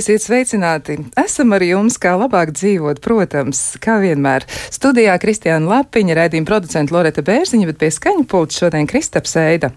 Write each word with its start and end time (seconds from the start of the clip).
Esiet 0.00 0.22
sveicināti! 0.24 0.94
Esam 1.20 1.50
ar 1.52 1.60
jums, 1.60 1.98
kā 2.00 2.14
labāk 2.16 2.54
dzīvot, 2.56 3.02
protams, 3.04 3.58
kā 3.84 3.98
vienmēr. 4.00 4.46
Studijā 4.72 5.12
Kristiāna 5.20 5.68
Lapiņa, 5.68 6.14
raidījuma 6.16 6.48
producenta 6.48 6.94
Loreta 6.94 7.20
Bērziņa, 7.26 7.66
bet 7.68 7.80
pie 7.82 7.90
skaņu 7.92 8.24
pulta 8.30 8.56
šodien 8.62 8.88
Kristaps 8.88 9.36
Eida. 9.42 9.68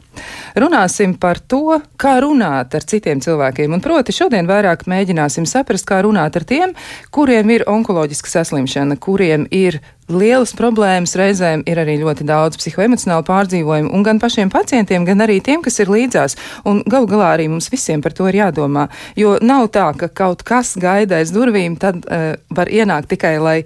Runāsim 0.56 1.18
par 1.20 1.42
to, 1.44 1.82
kā 2.00 2.14
runāt 2.24 2.78
ar 2.78 2.88
citiem 2.88 3.20
cilvēkiem, 3.26 3.76
un 3.76 3.84
proti 3.84 4.16
šodien 4.16 4.48
vairāk 4.48 4.86
mēģināsim 4.88 5.50
saprast, 5.50 5.90
kā 5.90 6.00
runāt 6.08 6.40
ar 6.40 6.48
tiem, 6.48 6.78
kuriem 7.12 7.52
ir 7.58 7.68
onkoloģiska 7.74 8.32
saslimšana, 8.38 8.96
kuriem 9.04 9.50
ir 9.52 9.82
lielas 10.12 10.54
problēmas, 10.58 11.16
reizēm 11.20 11.64
ir 11.70 11.80
arī 11.80 11.98
ļoti 12.02 12.26
daudz 12.28 12.60
psihoemocionālu 12.60 13.26
pārdzīvojumu, 13.28 13.92
un 13.96 14.06
gan 14.06 14.20
pašiem 14.22 14.52
pacientiem, 14.54 15.06
gan 15.08 15.24
arī 15.26 15.40
tiem, 15.44 15.64
kas 15.64 15.80
ir 15.84 15.92
līdzās. 15.94 16.38
Galu 16.64 17.10
galā 17.10 17.34
arī 17.38 17.48
mums 17.52 17.72
visiem 17.72 18.04
par 18.04 18.16
to 18.18 18.28
ir 18.32 18.42
jādomā. 18.42 18.90
Jo 19.20 19.38
nav 19.42 19.70
tā, 19.74 19.90
ka 19.98 20.12
kaut 20.12 20.44
kas 20.48 20.76
gaida 20.80 21.22
aiz 21.22 21.34
durvīm, 21.36 21.80
tad 21.80 22.04
uh, 22.04 22.34
var 22.54 22.72
ienākt 22.72 23.14
tikai, 23.16 23.38
lai 23.44 23.58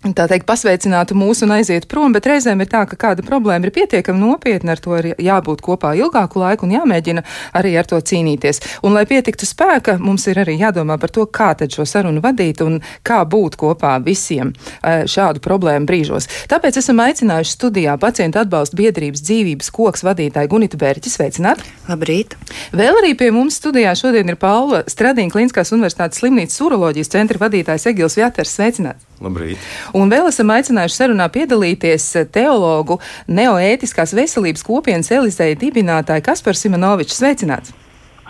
tā 0.00 0.24
teikt, 0.30 0.46
pasveicinātu 0.48 1.16
mūsu 1.18 1.44
un 1.44 1.54
aiziet 1.58 1.84
prom, 1.90 2.14
bet 2.14 2.24
reizēm 2.28 2.62
ir 2.62 2.68
tā, 2.72 2.86
ka 2.88 2.96
kāda 3.00 3.24
problēma 3.26 3.68
ir 3.68 3.74
pietiekami 3.74 4.20
nopietna, 4.22 4.72
ar 4.72 4.80
to 4.80 4.96
ir 4.96 5.10
jābūt 5.20 5.60
kopā 5.64 5.92
ilgāku 5.98 6.40
laiku 6.40 6.64
un 6.66 6.72
jāmēģina 6.72 7.24
arī 7.60 7.74
ar 7.76 7.88
to 7.88 8.00
cīnīties. 8.00 8.62
Un, 8.80 8.96
lai 8.96 9.04
pietiktu 9.08 9.48
spēka, 9.48 9.98
mums 10.00 10.24
ir 10.32 10.40
arī 10.40 10.56
jādomā 10.60 10.96
par 11.00 11.12
to, 11.12 11.26
kā 11.28 11.50
tad 11.58 11.76
šo 11.76 11.84
sarunu 11.88 12.22
vadīt 12.24 12.62
un 12.64 12.78
kā 13.04 13.20
būt 13.28 13.58
kopā 13.60 13.98
visiem 14.04 14.54
eh, 14.54 15.04
šādu 15.04 15.44
problēmu 15.44 15.88
brīžos. 15.90 16.30
Tāpēc 16.48 16.80
esam 16.80 17.04
aicinājuši 17.04 17.54
studijā 17.58 17.98
pacientu 18.00 18.40
atbalstu 18.40 18.80
biedrības 18.80 19.24
dzīvības 19.28 19.70
koks 19.76 20.06
vadītāju 20.08 20.54
Gunitu 20.54 20.80
Bērķi. 20.80 21.12
Sveicināt! 21.12 21.60
Labrīt! 21.90 22.38
Vēl 22.72 23.02
arī 23.02 23.12
pie 23.20 23.28
mums 23.36 23.60
studijā 23.60 23.92
šodien 23.98 24.32
ir 24.32 24.40
Paula 24.40 24.82
Stradīna 24.88 25.36
Kliniskās 25.36 25.74
universitātes 25.76 26.24
slimnīcas 26.24 26.64
uroloģijas 26.64 27.12
centra 27.12 27.44
vadītājs 27.44 27.90
Egils 27.92 28.16
Vjaters. 28.16 28.56
Sveicināts! 28.56 29.09
Labrīt. 29.20 29.60
Un 29.96 30.08
vēl 30.12 30.30
esam 30.30 30.52
aicinājuši 30.54 30.96
sarunā 30.96 31.26
piedalīties 31.32 32.06
teologu 32.32 33.00
neoētiskās 33.28 34.16
veselības 34.16 34.64
kopienas 34.64 35.12
Elizeja 35.12 35.58
dibinātāju 35.60 36.24
Kasparu 36.30 36.56
Simonoviču. 36.56 37.18
Sveicināts! 37.18 37.76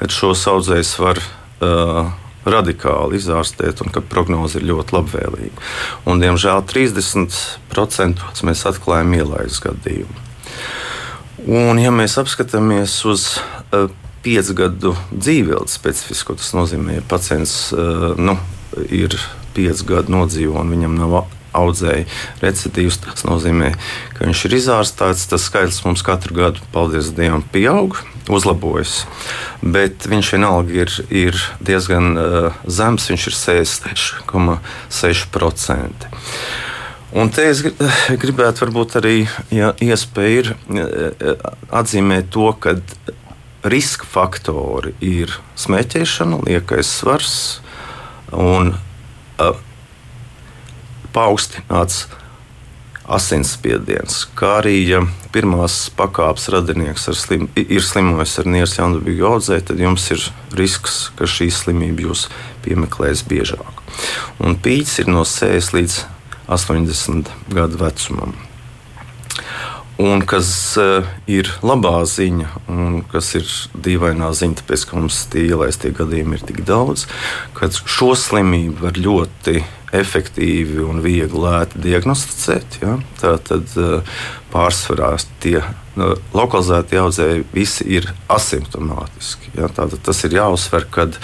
kad 0.00 0.14
šos 0.14 0.44
audzējus 0.50 0.92
var 1.00 1.20
uh, 1.22 2.12
radikāli 2.46 3.18
izārstēt 3.18 3.82
un 3.82 3.92
ka 3.94 4.02
prognoze 4.04 4.60
ir 4.60 4.68
ļoti 4.70 4.96
labvēlīga. 4.96 5.66
Un, 6.06 6.22
diemžēl 6.22 6.62
30% 6.70 8.26
mēs 8.46 8.66
atklājam 8.70 9.14
ielaides 9.18 9.60
gadījumu. 9.64 10.24
Un, 11.46 11.78
ja 11.78 11.92
mēs 11.94 12.16
apskatāmies 12.20 12.98
uz 13.06 13.36
uh, 13.38 13.88
piecu 14.26 14.56
gadu 14.58 14.94
dzīvības 15.14 15.78
specifisku, 15.78 16.36
tas 16.38 16.52
nozīmē, 16.58 17.00
ka 17.00 17.10
pacients 17.16 17.70
uh, 17.74 18.12
nu, 18.18 18.38
ir 18.90 19.14
pieci 19.56 19.86
gadi 19.88 20.12
nodzīvo 20.12 20.58
un 20.60 20.74
viņam 20.74 20.96
nav 20.98 21.18
audzēja 21.56 22.04
recidīvs. 22.42 22.96
Tas 23.04 23.24
nozīmē, 23.28 23.68
ka 24.16 24.20
viņš 24.26 24.40
ir 24.48 24.52
izārstīts. 24.60 25.28
Tas 25.30 25.42
skaitlis 25.48 25.84
mums 25.86 26.02
katru 26.06 26.32
gadu, 26.36 26.58
paldies 26.74 27.06
Dievam, 27.16 27.42
pieaug, 27.52 27.90
uzlabojas. 28.32 28.92
Bet 29.62 30.06
viņš 30.10 30.26
vienalga 30.36 30.72
ir, 30.84 30.90
ir 31.10 31.34
diezgan 31.64 32.06
uh, 32.16 32.52
zems, 32.68 33.10
viņš 33.12 33.26
ir 33.30 33.34
6,6%. 33.40 36.06
Un 37.16 37.26
te 37.32 37.42
es 37.48 37.58
gribētu 38.22 38.60
varbūt 38.66 38.90
arī, 39.00 39.16
ja 39.54 39.68
iespēja 39.82 40.38
ir, 40.42 40.46
uh, 40.52 40.56
atzīmēt 41.80 42.24
to, 42.34 42.48
ka 42.60 42.70
riska 43.66 44.06
faktori 44.08 44.92
ir 45.02 45.32
smēķēšana, 45.58 46.36
liekais 46.46 46.88
svars 47.00 47.34
un 48.32 48.74
uh, 48.74 48.78
paaugstināts 51.16 52.04
asinsspiediens, 53.06 54.24
kā 54.34 54.56
arī 54.60 54.80
ja 54.82 55.00
pirmās 55.34 55.86
pakāpes 55.94 56.48
radinieks 56.50 57.06
slim, 57.14 57.46
ir 57.54 57.84
slimojis 57.84 58.34
ar 58.42 58.50
nieras 58.50 58.74
jaunabīgu 58.80 59.28
audzē, 59.28 59.60
tad 59.62 59.80
jums 59.82 60.08
ir 60.14 60.24
risks, 60.58 60.98
ka 61.18 61.28
šī 61.30 61.48
slimība 61.54 62.08
jūs 62.08 62.26
piemeklēs 62.66 63.22
biežāk. 63.30 63.82
Un 64.42 64.58
pīķis 64.58 65.04
ir 65.04 65.12
no 65.12 65.22
6 65.28 65.76
līdz 65.76 66.00
80 66.50 67.30
gadu 67.54 67.80
vecumam. 67.80 68.34
Un 69.96 70.20
kas 70.28 70.48
uh, 70.76 71.06
ir 71.24 71.48
labā 71.64 72.02
ziņa, 72.04 72.50
un 72.68 72.98
kas 73.08 73.30
ir 73.38 73.46
dīvainā 73.80 74.28
ziņa, 74.36 74.58
tāpēc, 74.60 74.84
ka 74.90 74.98
mums 74.98 75.22
tie 75.32 75.46
ielaistie 75.48 75.88
gadījumi 75.96 76.36
ir 76.36 76.44
tik 76.44 76.60
daudz, 76.68 77.06
ka 77.56 77.70
šo 77.72 78.10
slimību 78.20 78.84
var 78.84 79.00
ļoti 79.00 79.62
efektīvi 79.96 80.82
un 80.84 81.00
viegli 81.00 81.40
lēti 81.40 81.80
diagnosticēt. 81.80 82.78
Ja? 82.82 82.98
Tā 83.22 83.36
tad 83.48 83.72
uh, 83.80 84.20
pārsvarā 84.52 85.14
tie 85.40 85.62
uh, 85.62 86.12
lokalizēti 86.36 87.00
audzēji 87.00 87.46
visi 87.54 87.88
ir 87.96 88.10
asimptomātiski. 88.28 89.54
Ja? 89.56 89.70
Tātad 89.72 90.04
tas 90.04 90.20
ir 90.28 90.36
jāuzsver, 90.36 90.90
kad 90.92 91.16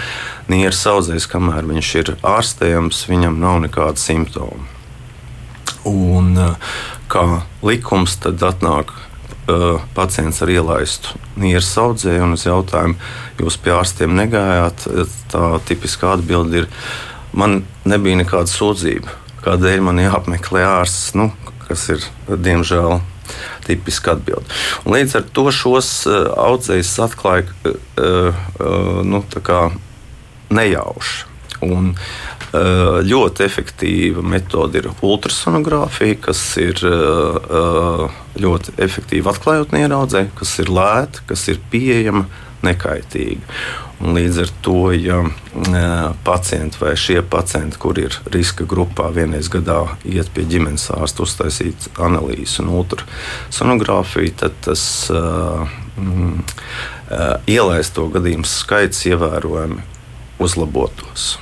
nieras 0.49 0.81
audzējs, 0.89 1.29
kamēr 1.29 1.69
viņš 1.69 1.95
ir 2.01 2.15
ārstējams, 2.25 3.05
viņam 3.13 3.37
nav 3.43 3.61
nekāda 3.67 4.01
simptoma. 4.01 4.65
Un, 5.85 6.39
kā 7.13 7.25
likums, 7.67 8.17
tad 8.23 8.43
atnāk 8.47 8.93
uh, 8.95 9.83
pacients 9.97 10.41
ar 10.45 10.53
ielaistu 10.53 11.19
nieras 11.41 11.71
audzēju, 11.81 12.27
un 12.27 12.37
uz 12.37 12.47
jautājumu, 12.47 12.99
jūs 13.41 13.59
pie 13.63 13.75
ārstiem 13.77 14.15
negājāt, 14.17 14.87
tā 15.33 15.47
tipiskā 15.69 16.17
atbilde 16.17 16.63
ir, 16.63 16.69
man 17.37 17.63
nebija 17.89 18.21
nekāda 18.23 18.51
sūdzība, 18.53 19.17
kādēļ 19.45 19.85
man 19.89 20.03
jāapmeklē 20.03 20.65
ārsts, 20.69 21.15
nu, 21.19 21.31
kas 21.67 21.89
ir 21.95 22.05
diemžēl. 22.29 23.01
Tipiski 23.63 24.11
atbild. 24.11 24.49
Un 24.83 24.93
līdz 24.93 25.15
ar 25.21 25.29
to 25.33 25.47
šos 25.55 25.89
uh, 26.11 26.27
audzējus 26.43 26.91
atklāja 27.01 27.47
uh, 27.47 27.77
uh, 28.03 28.99
nu, 29.07 29.23
nejauši. 30.53 31.31
Un, 31.63 31.93
uh, 31.95 32.32
ļoti 32.53 33.45
efektīva 33.47 34.23
metode 34.25 34.83
ir 34.83 34.91
ultrasonogrāfija, 35.01 36.19
kas 36.29 36.41
ir 36.61 36.83
eh, 36.85 38.17
ļoti 38.43 38.75
efektīva 38.77 39.33
atklājot 39.33 39.73
nieraudzē, 39.73 40.27
kas 40.37 40.59
ir 40.61 40.73
lēta, 40.73 41.25
kas 41.31 41.47
ir 41.49 41.63
pieejama, 41.73 42.27
nekaitīga. 42.63 43.43
Un 44.03 44.17
līdz 44.17 44.39
ar 44.43 44.51
to, 44.67 44.77
ja 44.95 45.21
pacienti 46.27 46.79
vai 46.81 46.93
šie 46.99 47.21
pacienti, 47.23 47.79
kur 47.79 47.99
ir 48.03 48.17
riska 48.35 48.67
grupā, 48.69 49.09
vienreiz 49.15 49.51
gadā 49.51 49.81
iet 50.07 50.31
pie 50.35 50.45
ģimenes 50.51 50.89
ārsta, 50.95 51.23
uztaisīt 51.27 51.87
analīzes 52.03 52.59
un 52.63 52.73
ultrasonogrāfiju, 52.81 54.35
tad 54.43 54.59
tas 54.67 54.85
mm, 55.11 56.43
ielaisto 57.51 58.09
gadījumu 58.15 58.49
skaits 58.49 59.07
ievērojami 59.11 59.83
uzlabotos. 60.43 61.37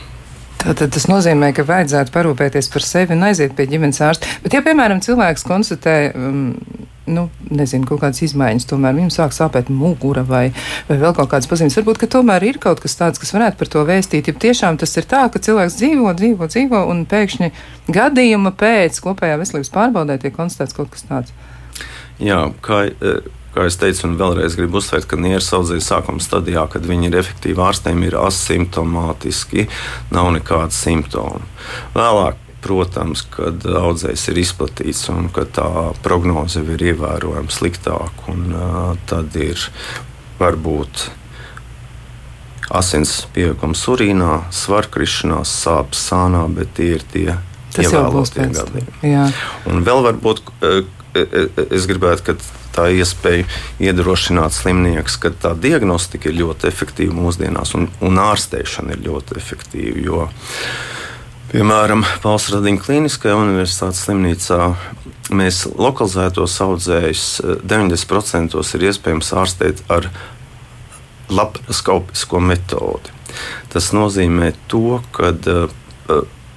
Tātad 0.61 0.93
tas 0.93 1.07
nozīmē, 1.09 1.55
ka 1.57 1.65
vajadzētu 1.69 2.12
parūpēties 2.12 2.69
par 2.73 2.85
sevi 2.85 3.17
un 3.17 3.25
aiziet 3.31 3.55
pie 3.57 3.65
ģimenes 3.71 4.01
ārsta. 4.05 4.29
Bet, 4.45 4.57
ja, 4.57 4.61
piemēram, 4.65 5.01
cilvēks 5.05 5.47
konstatē 5.49 5.95
um, 6.12 6.51
nu, 7.11 7.27
nezinu, 7.51 7.87
kaut 7.89 8.03
kādas 8.05 8.23
izmaiņas, 8.25 8.67
tomēr 8.71 8.97
viņam 8.97 9.12
sāk 9.15 9.35
sāpēt 9.35 9.71
mugura 9.73 10.23
vai, 10.27 10.51
vai 10.89 10.99
vēl 11.01 11.15
kaut 11.17 11.31
kādas 11.33 11.49
pazīmes. 11.51 11.77
Varbūt, 11.81 12.01
ka 12.03 12.11
tomēr 12.15 12.47
ir 12.47 12.61
kaut 12.62 12.83
kas 12.83 12.97
tāds, 12.99 13.21
kas 13.23 13.33
varētu 13.35 13.61
par 13.61 13.73
to 13.73 13.85
vēstīt. 13.89 14.31
Ja 14.31 14.37
tiešām 14.47 14.79
tas 14.81 14.95
ir 15.01 15.09
tā, 15.11 15.25
ka 15.33 15.43
cilvēks 15.43 15.79
dzīvo, 15.81 16.15
dzīvo, 16.21 16.51
dzīvo 16.53 16.85
un 16.93 17.05
pēkšņi 17.11 17.51
gadījuma 17.97 18.55
pēc 18.61 19.01
kopējā 19.05 19.41
veselības 19.41 19.75
pārbaudē 19.75 20.21
tiek 20.23 20.37
konstatēts 20.37 20.77
kaut 20.77 20.93
kas 20.95 21.07
tāds. 21.09 21.35
Jā, 22.21 22.43
kā, 22.65 22.85
eh, 22.93 23.23
kā 23.61 23.69
jau 23.69 23.79
teicu, 23.85 24.07
un 24.09 24.19
vēlreiz 24.21 24.57
gribu 24.57 24.81
uzsvērt, 24.81 25.05
ka 25.11 25.19
nieras 25.21 25.51
audzēja 25.57 25.85
sākuma 25.85 26.23
stadijā, 26.25 26.65
kad 26.73 26.87
viņi 26.89 27.11
ir 27.11 27.19
efektīvi 27.21 27.61
ārstējami, 27.61 28.09
ir 28.09 28.17
asimptomātiski, 28.23 29.67
nav 30.15 30.33
nekāda 30.39 30.73
simptoma. 30.75 31.45
Vēlāk 31.97 32.47
Protams, 32.61 33.23
kad 33.33 33.65
audzējs 33.65 34.27
ir 34.29 34.39
izplatīts 34.43 35.07
un 35.09 35.31
ka 35.33 35.47
tā 35.49 35.65
prognoze 36.05 36.61
ir 36.61 36.83
ievērojami 36.91 37.49
sliktāka, 37.57 38.27
un 38.29 38.53
uh, 38.53 38.91
tad 39.09 39.33
ir 39.41 39.62
varbūt 40.37 41.07
asins 42.69 43.15
pieaugums 43.33 43.87
urīnā, 43.89 44.35
svarkrišanās, 44.53 45.55
sāpes 45.65 46.05
sānā, 46.11 46.45
bet 46.53 46.77
tie 46.77 46.93
ir 46.99 47.07
tie 47.15 47.25
ievēlotie 47.81 48.51
gadījumi. 48.53 49.25
Un 49.73 49.81
vēl 49.89 50.05
varbūt 50.11 50.45
es 51.15 51.89
gribētu, 51.91 52.31
ka 52.31 52.37
tā 52.75 52.87
iespēja 52.95 53.49
iedrošināt 53.83 54.55
slimniekus, 54.55 55.19
ka 55.21 55.33
tā 55.35 55.55
diagnostika 55.59 56.31
ir 56.31 56.39
ļoti 56.45 56.71
efektīva 56.71 57.17
mūsdienās 57.17 57.75
un, 57.79 57.89
un 58.05 58.23
ārstēšana 58.23 58.95
ir 58.95 59.05
ļoti 59.09 59.39
efektīva. 59.41 60.05
Jo, 60.05 60.29
Piemēram, 61.51 62.05
Valsts 62.23 62.53
Radiņa 62.55 62.79
Kliniskajā 62.79 63.35
universitātes 63.35 64.05
slimnīcā 64.05 64.69
mēs 65.35 65.65
lokalizētos 65.67 66.55
audzējus 66.62 67.25
90% 67.67 68.55
eh, 68.55 68.71
ir 68.79 68.85
iespējams 68.87 69.33
ārstēt 69.35 69.83
ar 69.91 70.07
laparoskopisko 71.27 72.39
metodi. 72.53 73.11
Tas 73.75 73.91
nozīmē 73.95 74.53
to, 74.71 75.01
ka 75.15 75.33
uh, 75.35 75.75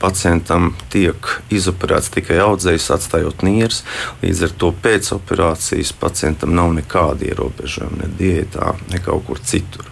pacientam 0.03 0.73
tiek 0.91 1.29
izoperēts 1.53 2.11
tikai 2.13 2.41
audzējs, 2.44 2.89
atstājot 2.91 3.44
nieres. 3.47 3.83
Līdz 4.23 4.44
ar 4.47 4.55
to 4.59 4.71
pēc 4.83 5.13
operācijas 5.15 5.94
pacientam 6.00 6.55
nav 6.57 6.73
nekāda 6.75 7.29
ierobežojuma 7.29 8.01
ne 8.01 8.09
diētā, 8.19 8.73
ne 8.91 9.00
kaut 9.03 9.23
kur 9.29 9.39
citur. 9.39 9.88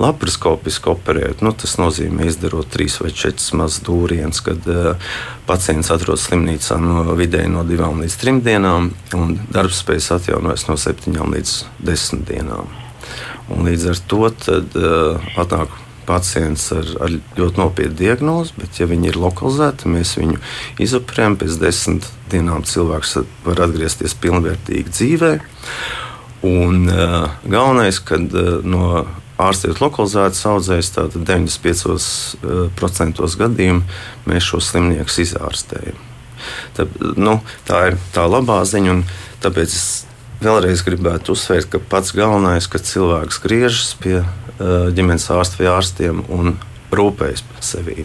Laparoskopiski 0.00 0.92
operēt, 0.94 1.44
nu, 1.44 1.52
tas 1.52 1.76
nozīmē 1.80 2.30
izdarot 2.30 2.70
trīs 2.72 2.96
vai 3.02 3.12
četras 3.12 3.50
mazas 3.58 3.84
dūrienas, 3.84 4.40
kad 4.46 4.70
uh, 4.70 5.12
pacients 5.48 5.92
atrodas 5.92 6.24
slimnīcā 6.28 6.80
no 6.80 7.04
vidēji 7.18 7.52
no 7.52 7.66
divām 7.68 8.00
līdz 8.00 8.16
trim 8.22 8.40
dienām, 8.46 8.92
un 9.18 9.36
darbspējas 9.52 10.14
atjaunojas 10.16 10.68
no 10.70 10.78
septiņām 10.80 11.36
līdz 11.36 11.56
desmit 11.90 12.24
dienām. 12.32 12.72
Un 13.50 13.66
līdz 13.66 13.88
ar 13.92 14.02
to 14.08 14.24
tad, 14.40 14.76
uh, 14.78 15.32
atnāk 15.40 15.74
pacients 16.06 16.72
ar, 16.74 16.86
ar 17.04 17.10
ļoti 17.38 17.56
nopietnu 17.60 17.96
diagnozi, 17.98 18.52
bet, 18.58 18.70
ja 18.80 18.86
viņi 18.90 19.06
ir 19.12 19.16
lokalizēti, 19.20 19.88
mēs 19.92 20.10
viņu 20.18 20.36
izoperējam. 20.82 21.34
Pēc 21.40 21.52
desmit 21.60 22.02
dienām 22.32 22.60
cilvēks 22.66 23.10
var 23.46 23.56
atgriezties 23.66 24.14
pilnvērtīgi 24.22 24.88
dzīvē. 24.90 25.32
Un, 26.48 26.74
uh, 26.88 27.28
galvenais, 27.44 27.98
kad 28.00 28.32
uh, 28.32 28.64
no 28.64 29.06
ārstēt 29.40 29.80
lokalizētas 29.80 30.44
audzējas, 30.50 30.90
tad 30.96 31.10
95% 31.16 33.36
gadījumu 33.40 33.82
mēs 34.28 34.42
šo 34.50 34.58
slimnieku 34.64 35.12
izārstējam. 35.24 35.98
Tā, 36.76 36.82
nu, 37.20 37.32
tā 37.68 37.76
ir 37.90 37.94
tā 38.14 38.22
labā 38.28 38.58
ziņa, 38.68 38.90
un 38.94 39.00
tāpēc 39.44 39.68
es 39.68 39.86
vēlreiz 40.40 40.80
gribētu 40.84 41.32
uzsvērt, 41.36 41.66
ka 41.72 41.78
pats 41.92 42.10
galvenais, 42.16 42.64
ka 42.72 42.78
cilvēks 42.80 43.36
griežas 43.44 43.90
pie 44.00 44.16
Eh, 44.24 44.49
ģimenes 44.96 45.28
ārsta 45.32 45.62
vai 45.62 45.70
ārstiem 45.72 46.24
un 46.36 46.54
rūpējas 46.92 47.44
par 47.48 47.64
sevi. 47.64 48.04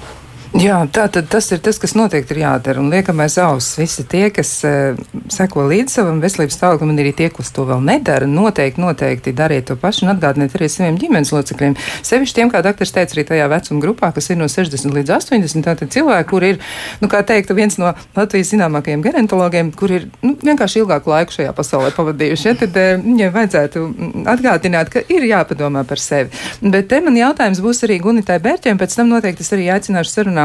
Jā, 0.55 0.77
tā 0.87 1.09
tad 1.11 1.25
tas 1.27 1.49
ir 1.51 1.59
tas, 1.59 1.75
kas 1.81 1.91
noteikti 1.97 2.31
ir 2.31 2.37
jādara. 2.45 2.79
Un 2.79 2.87
liekamais 2.87 3.33
auss 3.43 3.75
visi 3.75 4.05
tie, 4.07 4.29
kas 4.31 4.51
uh, 4.63 4.95
seko 5.27 5.65
līdz 5.67 5.91
savam 5.97 6.21
veselības 6.23 6.55
stāvoklim, 6.55 6.93
un 6.93 7.01
arī 7.01 7.11
tie, 7.17 7.27
kas 7.33 7.49
to 7.51 7.65
vēl 7.67 7.81
nedara, 7.83 8.23
noteikti, 8.29 8.79
noteikti 8.79 9.33
dariet 9.35 9.67
to 9.67 9.75
pašu 9.75 10.05
un 10.05 10.13
atgādiniet 10.13 10.55
arī 10.55 10.69
saviem 10.71 10.95
ģimenes 11.01 11.33
locekļiem. 11.35 11.75
Sevišķi 12.07 12.37
tiem, 12.37 12.51
kā 12.53 12.61
doktors 12.63 12.95
teica, 12.95 13.17
arī 13.17 13.25
tajā 13.27 13.49
vecuma 13.51 13.83
grupā, 13.83 14.11
kas 14.15 14.31
ir 14.31 14.39
no 14.39 14.47
60 14.47 14.95
līdz 14.95 15.11
80, 15.17 15.65
tātad 15.65 15.91
cilvēki, 15.91 16.29
kur 16.29 16.47
ir, 16.47 16.61
nu, 17.03 17.11
kā 17.11 17.19
teikt, 17.27 17.51
viens 17.59 17.75
no 17.81 17.91
Latvijas 18.15 18.53
zināmākajiem 18.53 19.03
gerontologiem, 19.03 19.73
kur 19.75 19.91
ir 19.91 20.07
nu, 20.23 20.37
vienkārši 20.39 20.85
ilgāku 20.85 21.11
laiku 21.11 21.35
šajā 21.35 21.51
pasaulē 21.59 21.91
pavadījuši. 21.99 22.47
Ja, 22.47 22.55
tad 22.63 22.79
uh, 22.79 22.93
viņiem 23.03 23.35
vajadzētu 23.35 23.85
atgādināt, 24.37 24.93
ka 24.95 25.03
ir 25.11 25.27
jāpadomā 25.33 25.83
par 25.83 25.99
sevi. 25.99 26.31
Bet 26.63 26.87
te 26.95 27.03
man 27.03 27.19
jautājums 27.19 27.59
būs 27.65 27.83
arī 27.83 27.99
Gunitai 28.07 28.39
Bērķiem, 28.39 28.79
pēc 28.79 28.95
tam 29.01 29.11
noteikti 29.11 29.43
es 29.43 29.51
arī 29.51 29.67
aicināšu 29.75 30.15
sarunā 30.15 30.44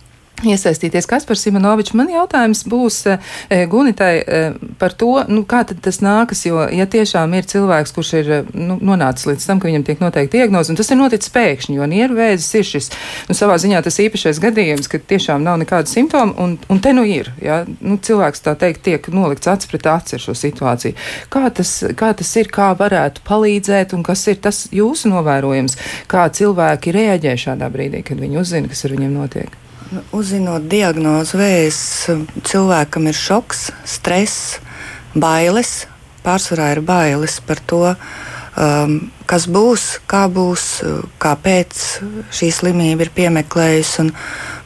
iesaistīties. 0.45 1.07
Kaspars 1.09 1.43
Simonovičs, 1.45 1.93
man 1.97 2.09
jautājums 2.11 2.63
būs 2.69 2.99
e, 3.09 3.17
Gunitai 3.69 4.11
e, 4.21 4.41
par 4.81 4.95
to, 4.97 5.13
nu, 5.29 5.43
kā 5.49 5.61
tad 5.67 5.81
tas 5.85 6.01
nākas, 6.03 6.43
jo, 6.47 6.63
ja 6.73 6.87
tiešām 6.89 7.33
ir 7.37 7.47
cilvēks, 7.49 7.93
kurš 7.95 8.11
ir 8.21 8.31
nu, 8.53 8.77
nonācis 8.81 9.29
līdz 9.29 9.47
tam, 9.47 9.61
ka 9.61 9.69
viņam 9.69 9.85
tiek 9.87 10.01
noteikti 10.03 10.39
diagnoze, 10.39 10.73
un 10.73 10.79
tas 10.79 10.91
ir 10.91 10.99
noticis 10.99 11.33
pēkšņi, 11.35 11.77
jo 11.77 11.89
nieru 11.89 12.17
vēzis 12.17 12.49
ir 12.57 12.67
šis, 12.71 12.91
nu, 13.29 13.37
savā 13.37 13.57
ziņā 13.61 13.83
tas 13.85 13.99
īpašais 14.03 14.41
gadījums, 14.43 14.89
ka 14.91 15.01
tiešām 15.13 15.45
nav 15.45 15.59
nekāda 15.61 15.91
simptoma, 15.91 16.35
un, 16.41 16.57
un 16.71 16.83
te 16.83 16.93
nu 16.97 17.05
ir, 17.07 17.31
ja, 17.41 17.61
nu, 17.79 17.99
cilvēks 18.01 18.45
tā 18.45 18.55
teikt 18.59 18.85
tiek 18.87 19.11
nolikts 19.13 19.51
acis 19.51 19.69
pret 19.71 19.89
aci 19.91 20.17
ar 20.17 20.25
šo 20.25 20.37
situāciju. 20.37 20.97
Kā 21.33 21.47
tas, 21.53 21.77
kā 21.97 22.13
tas 22.17 22.35
ir, 22.41 22.51
kā 22.53 22.71
varētu 22.77 23.25
palīdzēt, 23.27 23.95
un 23.97 24.05
kas 24.07 24.25
ir 24.31 24.41
tas 24.41 24.65
jūsu 24.73 25.11
novērojums, 25.13 25.77
kā 26.11 26.27
cilvēki 26.33 26.95
reaģē 26.95 27.37
šādā 27.45 27.69
brīdī, 27.73 28.05
kad 28.07 28.21
viņi 28.21 28.41
uzzina, 28.41 28.71
kas 28.71 28.87
ar 28.87 28.97
viņiem 28.97 29.19
notiek? 29.21 29.61
Uzzinot 29.91 30.69
diagnozi 30.71 31.35
vēzis, 31.35 32.11
cilvēkam 32.47 33.09
ir 33.11 33.17
šoks, 33.17 33.65
stress, 33.83 34.61
bailes. 35.11 35.81
Pārsvarā 36.23 36.69
ir 36.77 36.79
bailes 36.87 37.35
par 37.43 37.59
to, 37.67 37.81
um, 37.91 38.95
kas 39.27 39.49
būs, 39.51 39.99
kā 40.07 40.21
būs, 40.31 40.69
kāpēc 41.19 41.83
šī 42.31 42.51
slimība 42.55 43.03
ir 43.03 43.13
piemeklējusi. 43.17 44.07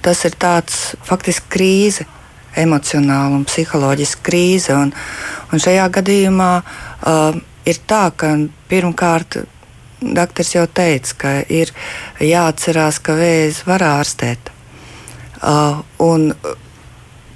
Tas 0.05 0.21
ir 0.29 0.37
tāds 0.37 0.93
faktiski 1.09 1.49
krīze, 1.57 2.05
emocionāla 2.53 3.33
un 3.39 3.49
psiholoģiska 3.49 4.25
krīze. 4.29 4.77
Un, 4.77 4.93
un 5.49 5.63
šajā 5.63 5.89
gadījumā 5.95 6.51
uh, 6.61 7.39
ir 7.65 7.81
tā, 7.89 8.11
ka 8.13 8.35
pirmkārt. 8.69 9.41
Doktors 10.05 10.51
jau 10.53 10.67
teica, 10.69 11.15
ka 11.17 11.37
ir 11.49 11.71
jāatcerās, 12.21 13.01
ka 13.01 13.15
vēzi 13.17 13.65
var 13.65 13.89
ārstēt 13.95 14.51
un 16.01 16.31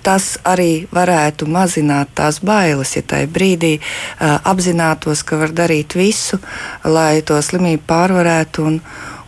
tas 0.04 0.38
arī 0.48 0.88
varētu 0.96 1.48
mazināt 1.50 2.14
tās 2.18 2.40
bailes, 2.46 2.96
ja 2.96 3.04
tajā 3.06 3.28
brīdī 3.30 3.76
uh, 3.80 4.40
apzinātos, 4.48 5.24
ka 5.28 5.40
var 5.42 5.54
darīt 5.56 5.96
visu, 6.00 6.40
lai 6.88 7.22
to 7.26 7.40
slimību 7.44 7.84
pārvarētu 7.90 8.66
un, 8.66 8.80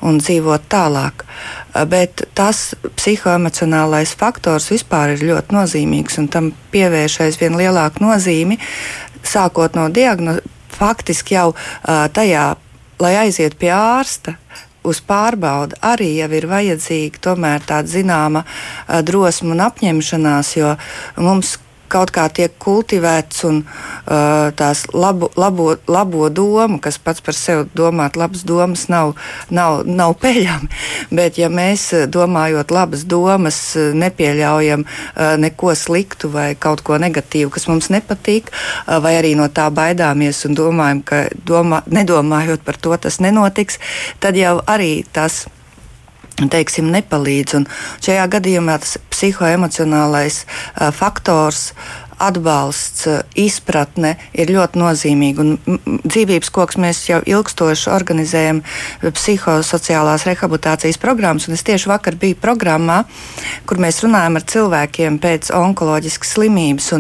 un 0.07 0.17
dzīvot 0.21 0.65
tālāk. 0.71 1.25
Uh, 1.25 1.83
bet 1.89 2.25
tas 2.37 2.71
psihoemocionālais 2.95 4.15
faktors 4.17 4.71
vispār 4.71 5.17
ir 5.17 5.27
ļoti 5.33 5.57
nozīmīgs 5.57 6.19
un 6.23 6.31
tam 6.31 6.51
pievērš 6.73 7.19
aizvien 7.27 7.59
lielāku 7.59 8.03
nozīmi, 8.05 8.59
sākot 9.23 9.77
no 9.77 9.89
diagnostikas. 9.91 10.57
Faktiski 10.71 11.35
jau 11.35 11.49
uh, 11.51 12.05
tajā, 12.15 12.55
lai 13.03 13.09
aiziet 13.19 13.53
pie 13.59 13.69
ārsta, 13.75 14.31
uz 14.87 15.01
pārbaudi 15.05 15.77
arī 15.85 16.11
jau 16.19 16.29
ir 16.37 16.47
vajadzīga 16.49 17.21
tomēr 17.27 17.65
tāda 17.67 17.91
zināma 17.91 18.45
drosme 19.05 19.53
un 19.55 19.65
apņemšanās, 19.67 20.55
jo 20.57 20.75
mums 21.21 21.57
kaut 21.91 22.11
kā 22.15 22.27
tiek 22.33 22.53
kultivēts 22.61 23.43
un 23.49 23.61
uh, 23.63 24.49
tās 24.57 24.85
labo, 24.93 25.31
labo, 25.39 25.75
labo 25.91 26.29
domu, 26.31 26.79
kas 26.83 26.99
pats 27.01 27.23
par 27.23 27.37
sevi 27.37 27.67
domāt, 27.77 28.17
labas 28.19 28.45
domas 28.47 28.87
nav, 28.91 29.13
nav, 29.51 29.81
nav 29.87 30.15
peļami. 30.21 30.71
Bet, 31.17 31.39
ja 31.41 31.51
mēs 31.51 31.89
domājot 32.11 32.73
labas 32.73 33.05
domas, 33.09 33.61
nepieļaujam 33.75 34.85
uh, 34.87 35.35
neko 35.41 35.75
sliktu 35.77 36.31
vai 36.33 36.51
kaut 36.55 36.83
ko 36.87 36.99
negatīvu, 37.01 37.51
kas 37.53 37.67
mums 37.71 37.91
nepatīk, 37.93 38.51
uh, 38.51 38.97
vai 39.03 39.15
arī 39.19 39.35
no 39.39 39.49
tā 39.51 39.69
baidāmies 39.73 40.45
un 40.49 40.57
domājam, 40.57 41.05
ka 41.05 41.23
domā, 41.47 41.83
nedomājot 41.91 42.67
par 42.67 42.79
to, 42.81 42.95
tas 43.01 43.21
nenotiks, 43.23 43.81
tad 44.23 44.39
jau 44.39 44.59
arī 44.69 45.01
tas 45.11 45.45
ir 45.45 45.60
teiksim, 46.49 46.89
nepalīdz. 46.93 47.57
Un 47.59 47.67
šajā 48.01 48.25
gadījumā 48.37 48.79
tas 48.81 48.97
psihoemocionālais 49.11 50.43
faktors 50.97 51.71
atbalsts, 52.21 53.07
izpratne 53.39 54.15
ir 54.37 54.51
ļoti 54.53 54.79
nozīmīga. 54.81 55.43
Un 55.43 56.01
dzīvības 56.05 56.51
koks 56.53 56.77
mēs 56.81 57.03
jau 57.09 57.21
ilgstoši 57.25 57.89
organizējam 57.91 58.61
psihosociālās 59.01 60.25
rehabilitācijas 60.29 60.99
programmas, 61.01 61.49
es 61.49 61.65
tieši 61.67 61.89
vakar 61.91 62.17
biju 62.21 62.37
programmā, 62.41 63.01
kur 63.69 63.81
mēs 63.81 64.01
runājam 64.05 64.39
ar 64.39 64.47
cilvēkiem 64.53 65.19
pēc 65.21 65.51
onkoloģiskas 65.55 66.35
slimības, 66.37 66.91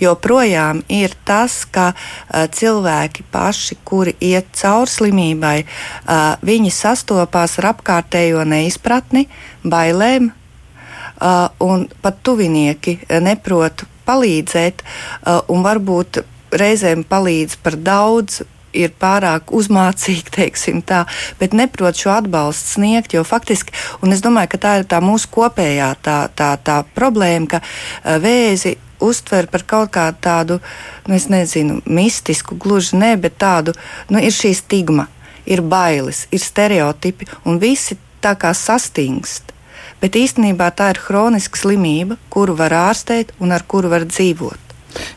joprojām 0.00 0.82
ir 0.92 1.14
tas, 1.26 1.62
ka 1.64 1.90
uh, 1.92 2.46
cilvēki 2.52 3.26
paši, 3.32 3.78
kuri 3.84 4.16
iet 4.20 4.52
cauri 4.56 4.92
slimībai, 4.92 5.56
uh, 5.64 6.36
viņi 6.46 6.72
sastopās 6.74 7.58
ar 7.60 7.72
apkārtējo 7.74 8.44
neizpratni, 8.48 9.26
bailēm, 9.64 10.30
uh, 10.30 11.48
un 11.64 11.86
pat 12.02 12.22
tuvinieki 12.26 13.00
neprot 13.22 13.86
palīdzēt, 14.06 14.82
uh, 14.82 15.40
un 15.52 15.64
varbūt 15.66 16.22
reizēm 16.56 17.06
palīdz 17.08 17.58
par 17.62 17.80
daudz. 17.80 18.44
Ir 18.76 18.90
pārāk 19.00 19.54
uzmācīgi, 19.56 20.32
teiksim 20.36 20.82
tā, 20.84 21.06
bet 21.40 21.54
neprot 21.56 21.96
šo 21.96 22.10
atbalstu 22.12 22.74
sniegt. 22.76 23.14
Jo 23.16 23.22
faktiski, 23.24 23.72
un 24.04 24.12
es 24.12 24.20
domāju, 24.20 24.50
ka 24.52 24.60
tā 24.60 24.74
ir 24.82 24.84
tā 24.90 25.00
mūsu 25.00 25.30
kopējā 25.32 25.94
tā, 26.04 26.18
tā, 26.36 26.50
tā 26.60 26.82
problēma, 26.98 27.56
ka 27.56 27.62
uh, 27.62 28.18
vēzi 28.20 28.76
uztver 29.00 29.48
par 29.52 29.64
kaut 29.68 29.92
kādu 29.96 30.20
tādu, 30.20 30.60
nu, 31.08 31.16
nezinu, 31.32 31.80
mistisku, 31.86 32.56
gluži 32.56 32.96
ne, 33.00 33.14
bet 33.16 33.38
tādu, 33.40 33.76
nu, 34.12 34.20
ir 34.20 34.34
šī 34.34 34.52
stigma, 34.56 35.08
ir 35.46 35.62
bailes, 35.62 36.26
ir 36.32 36.42
stereotipi, 36.42 37.28
un 37.44 37.60
visi 37.62 37.98
tā 38.24 38.34
kā 38.40 38.52
sastingst. 38.56 39.55
Bet 40.02 40.18
īstenībā 40.18 40.70
tā 40.76 40.92
ir 40.94 41.02
hroniska 41.06 41.58
slimība, 41.58 42.18
kuru 42.30 42.56
var 42.58 42.74
ārstēt 42.88 43.32
un 43.40 43.56
ar 43.56 43.64
kuru 43.68 43.92
var 43.92 44.04
dzīvot. 44.08 44.66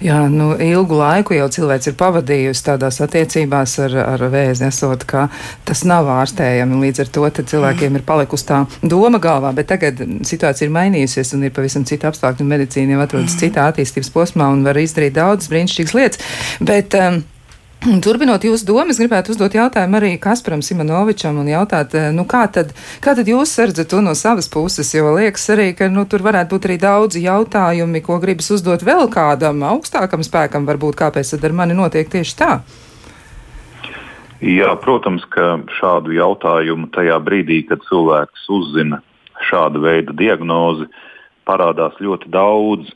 Jā, 0.04 0.18
nu, 0.32 0.52
ilgu 0.60 0.98
laiku 1.00 1.36
jau 1.36 1.48
cilvēks 1.52 1.92
ir 1.92 1.96
pavadījusi 2.00 2.66
tādās 2.66 3.00
attiecībās 3.04 3.76
ar, 3.86 3.96
ar 4.16 4.24
vēzi, 4.32 4.66
esot, 4.68 5.06
ka 5.08 5.28
tas 5.68 5.84
nav 5.88 6.10
ārstējami. 6.14 6.80
Līdz 6.84 7.04
ar 7.04 7.12
to 7.16 7.30
cilvēkiem 7.54 8.00
ir 8.00 8.06
palikusi 8.08 8.48
tā 8.50 8.62
doma 8.84 9.22
galvā, 9.24 9.54
bet 9.56 9.70
tagad 9.72 10.02
situācija 10.28 10.68
ir 10.68 10.76
mainījusies 10.76 11.34
un 11.38 11.48
ir 11.48 11.56
pavisam 11.56 11.88
cita 11.88 12.12
apstākļa, 12.12 12.48
medicīna 12.54 12.98
jau 12.98 13.04
atrodas 13.06 13.36
mm. 13.36 13.42
citā 13.44 13.68
attīstības 13.72 14.14
posmā 14.16 14.52
un 14.54 14.64
var 14.68 14.80
izdarīt 14.80 15.16
daudzas 15.20 15.52
brīnišķīgas 15.52 15.98
lietas. 16.00 16.24
Bet, 16.60 16.96
um, 17.00 17.22
Turpinot 18.04 18.44
jūsu 18.44 18.66
domu, 18.68 18.92
es 18.92 18.98
gribētu 19.00 19.32
uzdot 19.32 19.54
jautājumu 19.56 19.96
arī 19.96 20.10
Kasparam 20.20 20.60
Simonovičam 20.66 21.38
un 21.40 21.48
jautāt, 21.48 21.94
eh, 21.96 22.10
nu 22.12 22.26
kā 22.28 22.42
tad, 22.52 22.74
kā 23.00 23.14
tad 23.16 23.30
jūs 23.32 23.54
redzat 23.62 23.88
to 23.94 24.02
no 24.04 24.12
savas 24.20 24.50
puses, 24.52 24.90
jo 24.92 25.14
liekas 25.16 25.48
arī, 25.56 25.70
ka 25.78 25.88
nu, 25.88 26.04
tur 26.04 26.20
varētu 26.26 26.58
būt 26.58 26.68
arī 26.68 26.76
daudzi 26.82 27.24
jautājumi, 27.24 28.02
ko 28.04 28.18
gribas 28.20 28.52
uzdot 28.52 28.84
vēl 28.84 29.08
kādam 29.14 29.64
augstākam 29.64 30.26
spēkam, 30.28 30.68
varbūt 30.68 31.00
kāpēc 31.00 31.32
tad 31.32 31.48
ar 31.48 31.56
mani 31.56 31.80
notiek 31.80 32.12
tieši 32.12 32.36
tā? 32.36 32.52
Jā, 34.44 34.76
protams, 34.84 35.24
ka 35.32 35.64
šādu 35.80 36.12
jautājumu 36.20 36.92
tajā 36.92 37.16
brīdī, 37.24 37.64
kad 37.72 37.80
cilvēks 37.88 38.44
uzzina 38.60 39.00
šādu 39.48 39.88
veidu 39.88 40.20
diagnozi, 40.20 40.92
parādās 41.48 41.96
ļoti 42.04 42.28
daudz, 42.28 42.92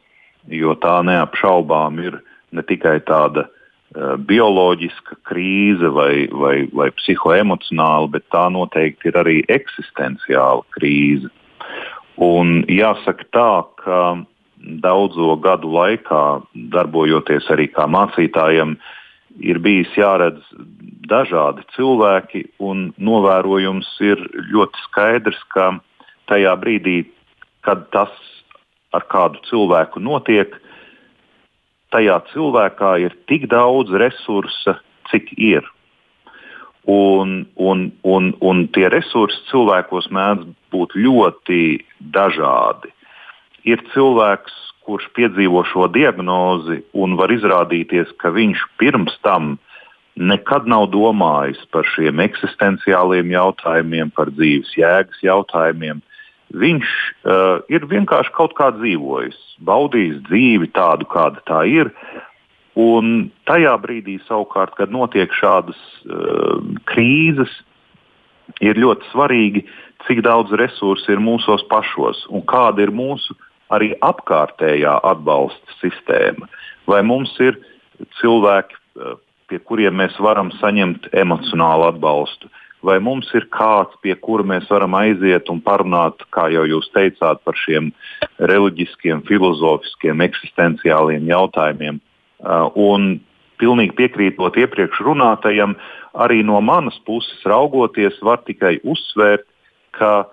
jo 0.51 0.75
tā 0.75 0.99
neapšaubām 1.07 2.03
ir 2.03 2.19
ne 2.51 2.67
tikai 2.67 2.99
tāda 3.07 3.47
Eh, 3.47 3.59
bioloģiska 3.93 5.19
krīze 5.27 5.89
vai, 5.93 6.27
vai, 6.31 6.55
vai 6.73 6.89
psihoemocionāla, 6.97 8.09
bet 8.15 8.25
tā 8.33 8.47
noteikti 8.53 9.11
ir 9.11 9.19
arī 9.21 9.37
eksistenciāla 9.53 10.63
krīze. 10.75 11.29
Un 12.21 12.63
jāsaka 12.69 13.25
tā, 13.33 13.51
ka 13.83 13.99
daudzo 14.83 15.35
gadu 15.43 15.71
laikā, 15.73 16.23
darbojoties 16.73 17.49
arī 17.53 17.67
kā 17.73 17.87
mācītājam, 17.89 18.77
ir 19.41 19.59
bijis 19.59 19.91
jāredz 19.97 20.41
dažādi 21.09 21.65
cilvēki, 21.75 22.45
un 22.63 22.91
novērojums 22.97 23.89
ir 24.05 24.21
ļoti 24.53 24.85
skaidrs, 24.87 25.41
ka 25.53 25.73
tajā 26.31 26.53
brīdī, 26.61 27.03
kad 27.65 27.89
tas 27.91 28.13
ar 28.93 29.05
kādu 29.09 29.41
cilvēku 29.49 30.01
notiek, 30.03 30.53
tajā 31.93 32.17
cilvēkā 32.31 32.95
ir 33.05 33.15
tik 33.29 33.47
daudz 33.51 33.93
resursa, 34.01 34.79
cik 35.11 35.31
ir. 35.37 35.67
Un, 36.89 37.45
un, 37.55 37.85
un, 38.03 38.33
un 38.43 38.65
tie 38.75 38.89
resursi 38.91 39.39
cilvēkos 39.51 40.09
mēdz 40.11 40.49
būt 40.73 40.97
ļoti 40.99 41.61
dažādi. 42.15 42.91
Ir 43.63 43.79
cilvēks, 43.93 44.55
kurš 44.83 45.05
piedzīvo 45.15 45.61
šo 45.69 45.87
diagnozi 45.95 46.81
un 46.99 47.15
var 47.15 47.31
izrādīties, 47.31 48.11
ka 48.19 48.33
viņš 48.35 48.65
pirms 48.81 49.15
tam 49.23 49.55
nekad 50.19 50.67
nav 50.67 50.89
domājis 50.91 51.61
par 51.71 51.87
šiem 51.95 52.19
eksistenciāliem 52.25 53.31
jautājumiem, 53.31 54.11
par 54.11 54.33
dzīves 54.35 54.75
jēgas 54.77 55.23
jautājumiem 55.23 56.03
viņš 56.53 56.89
uh, 57.25 57.63
ir 57.71 57.85
vienkārši 57.89 58.33
kaut 58.35 58.53
kā 58.57 58.69
dzīvojis, 58.75 59.37
baudījis 59.65 60.21
dzīvi 60.29 60.69
tādu, 60.75 61.07
kāda 61.09 61.41
tā 61.49 61.63
ir. 61.69 61.91
Un 62.79 63.29
tajā 63.49 63.73
brīdī, 63.81 64.17
savukārt, 64.27 64.73
kad 64.77 64.93
notiek 64.93 65.33
šādas 65.37 65.79
uh, 66.05 66.61
krīzes, 66.89 67.51
ir 68.65 68.79
ļoti 68.81 69.09
svarīgi, 69.11 69.65
cik 70.07 70.23
daudz 70.25 70.53
resursu 70.59 71.13
ir 71.13 71.21
mūsos 71.23 71.63
pašos 71.71 72.25
un 72.29 72.43
kāda 72.49 72.83
ir 72.85 72.91
mūsu 72.93 73.37
arī 73.73 73.93
apkārtējā 74.03 74.97
atbalsta 75.09 75.77
sistēma. 75.79 76.49
Vai 76.89 76.99
mums 77.05 77.33
ir 77.41 77.57
cilvēki, 78.19 78.77
uh, 78.99 79.15
pie 79.49 79.61
kuriem 79.61 79.97
mēs 80.01 80.17
varam 80.21 80.51
saņemt 80.59 81.09
emocionālu 81.13 81.87
atbalstu, 81.93 82.49
uh, 82.49 82.62
vai 82.83 82.99
mums 82.99 83.29
ir 83.37 83.47
kāds, 83.53 83.95
pie 84.03 84.15
kura 84.19 84.45
mēs 84.47 84.67
varam 84.71 84.95
aiziet 84.99 85.49
un 85.51 85.61
parunāt, 85.63 86.25
kā 86.35 86.49
jau 86.53 86.65
jūs 86.67 86.89
teicāt, 86.95 87.41
par 87.47 87.57
šiem 87.57 87.91
reliģiskiem, 88.39 89.23
filozofiskiem, 89.29 90.23
eksistenciāliem 90.27 91.29
jautājumiem. 91.31 92.01
Uh, 92.43 92.67
un 92.75 93.15
pilnīgi 93.61 93.95
piekrītot 93.97 94.59
iepriekš 94.59 94.99
runātajam, 95.07 95.77
arī 96.13 96.41
no 96.45 96.59
manas 96.61 96.99
puses 97.07 97.45
raugoties, 97.47 98.19
var 98.21 98.43
tikai 98.47 98.77
uzsvērt, 98.83 99.47
ka 99.95 100.27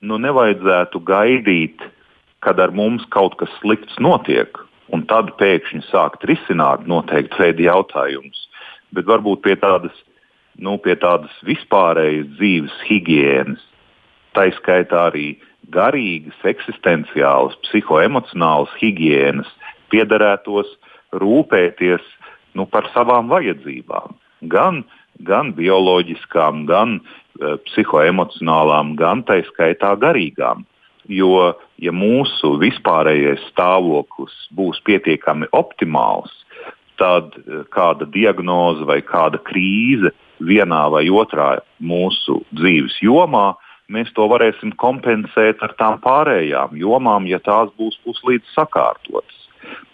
nu, 0.00 0.18
nevajadzētu 0.22 1.02
gaidīt, 1.04 1.84
kad 2.44 2.60
ar 2.62 2.72
mums 2.72 3.04
kaut 3.12 3.36
kas 3.40 3.52
slikts 3.60 3.98
notiek, 4.00 4.56
un 4.94 5.04
tad 5.10 5.34
pēkšņi 5.40 5.84
sākt 5.90 6.24
risināt 6.30 6.86
noteikti 6.88 7.42
veidu 7.42 7.66
jautājumus. 7.66 8.46
Bet 8.94 9.08
varbūt 9.10 9.42
pie 9.44 9.58
tādas 9.60 9.92
nu, 10.62 10.76
pie 10.82 10.96
tādas 10.98 11.34
vispārējas 11.46 12.28
dzīves 12.36 12.74
higiēnas, 12.88 13.62
tā 14.36 14.48
izskaitā 14.50 15.08
arī 15.10 15.28
garīgas, 15.74 16.38
eksistenciālas, 16.48 17.56
psihoemocionālas 17.68 18.72
higiēnas, 18.80 19.48
piederētos 19.92 20.70
rūpēties 21.16 22.04
nu, 22.58 22.66
par 22.66 22.88
savām 22.94 23.30
vajadzībām. 23.32 24.16
Gan, 24.50 24.82
gan 25.26 25.52
bioloģiskām, 25.56 26.66
gan 26.68 26.98
uh, 27.00 27.56
psihoemocionālām, 27.68 28.96
gan 28.98 29.24
tā 29.28 29.40
izskaitā 29.44 29.94
garīgām. 30.00 30.66
Jo, 31.08 31.54
ja 31.80 31.92
mūsu 31.94 32.58
vispārējais 32.60 33.46
stāvoklis 33.54 34.34
būs 34.52 34.80
pietiekami 34.84 35.48
optimāls, 35.56 36.34
tad 37.00 37.32
uh, 37.38 37.62
kāda 37.72 38.08
diagnoze 38.12 38.84
vai 38.88 39.00
kāda 39.06 39.40
krīze 39.48 40.12
uh, 40.12 40.24
vienā 40.44 40.84
vai 40.92 41.06
otrā 41.10 41.58
mūsu 41.80 42.40
dzīves 42.56 42.98
jomā, 43.02 43.52
mēs 43.88 44.12
to 44.16 44.26
varēsim 44.30 44.74
kompensēt 44.80 45.62
ar 45.64 45.74
tām 45.80 45.98
pārējām 46.04 46.76
jomām, 46.78 47.26
ja 47.30 47.40
tās 47.40 47.72
būs 47.78 47.98
puslīdz 48.04 48.54
sakārtotas. 48.54 49.44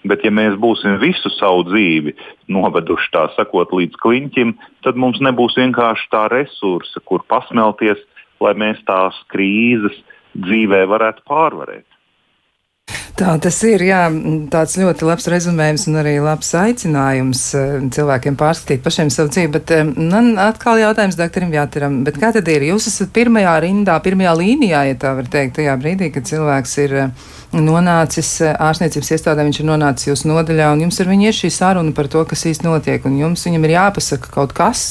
Bet, 0.04 0.22
ja 0.26 0.30
mēs 0.30 0.58
būsim 0.60 0.98
visu 1.00 1.30
savu 1.32 1.64
dzīvi 1.70 2.12
noveduši 2.52 3.10
tā 3.14 3.24
sakot 3.34 3.72
līdz 3.72 3.96
kliņķim, 4.02 4.52
tad 4.84 5.00
mums 5.00 5.22
nebūs 5.24 5.56
vienkārši 5.58 6.10
tā 6.12 6.26
resursa, 6.30 7.00
kur 7.08 7.24
pasmelties, 7.32 8.02
lai 8.44 8.52
mēs 8.60 8.82
tās 8.86 9.16
krīzes 9.32 9.96
dzīvē 10.36 10.84
varētu 10.90 11.24
pārvarēt. 11.30 11.86
Tā 13.14 13.36
tas 13.38 13.54
ir, 13.62 13.78
jā, 13.86 14.08
tāds 14.50 14.72
ļoti 14.74 15.06
labs 15.06 15.28
rezumējums 15.30 15.84
un 15.86 15.98
arī 16.00 16.16
labs 16.18 16.48
aicinājums 16.58 17.42
eh, 17.54 17.74
cilvēkiem 17.94 18.34
pārskatīt 18.40 18.82
pašiem 18.82 19.12
savu 19.14 19.30
dzīvi, 19.30 19.52
bet 19.54 19.70
eh, 19.70 19.84
man 19.86 20.32
atkal 20.42 20.80
jautājums 20.82 21.14
doktoram 21.20 21.54
Jāteram, 21.54 22.00
bet 22.08 22.18
kā 22.18 22.32
tad 22.34 22.50
ir? 22.50 22.66
Jūs 22.72 22.88
esat 22.90 23.12
pirmajā 23.14 23.52
rindā, 23.62 24.00
pirmajā 24.02 24.32
līnijā, 24.40 24.80
ja 24.88 24.98
tā 24.98 25.14
var 25.14 25.30
teikt, 25.30 25.60
tajā 25.60 25.76
brīdī, 25.78 26.10
kad 26.16 26.26
cilvēks 26.26 26.74
ir, 26.82 26.96
eh, 27.04 27.30
nonācis 27.62 28.28
ārstniecības 28.42 29.10
iestādē, 29.14 29.44
viņš 29.46 29.60
ir 29.60 29.68
nonācis 29.68 30.08
jūsu 30.08 30.28
nodaļā, 30.30 30.70
un 30.74 30.84
jums 30.84 31.00
ar 31.02 31.10
viņu 31.10 31.28
ir 31.28 31.36
šī 31.36 31.50
saruna 31.54 31.94
par 31.96 32.08
to, 32.12 32.22
kas 32.28 32.44
īsti 32.50 32.66
notiek, 32.66 33.04
un 33.08 33.18
jums 33.20 33.44
viņam 33.46 33.66
ir 33.66 33.74
jāpasaka 33.76 34.32
kaut 34.34 34.54
kas, 34.56 34.84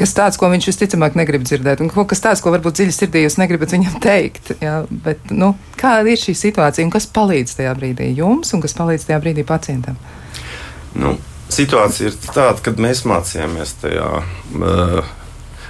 kas 0.00 0.14
tāds, 0.16 0.38
ko 0.40 0.50
viņš 0.52 0.70
visticamāk 0.70 1.18
negrib 1.18 1.44
dzirdēt, 1.46 1.82
un 1.84 1.92
kaut 1.92 2.08
kas 2.12 2.24
tāds, 2.24 2.42
ko 2.44 2.54
varbūt 2.54 2.80
dziļi 2.80 2.96
sirdī 2.96 3.24
jūs 3.24 3.38
negribat 3.40 3.76
viņam 3.76 4.00
teikt. 4.04 4.54
Jā, 4.64 4.80
bet, 5.04 5.22
nu, 5.34 5.52
kāda 5.80 6.10
ir 6.10 6.20
šī 6.20 6.36
situācija, 6.38 6.86
un 6.86 6.94
kas 6.94 7.10
palīdz 7.14 7.58
tajā 7.60 7.76
brīdī 7.78 8.10
jums, 8.16 8.54
un 8.56 8.64
kas 8.64 8.76
palīdz 8.78 9.06
tajā 9.10 9.20
brīdī 9.22 9.46
pacientam? 9.46 10.00
Nu, 10.98 11.16
situācija 11.52 12.10
ir 12.10 12.18
tāda, 12.26 12.58
kad 12.64 12.80
mēs 12.82 13.04
mācījāmies 13.08 13.78
tajā. 13.84 14.08
Uh, 14.54 15.14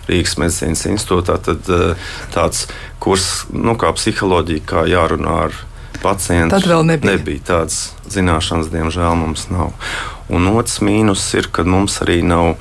Rīgas 0.04 0.35
medicīnas 0.37 0.83
institūtā, 0.90 1.38
tad 1.40 1.69
uh, 1.73 2.11
tāds 2.35 2.66
kurs, 3.00 3.47
nu, 3.57 3.73
kā 3.81 3.88
psiholoģija, 3.97 4.64
kā 4.69 4.83
jārunā 4.90 5.38
ar 5.47 5.57
pacientu. 6.02 6.54
Tad 6.56 6.68
vēl 6.70 6.84
nebija. 6.88 7.16
nebija 7.16 7.46
tādas 7.52 7.94
zināšanas, 8.10 8.72
diemžēl 8.74 9.16
mums 9.20 9.48
nav. 9.52 9.72
Un 10.32 10.48
otrs 10.54 10.80
mīnus 10.84 11.24
ir, 11.38 11.50
ka 11.52 11.66
mums 11.68 12.00
arī 12.04 12.22
nav 12.26 12.54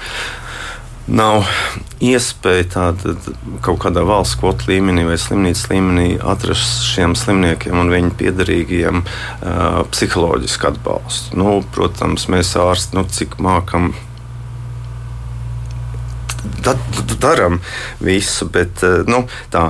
nav 1.08 1.48
iespēja 2.04 2.68
tāda, 2.78 3.16
kaut 3.64 3.82
kādā 3.84 4.06
valsts 4.08 4.38
kvotu 4.40 4.70
līmenī 4.72 5.04
vai 5.08 5.18
slimnīcas 5.20 5.66
līmenī 5.72 6.08
atrast 6.20 6.86
šiem 6.88 7.16
slimniekiem 7.20 7.76
un 7.80 7.92
viņu 7.92 8.14
piedarīgajiem 8.22 9.04
uh, 9.04 9.84
psiholoģisku 9.92 10.70
atbalstu. 10.72 11.40
Nu, 11.40 11.60
protams, 11.76 12.30
mēs 12.32 12.56
ārsti 12.60 13.00
nu, 13.00 13.06
cik 13.12 13.38
mākam. 13.44 13.92
Darām 17.24 17.60
visu, 18.04 18.48
bet 18.52 18.84
nu, 19.08 19.24
tā 19.52 19.70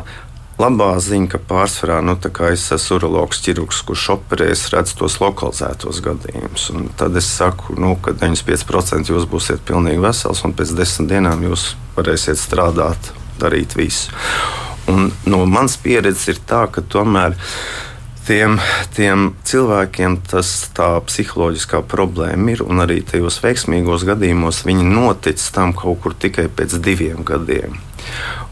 Labā 0.61 0.91
ziņa, 1.01 1.31
ka 1.31 1.39
pārsvarā 1.49 1.95
nu, 2.05 2.13
es 2.51 2.63
esmu 2.75 2.99
urologs, 2.99 3.39
ķirurgs, 3.41 3.79
kurš 3.87 4.03
operē, 4.13 4.51
es 4.53 4.67
redzu 4.69 4.99
tos 4.99 5.15
lokalizētos 5.17 6.01
gadījumus. 6.05 6.67
Tad 6.99 7.17
es 7.17 7.25
saku, 7.25 7.73
nu, 7.81 7.95
ka 7.97 8.13
95% 8.13 9.09
jūs 9.09 9.25
būsiet 9.31 9.63
pilnīgi 9.65 10.03
vesels, 10.03 10.43
un 10.45 10.53
pēc 10.53 10.75
desmit 10.77 11.09
dienām 11.09 11.41
jūs 11.47 11.71
varēsiet 11.97 12.37
strādāt, 12.37 13.09
darīt 13.41 13.73
visu. 13.79 14.13
Un 14.93 15.09
no 15.25 15.41
manas 15.49 15.79
pieredzes 15.81 16.35
ir 16.35 16.43
tā, 16.45 16.67
ka 16.69 16.83
tomēr 16.85 17.33
tiem, 18.27 18.59
tiem 18.93 19.31
cilvēkiem 19.49 20.19
tas 20.29 20.51
tā 20.77 20.91
psiholoģiskā 21.07 21.81
problēma 21.89 22.53
ir, 22.53 22.61
un 22.61 22.83
arī 22.83 22.99
tajos 23.09 23.39
veiksmīgos 23.41 24.05
gadījumos 24.05 24.61
viņi 24.67 24.85
notic 24.85 25.41
tam 25.55 25.73
kaut 25.73 26.03
kur 26.05 26.13
tikai 26.13 26.45
pēc 26.45 26.77
diviem 26.83 27.25
gadiem. 27.25 27.79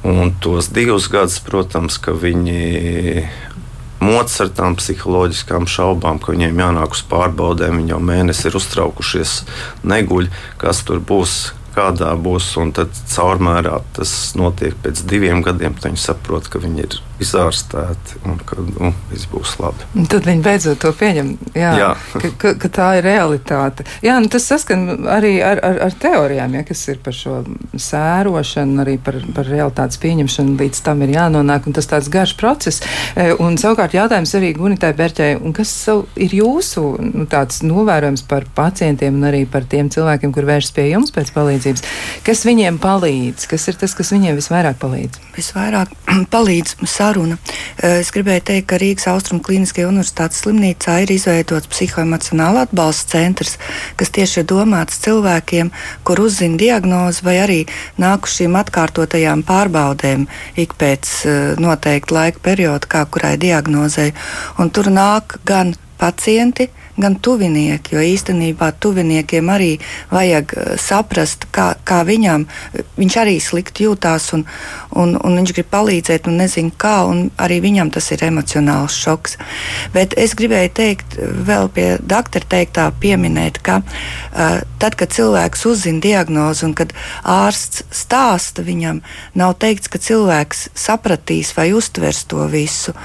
Un 0.08 0.34
tos 0.42 0.72
divus 0.74 1.08
gadus, 1.12 1.40
protams, 1.46 2.00
ka 2.02 2.16
viņi 2.18 3.26
moc 4.02 4.34
ar 4.42 4.50
tām 4.58 4.76
psiholoģiskām 4.80 5.68
šaubām, 5.70 6.20
ka 6.22 6.34
viņiem 6.34 6.62
jānāk 6.64 6.98
uz 6.98 7.04
pārbaudēm, 7.12 7.82
viņi 7.82 7.94
jau 7.94 8.02
mēnesi 8.02 8.48
ir 8.50 8.58
uztraukušies, 8.58 9.36
neguļ, 9.86 10.32
kas 10.62 10.82
tur 10.88 11.04
būs, 11.06 11.54
kādā 11.76 12.12
būs. 12.18 12.50
Un 12.62 12.74
tad 12.76 12.98
caurmērā 13.14 13.80
tas 13.96 14.34
notiek 14.40 14.76
pēc 14.84 15.06
diviem 15.08 15.46
gadiem. 15.46 15.78
Tad 15.78 15.92
viņi 15.92 16.02
saprot, 16.02 16.50
ka 16.52 16.62
viņi 16.64 16.88
ir 16.88 17.00
izārstēti 17.22 18.22
un 18.28 18.40
ka 18.48 18.60
nu, 18.66 18.92
viss 19.12 19.30
būs 19.32 19.58
labi. 19.62 19.88
Un 19.98 20.08
tad 20.12 20.28
viņi 20.28 20.44
beidzot 20.46 20.82
to 20.82 20.92
pieņem, 20.98 21.32
jā, 21.58 21.72
jā. 21.80 21.90
ka, 22.14 22.32
ka, 22.42 22.54
ka 22.62 22.72
tā 22.74 22.88
ir 23.00 23.08
realitāte. 23.08 23.86
Jā, 24.06 24.18
nu, 24.24 24.30
tas 24.32 24.48
saskan 24.50 25.08
arī 25.12 25.36
ar, 25.46 25.62
ar, 25.66 25.80
ar 25.88 25.98
teorijām, 26.02 26.58
ja, 26.58 26.66
kas 26.68 26.84
ir 26.92 27.02
par 27.04 27.16
šo 27.18 27.42
sērošanu, 27.76 28.82
arī 28.84 28.98
par, 29.04 29.20
par 29.36 29.50
realitātes 29.50 30.02
pieņemšanu. 30.02 30.58
Līdz 30.62 30.84
tam 30.86 31.06
ir 31.06 31.16
jānonāk, 31.16 31.70
un 31.70 31.78
tas 31.78 31.90
tāds 31.90 32.10
garš 32.12 32.36
process. 32.40 32.84
E, 33.16 33.32
un 33.42 33.58
savukārt 33.62 33.96
jautājums 33.98 34.36
arī 34.38 34.54
Gunitai 34.58 34.92
Berķai, 34.98 35.32
kas 35.58 35.74
ir 36.22 36.38
jūsu 36.42 36.86
nu, 37.02 37.28
novērojums 37.72 38.26
par 38.30 38.46
pacientiem 38.56 39.18
un 39.18 39.30
arī 39.32 39.46
par 39.50 39.66
tiem 39.70 39.90
cilvēkiem, 39.94 40.34
kur 40.36 40.50
vēršas 40.50 40.76
pie 40.76 40.90
jums 40.92 41.14
pēc 41.16 41.34
palīdzības? 41.36 41.52
palīdzības. 41.62 41.84
Kas 42.26 42.46
viņiem 42.46 42.80
palīdz? 42.82 43.48
Kas 43.50 43.68
ir 43.68 43.78
tas, 43.82 43.96
kas 43.98 44.12
viņiem 44.14 44.38
visvairāk 44.40 44.80
palīdz? 44.82 45.22
Visvairāk 45.36 45.94
palīdz 46.34 46.78
saruna. 47.12 47.38
Es 47.84 48.12
gribēju 48.14 48.44
teikt, 48.48 48.68
ka 48.72 48.80
Rīgas 48.80 49.08
Austrum 49.12 49.42
Kliniskajā 49.44 49.90
universitātes 49.90 50.42
slimnīcā 50.44 51.02
ir 51.04 51.12
izveidots 51.16 51.70
psihoemocionāla 51.72 52.66
atbalsta 52.68 53.18
centrs, 53.18 53.58
kas 54.00 54.14
tieši 54.16 54.42
ir 54.42 54.48
domāts 54.52 55.02
cilvēkiem, 55.04 55.72
kur 56.08 56.22
uzzina 56.24 56.60
diagnozi 56.62 57.26
vai 57.26 57.38
arī 57.44 57.60
nāk 58.02 58.30
uz 58.30 58.38
šīm 58.40 58.56
atkārtotajām 58.62 59.44
pārbaudēm 59.48 60.28
ik 60.62 60.78
pēc 60.80 61.14
noteikta 61.62 62.18
laika 62.20 62.44
perioda, 62.44 62.88
kā 62.88 63.06
kurai 63.12 63.38
diagnozei. 63.42 64.12
Un 64.62 64.72
tur 64.72 64.92
nāk 64.94 65.40
gan 65.46 65.76
pacienti, 66.02 66.70
gan 67.00 67.16
tuvinieki, 67.24 67.96
jo 67.96 68.04
īstenībā 68.04 68.72
tuviniekiem 68.82 69.50
arī 69.52 69.72
vajag 70.12 70.54
eh, 70.58 70.72
saprast, 70.82 71.48
kā, 71.56 71.72
kā 71.88 72.02
viņam, 72.08 72.46
viņš 72.98 73.18
arī 73.22 73.38
slikti 73.44 73.88
jūtās 73.88 74.32
un, 74.38 74.46
un, 74.96 75.16
un 75.16 75.40
viņš 75.40 75.56
grib 75.58 75.72
palīdzēt 75.72 76.30
un 76.32 76.40
nezina 76.42 76.74
kā, 76.78 76.96
un 77.08 77.30
arī 77.42 77.62
viņam 77.64 77.92
tas 77.94 78.12
ir 78.16 78.26
emocionāls 78.28 78.98
šoks. 79.02 79.38
Bet 79.96 80.16
es 80.20 80.36
gribēju 80.38 80.74
teikt, 80.78 81.18
vēl 81.20 81.70
pie 81.74 81.88
doktora 82.00 82.48
teiktā 82.56 82.88
pieminēt, 83.02 83.62
ka 83.66 83.82
uh, 83.82 84.62
tad, 84.82 84.98
kad 85.00 85.14
cilvēks 85.14 85.66
uzzina 85.70 86.02
diagnozi 86.04 86.66
un 86.68 86.76
kad 86.78 86.94
ārsts 87.24 87.86
stāsta 87.96 88.66
viņam, 88.66 89.02
nav 89.38 89.56
teikts, 89.62 89.92
ka 89.92 90.02
cilvēks 90.02 90.70
sapratīs 90.78 91.54
vai 91.58 91.72
uztvers 91.78 92.26
to 92.32 92.48
visu 92.52 92.96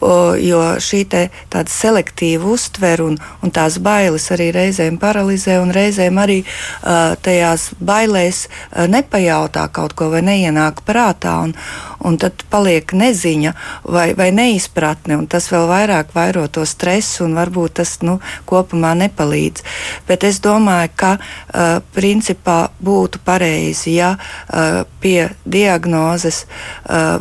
jo 0.00 0.60
šī 0.80 1.02
tāda 1.10 1.68
selektīva 1.68 2.48
uztvere 2.54 3.04
un, 3.04 3.18
un 3.44 3.52
tās 3.54 3.78
bailes 3.82 4.30
arī 4.32 4.50
reizēm 4.54 4.96
paralizē, 5.00 5.58
un 5.60 5.72
reizēm 5.74 6.18
arī 6.22 6.40
uh, 6.42 7.16
tajās 7.20 7.70
bailēs 7.76 8.46
uh, 8.48 8.86
nepajautā 8.90 9.66
kaut 9.72 9.94
ko 9.98 10.10
vai 10.12 10.22
neienāk 10.24 10.82
prātā, 10.88 11.36
un, 11.44 11.54
un 12.04 12.18
tad 12.20 12.44
paliek 12.52 12.92
neziņa 12.96 13.54
vai, 13.84 14.10
vai 14.18 14.30
neizpratne, 14.34 15.18
un 15.20 15.28
tas 15.30 15.50
vēl 15.52 15.68
vairāk 15.70 16.14
vairo 16.16 16.46
to 16.48 16.64
stresu, 16.68 17.26
un 17.26 17.36
varbūt 17.38 17.80
tas 17.82 17.96
nu, 18.06 18.18
kopumā 18.48 18.94
nepalīdz. 19.04 19.64
Bet 20.08 20.24
es 20.28 20.40
domāju, 20.44 20.94
ka 20.96 21.16
uh, 21.20 21.80
principā 21.96 22.60
būtu 22.80 23.20
pareizi, 23.24 23.98
ja 24.00 24.14
uh, 24.16 24.82
pie 25.00 25.28
diagnozes 25.44 26.44
uh, 26.46 27.20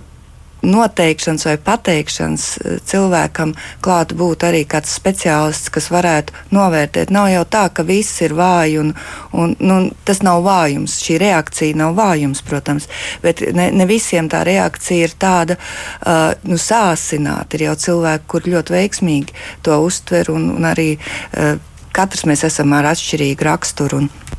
noteikšanas 0.61 1.45
vai 1.45 1.55
pateikšanas 1.63 2.45
eh, 2.57 2.77
cilvēkam 2.85 3.53
klāt 3.85 4.13
būt 4.17 4.45
arī 4.47 4.63
kāds 4.69 4.93
speciālists, 4.99 5.71
kas 5.73 5.89
varētu 5.93 6.35
novērtēt. 6.55 7.13
Nav 7.13 7.29
jau 7.33 7.45
tā, 7.49 7.65
ka 7.73 7.85
viss 7.87 8.21
ir 8.25 8.35
vāji, 8.37 8.79
un, 8.81 8.93
un 9.33 9.55
nu, 9.59 9.79
tas 10.07 10.23
nav 10.25 10.43
vājums. 10.45 10.99
Šī 11.05 11.19
reakcija 11.21 11.77
nav 11.79 11.95
vājums, 11.99 12.43
protams, 12.45 12.89
bet 13.23 13.43
ne, 13.55 13.69
ne 13.71 13.87
visiem 13.89 14.29
tā 14.31 14.43
reakcija 14.47 15.09
ir 15.09 15.15
tāda 15.19 15.57
uh, 15.59 16.33
nu, 16.43 16.59
sāsināta. 16.59 17.57
Ir 17.57 17.69
jau 17.69 17.75
cilvēki, 17.87 18.27
kur 18.29 18.47
ļoti 18.49 18.75
veiksmīgi 18.75 19.37
to 19.65 19.79
uztver, 19.85 20.31
un, 20.33 20.49
un 20.57 20.67
arī 20.69 20.91
uh, 20.97 21.55
katrs 21.95 22.25
mēs 22.29 22.45
esam 22.47 22.73
ar 22.77 22.91
atšķirīgu 22.91 23.47
raksturu. 23.47 24.03
Un, 24.03 24.37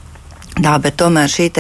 Tā, 0.61 0.77
bet 0.83 0.99
tomēr 1.01 1.31
šī 1.31 1.51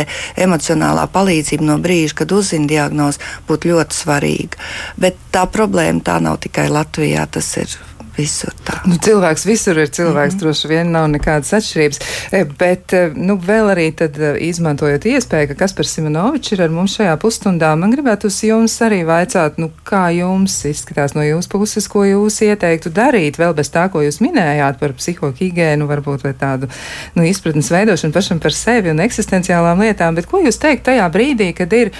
emocionālā 0.44 1.06
palīdzība 1.12 1.66
no 1.66 1.78
brīža, 1.82 2.20
kad 2.22 2.34
uzzina 2.36 2.68
diagnozi, 2.68 3.22
būtu 3.48 3.72
ļoti 3.72 3.96
svarīga. 3.96 4.60
Bet 5.00 5.16
tā 5.32 5.46
problēma 5.48 6.04
tā 6.04 6.18
nav 6.20 6.40
tikai 6.44 6.68
Latvijā, 6.72 7.26
tas 7.26 7.56
ir 7.60 7.89
visur 8.16 8.54
tā. 8.66 8.78
Nu, 8.88 8.96
cilvēks 9.02 9.44
visur 9.48 9.78
ir 9.78 9.90
cilvēks, 9.90 10.34
mm 10.34 10.38
-hmm. 10.38 10.40
droši 10.42 10.68
vien 10.68 10.92
nav 10.92 11.08
nekādas 11.10 11.52
atšķirības. 11.58 12.00
E, 12.32 12.44
bet, 12.58 12.92
e, 12.92 13.10
nu, 13.14 13.36
vēl 13.36 13.70
arī 13.74 13.86
tad, 13.96 14.18
e, 14.18 14.32
izmantojot 14.48 15.04
iespēju, 15.04 15.48
ka 15.48 15.54
Kaspars 15.64 15.94
Simonovičs 15.94 16.52
ir 16.52 16.62
ar 16.62 16.70
mums 16.70 16.96
šajā 16.98 17.16
pusstundā, 17.16 17.76
man 17.76 17.92
gribētu 17.92 18.26
uz 18.26 18.40
jums 18.44 18.80
arī 18.82 19.02
vaicāt, 19.04 19.58
nu, 19.58 19.70
kā 19.84 20.08
jums 20.16 20.64
izskatās 20.64 21.14
no 21.14 21.22
jūsu 21.22 21.48
puses, 21.48 21.88
ko 21.88 22.04
jūs 22.04 22.40
ieteiktu 22.42 22.90
darīt, 22.90 23.38
vēl 23.38 23.54
bez 23.54 23.70
tā, 23.70 23.88
ko 23.90 24.02
jūs 24.02 24.20
minējāt 24.20 24.78
par 24.80 24.92
psihohigēnu, 24.92 25.86
varbūt 25.86 26.24
vai 26.24 26.34
tādu, 26.34 26.68
nu, 27.14 27.22
izpratnes 27.24 27.70
veidošanu 27.70 28.12
pašam 28.12 28.40
par 28.40 28.52
sevi 28.52 28.90
un 28.90 29.00
eksistenciālām 29.00 29.80
lietām, 29.80 30.14
bet 30.14 30.26
ko 30.26 30.38
jūs 30.38 30.58
teikt 30.58 30.84
tajā 30.84 31.08
brīdī, 31.12 31.52
kad 31.56 31.72
ir 31.72 31.92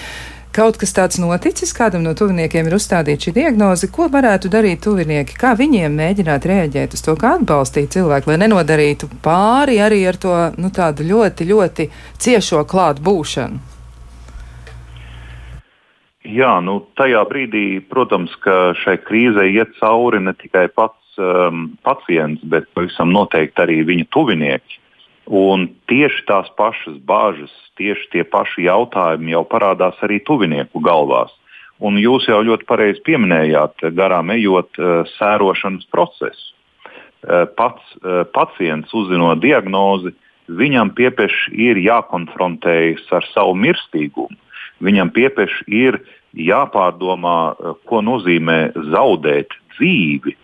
kaut 0.57 0.79
kas 0.81 0.93
tāds 0.97 1.19
noticis, 1.23 1.73
kādam 1.77 2.05
no 2.05 2.15
tuviniekiem 2.19 2.69
ir 2.69 2.77
uzstādīta 2.77 3.29
šī 3.29 3.35
diagnoze, 3.37 3.91
ko 3.95 4.09
varētu 4.13 4.51
darīt 4.53 4.83
tuvinieki, 4.85 5.39
kā 5.39 5.55
viņiem 5.59 5.97
mēģināt 5.97 6.47
rēģēt 6.51 6.97
uz 6.97 7.05
to, 7.07 7.17
kā 7.21 7.37
atbalstīt 7.39 7.95
cilvēku, 7.95 8.33
lai 8.33 8.41
nenodarītu 8.43 9.11
pāri 9.25 9.79
arī 9.83 10.03
ar 10.11 10.19
to 10.21 10.37
nu, 10.59 10.73
tādu 10.75 11.07
ļoti, 11.07 11.47
ļoti 11.51 11.91
ciešo 12.19 12.65
klāt 12.71 13.03
būšanu. 13.05 13.71
Jā, 16.31 16.59
nu, 16.61 16.83
tajā 17.01 17.23
brīdī, 17.31 17.81
protams, 17.89 18.35
ka 18.45 18.75
šai 18.83 18.99
krīzē 19.07 19.47
iet 19.49 19.73
cauri 19.79 20.21
ne 20.21 20.35
tikai 20.37 20.67
pats 20.69 21.17
um, 21.17 21.71
pacients, 21.87 22.45
bet 22.45 22.69
pavisam 22.77 23.09
noteikti 23.15 23.65
arī 23.65 23.81
viņa 23.89 24.07
tuvinieki. 24.13 24.81
Un 25.31 25.69
tieši 25.87 26.25
tās 26.27 26.49
pašas 26.59 26.97
bāžas, 27.07 27.53
tieši 27.79 28.09
tie 28.11 28.25
paši 28.27 28.67
jautājumi 28.67 29.31
jau 29.31 29.45
parādās 29.47 29.99
arī 30.03 30.19
tuvinieku 30.27 30.83
galvās. 30.83 31.31
Un 31.81 31.97
jūs 31.97 32.27
jau 32.29 32.41
ļoti 32.45 32.67
pareizi 32.69 33.01
pieminējāt, 33.07 33.87
garām 33.97 34.33
ejot 34.35 34.75
sērošanas 35.15 35.87
procesu. 35.95 36.51
Pats 37.57 37.95
pacients 38.35 38.93
uzzinot 38.97 39.41
diagnozi, 39.41 40.13
viņam 40.51 40.91
piepieši 40.99 41.55
ir 41.71 41.81
jākonfrontējas 41.81 43.07
ar 43.15 43.27
savu 43.31 43.55
mirstīgumu. 43.55 44.37
Viņam 44.83 45.13
piepieši 45.15 45.67
ir 45.69 46.01
jāpārdomā, 46.35 47.55
ko 47.87 48.03
nozīmē 48.03 48.73
zaudēt 48.93 49.55
dzīvi. 49.77 50.37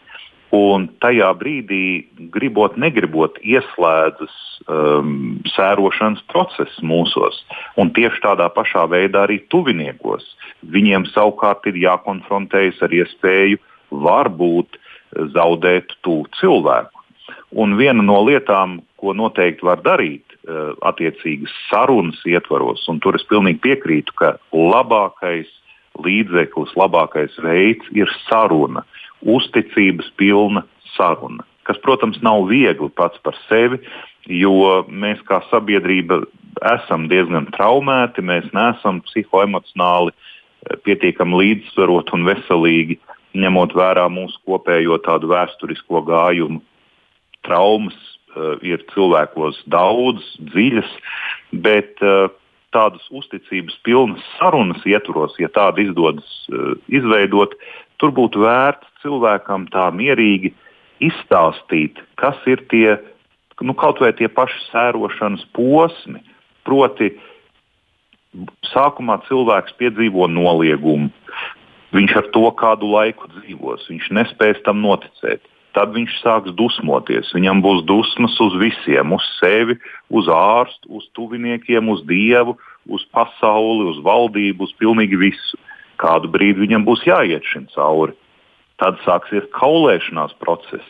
Un 0.54 0.87
tajā 1.02 1.32
brīdī, 1.35 2.06
gribot, 2.30 2.76
negribot, 2.78 3.38
ieslēdzas 3.42 4.35
um, 4.70 5.40
sērošanas 5.50 6.22
process 6.30 6.78
mūsos. 6.87 7.40
Un 7.80 7.90
tieši 7.96 8.22
tādā 8.22 8.46
pašā 8.54 8.87
veidā 8.92 9.24
arī 9.26 9.40
tuviniekos. 9.50 10.22
Viņiem 10.70 11.09
savukārt 11.11 11.66
ir 11.66 11.80
jākonfrontējas 11.82 12.78
ar 12.87 12.94
iespēju 12.94 13.59
varbūt 13.90 14.78
zaudēt 15.35 15.96
tuvu 16.06 16.30
cilvēku. 16.38 17.02
Un 17.59 17.74
viena 17.78 18.04
no 18.04 18.20
lietām, 18.22 18.80
ko 19.00 19.16
noteikti 19.18 19.66
var 19.66 19.82
darīt, 19.82 20.38
uh, 20.46 20.78
attiecīgas 20.87 21.50
sarunas 21.66 22.22
ietvaros, 22.22 22.87
un 22.87 23.02
tur 23.02 23.18
es 23.18 23.26
pilnīgi 23.26 23.64
piekrītu, 23.66 24.14
ka 24.14 24.37
labākais 24.54 25.50
līdzeklis, 26.06 26.74
labākais 26.78 27.35
veids 27.42 27.88
ir 27.96 28.11
saruna 28.28 28.85
uzticības 29.22 30.11
pilna 30.16 30.64
saruna. 30.96 31.44
Kas, 31.66 31.79
protams, 31.83 32.18
nav 32.22 32.46
viegli 32.50 32.88
pats 32.94 33.18
par 33.26 33.35
sevi, 33.48 33.81
jo 34.31 34.85
mēs 34.87 35.22
kā 35.26 35.40
sabiedrība 35.50 36.22
esam 36.76 37.09
diezgan 37.11 37.48
traumēti, 37.57 38.24
mēs 38.24 38.46
neesam 38.57 39.02
psihoemocionāli 39.09 40.12
eh, 40.14 40.79
pietiekami 40.87 41.42
līdzsvaroti 41.42 42.16
un 42.16 42.26
veselīgi, 42.29 42.98
ņemot 43.37 43.74
vērā 43.76 44.07
mūsu 44.12 44.40
kopējo 44.48 45.00
tādu 45.05 45.29
vēsturisko 45.35 46.00
gājumu. 46.07 46.62
Traumas 47.44 47.94
uh, 47.94 48.57
ir 48.64 48.81
cilvēkos 48.94 49.59
daudz, 49.70 50.24
dziļas, 50.55 50.88
bet 51.62 52.00
uh, 52.00 52.31
tādas 52.74 53.05
uzticības 53.12 53.76
pilnas 53.85 54.24
sarunas 54.38 54.81
ietvaros, 54.88 55.37
ja 55.38 55.50
tāda 55.52 55.85
izdodas 55.85 56.26
izveidot, 56.88 57.55
tur 58.00 58.14
būtu 58.16 58.42
vērts 58.42 58.95
cilvēkam 59.06 59.70
tā 59.70 59.86
mierīgi 59.94 60.50
izstāstīt, 61.06 62.02
kas 62.18 62.36
ir 62.50 62.66
tie 62.72 62.98
nu, 63.62 63.72
kaut 63.78 64.02
vai 64.02 64.12
tie 64.16 64.28
paši 64.28 64.58
sērošanas 64.68 65.46
posmi. 65.56 66.20
Proti, 66.66 67.12
sākumā 68.72 69.20
cilvēks 69.28 69.76
piedzīvo 69.78 70.26
noliegumu. 70.28 71.12
Viņš 71.94 72.16
ar 72.18 72.26
to 72.34 72.48
kādu 72.58 72.90
laiku 72.90 73.30
dzīvos, 73.38 73.86
viņš 73.88 74.10
nespēs 74.18 74.58
tam 74.66 74.82
noticēt. 74.84 75.44
Tad 75.76 75.92
viņš 75.92 76.18
sāks 76.22 76.54
dusmoties. 76.56 77.30
Viņam 77.36 77.60
būs 77.64 77.84
dusmas 77.88 78.34
uz 78.40 78.56
visiem, 78.60 79.12
uz 79.12 79.24
sevi, 79.36 79.76
uz 80.08 80.28
ārstu, 80.32 80.88
uz 80.98 81.04
tuviniekiem, 81.16 81.88
uz 81.92 82.02
dievu, 82.08 82.56
uz 82.88 83.04
pasauli, 83.12 83.86
uz 83.92 84.00
valdību, 84.04 84.64
uz 84.64 84.72
pilnīgi 84.80 85.20
visu. 85.20 85.60
Kādu 86.00 86.32
brīdi 86.32 86.64
viņam 86.64 86.84
būs 86.88 87.04
jāiet 87.06 87.44
šim 87.52 87.68
cauri. 87.74 88.16
Tad 88.82 88.98
sāksies 89.06 89.46
kaulēšanās 89.56 90.34
process. 90.42 90.86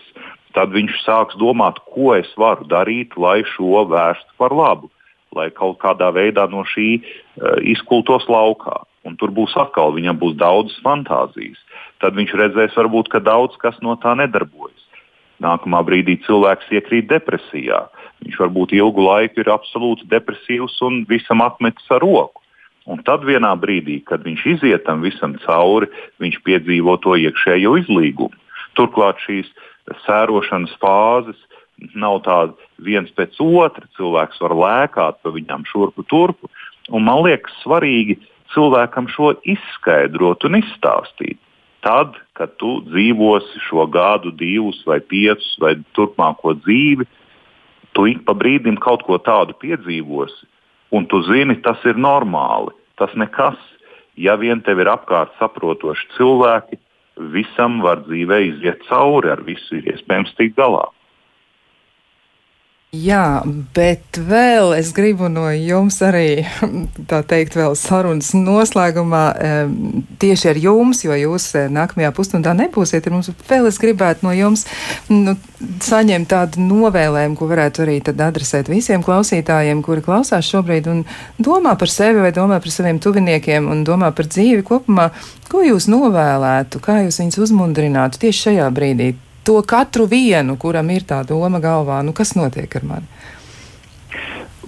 Tad 0.57 0.73
viņš 0.73 1.03
sāks 1.05 1.37
domāt, 1.39 1.79
ko 1.93 2.15
es 2.17 2.29
varu 2.41 2.67
darīt, 2.67 3.15
lai 3.21 3.43
šo 3.55 3.85
vērstu 3.91 4.39
par 4.41 4.55
labu, 4.57 4.89
lai 5.37 5.51
kaut 5.55 5.79
kādā 5.83 6.09
veidā 6.17 6.47
no 6.51 6.65
šī 6.67 6.89
uh, 6.99 7.59
izkultos 7.61 8.27
laukā. 8.33 8.81
Un 9.07 9.15
tur 9.21 9.31
būs 9.31 9.55
atkal, 9.61 9.93
viņam 9.95 10.19
būs 10.19 10.35
daudzas 10.41 10.81
fantāzijas. 10.83 11.61
Tad 12.03 12.17
viņš 12.19 12.33
redzēs, 12.41 12.75
varbūt, 12.75 13.13
ka 13.13 13.21
daudz 13.23 13.55
kas 13.63 13.77
no 13.85 13.95
tā 14.03 14.17
nedarbojas. 14.19 14.83
Nākamā 15.45 15.83
brīdī 15.87 16.17
cilvēks 16.25 16.73
iekrīt 16.73 17.11
depresijā. 17.13 17.85
Viņš 18.25 18.41
varbūt 18.41 18.73
ilgu 18.75 19.05
laiku 19.05 19.45
ir 19.45 19.53
absolūti 19.53 20.09
depresīvs 20.11 20.81
un 20.89 21.05
visam 21.11 21.45
atmetis 21.45 21.87
ar 21.93 22.03
roku. 22.03 22.43
Un 22.87 23.03
tad 23.07 23.25
vienā 23.27 23.51
brīdī, 23.59 23.99
kad 24.07 24.23
viņš 24.23 24.43
iziet 24.55 24.85
tam 24.87 25.03
visam 25.03 25.35
cauri, 25.43 25.89
viņš 26.23 26.39
piedzīvo 26.47 26.95
to 27.03 27.17
iekšējo 27.19 27.75
izlīgumu. 27.83 28.35
Turklāt 28.79 29.19
šīs 29.25 29.49
sērošanas 30.05 30.75
fāzes 30.83 31.41
nav 31.99 32.21
tādas 32.27 32.71
viens 32.79 33.11
pēc 33.17 33.41
otra. 33.43 33.89
Cilvēks 33.99 34.41
var 34.45 34.55
lēkāt 34.63 35.19
pa 35.23 35.35
viņām 35.35 35.67
šurpu 35.69 36.07
turpu. 36.11 36.51
Un 36.95 37.03
man 37.09 37.25
liekas 37.27 37.55
svarīgi 37.65 38.21
cilvēkam 38.55 39.11
šo 39.11 39.35
izskaidrot 39.43 40.47
un 40.47 40.61
izstāstīt. 40.61 41.41
Tad, 41.87 42.17
kad 42.35 42.55
tu 42.59 42.81
dzīvosi 42.87 43.61
šo 43.67 43.85
gadu, 43.91 44.33
divus 44.35 44.79
vai 44.87 44.99
piecus 45.03 45.53
vai 45.63 45.77
turpmāko 45.95 46.57
dzīvi, 46.63 47.07
tu 47.95 48.07
ik 48.11 48.25
pa 48.27 48.35
brīdim 48.35 48.79
kaut 48.83 49.05
ko 49.07 49.19
tādu 49.23 49.55
piedzīvosi, 49.61 50.49
un 50.91 51.07
tu 51.11 51.23
zini, 51.27 51.59
tas 51.63 51.83
ir 51.89 51.99
normāli. 51.99 52.75
Tas 52.97 53.13
nekas, 53.19 53.57
ja 54.17 54.37
vien 54.41 54.63
tev 54.65 54.81
ir 54.81 54.91
apkārt 54.91 55.35
saprotoši 55.41 56.09
cilvēki, 56.17 56.79
visam 57.33 57.81
var 57.85 58.03
dzīvē 58.07 58.41
iziet 58.51 58.85
cauri, 58.89 59.31
ar 59.33 59.43
visu 59.45 59.79
ir 59.79 59.91
iespējams 59.95 60.35
tikt 60.37 60.57
galā. 60.61 60.85
Jā, 62.95 63.43
bet 63.75 64.15
vēl 64.15 64.71
es 64.77 64.93
gribu 64.95 65.27
no 65.27 65.49
jums 65.51 65.97
arī, 66.07 66.45
tā 67.11 67.19
teikt, 67.27 67.57
vēl 67.59 67.75
sarunas 67.75 68.31
noslēgumā 68.37 69.23
tieši 70.23 70.53
ar 70.53 70.61
jums, 70.63 71.03
jo 71.03 71.17
jūs 71.19 71.49
eh, 71.59 71.67
nākamajā 71.73 72.13
pusstundā 72.15 72.55
nebūsiet 72.57 73.09
ar 73.09 73.17
mums, 73.17 73.33
vēl 73.51 73.67
es 73.67 73.81
gribētu 73.83 74.29
no 74.29 74.33
jums 74.37 74.65
nu, 75.11 75.35
saņemt 75.83 76.31
tādu 76.31 76.63
novēlējumu, 76.63 77.37
ko 77.37 77.51
varētu 77.51 77.85
arī 77.85 77.99
tad 78.07 78.23
adresēt 78.23 78.71
visiem 78.71 79.03
klausītājiem, 79.05 79.83
kuri 79.83 80.07
klausās 80.07 80.47
šobrīd 80.47 80.87
un 80.93 81.05
domā 81.43 81.75
par 81.77 81.91
sevi 81.93 82.23
vai 82.23 82.33
domā 82.39 82.63
par 82.63 82.73
saviem 82.73 83.03
tuviniekiem 83.03 83.67
un 83.67 83.83
domā 83.89 84.15
par 84.15 84.31
dzīvi 84.31 84.63
kopumā. 84.71 85.11
Ko 85.51 85.67
jūs 85.67 85.91
novēlētu, 85.91 86.81
kā 86.87 87.03
jūs 87.03 87.19
viņus 87.25 87.43
uzmundrinātu 87.49 88.25
tieši 88.25 88.49
šajā 88.49 88.75
brīdī? 88.79 89.17
To 89.47 89.61
katru 89.63 90.09
vienu, 90.11 90.57
kuram 90.59 90.91
ir 90.91 91.07
tā 91.09 91.23
doma 91.27 91.61
galvā, 91.63 92.01
nu 92.03 92.15
kas 92.17 92.35
notiek 92.39 92.73
ar 92.79 92.87
mani? 92.87 93.07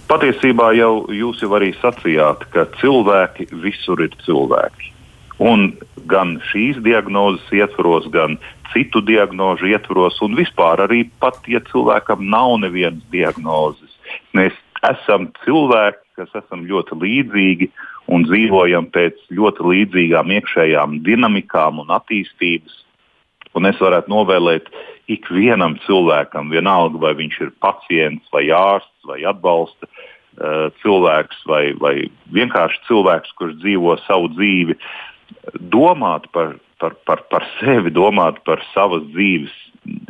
Patiesībā 0.09 0.71
jau 0.79 0.93
jūs 1.12 1.43
jau 1.45 1.51
arī 1.59 1.75
sacījāt, 1.83 2.47
ka 2.55 2.64
cilvēki 2.81 3.51
visur 3.64 4.01
ir 4.01 4.14
cilvēki. 4.25 4.95
Un 5.38 5.75
gan 6.11 6.38
šīs 6.49 6.81
diagnozes 6.83 7.45
ietvaros, 7.55 8.09
gan 8.14 8.38
citu 8.73 9.03
diagnožu 9.05 9.69
ietvaros, 9.71 10.17
un 10.25 10.35
vispār 10.38 10.83
arī 10.87 11.05
pat, 11.21 11.38
ja 11.51 11.61
cilvēkam 11.69 12.25
nav 12.31 12.57
nevienas 12.64 13.05
diagnozes, 13.12 13.93
mēs 14.35 14.57
esam 14.88 15.29
cilvēki, 15.45 16.03
kas 16.19 16.35
esam 16.41 16.64
ļoti 16.67 16.99
līdzīgi 17.03 17.71
un 18.14 18.25
dzīvojam 18.27 18.88
pēc 18.95 19.21
ļoti 19.37 19.71
līdzīgām 19.73 20.33
iekšējām 20.38 21.01
dinamikām 21.07 21.83
un 21.85 21.93
attīstības 21.95 22.85
Un 23.56 23.68
es 23.68 23.80
varētu 23.80 24.12
novēlēt 24.12 24.68
ikvienam 25.08 25.78
cilvēkam, 25.87 26.52
vienalga 26.52 27.00
vai 27.00 27.14
viņš 27.18 27.40
ir 27.46 27.52
pacients, 27.64 28.28
vai 28.34 28.48
ārsts, 28.52 29.08
vai 29.08 29.22
atbalsta 29.28 29.88
uh, 29.88 30.68
cilvēks, 30.82 31.44
vai, 31.48 31.62
vai 31.80 31.94
vienkārši 32.34 32.84
cilvēks, 32.88 33.32
kurš 33.40 33.56
dzīvo 33.62 33.96
savu 34.04 34.28
dzīvi, 34.37 34.76
domāt 35.72 36.28
par, 36.34 36.56
par, 36.80 36.96
par, 37.08 37.24
par 37.32 37.46
sevi, 37.56 37.92
domāt 37.94 38.42
par 38.44 38.62
savas 38.74 39.06
dzīves 39.14 39.54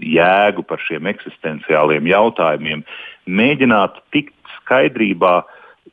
jēgu, 0.03 0.64
par 0.66 0.83
šiem 0.83 1.07
eksistenciāliem 1.12 2.09
jautājumiem, 2.11 2.83
mēģināt 3.29 4.01
tikt 4.14 4.35
skaidrībā, 4.59 5.42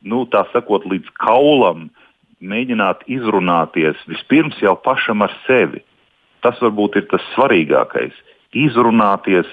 nu, 0.06 0.24
tā 0.30 0.42
sakot, 0.52 0.86
līdz 0.90 1.12
kaulam, 1.22 1.86
mēģināt 2.42 3.06
izrunāties 3.10 4.00
vispirms 4.10 4.58
jau 4.60 4.74
pašam 4.82 5.22
ar 5.24 5.32
sevi 5.46 5.80
tas 6.46 6.62
varbūt 6.62 7.00
ir 7.00 7.08
tas 7.10 7.24
svarīgākais. 7.34 8.14
Izrunāties, 8.56 9.48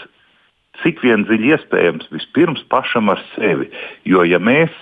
cik 0.84 1.02
vien 1.06 1.26
dziļi 1.26 1.56
iespējams, 1.56 2.12
vispirms 2.14 2.62
pašam 2.70 3.10
ar 3.14 3.22
sevi. 3.34 3.70
Jo, 4.10 4.22
ja 4.28 4.38
mēs 4.38 4.74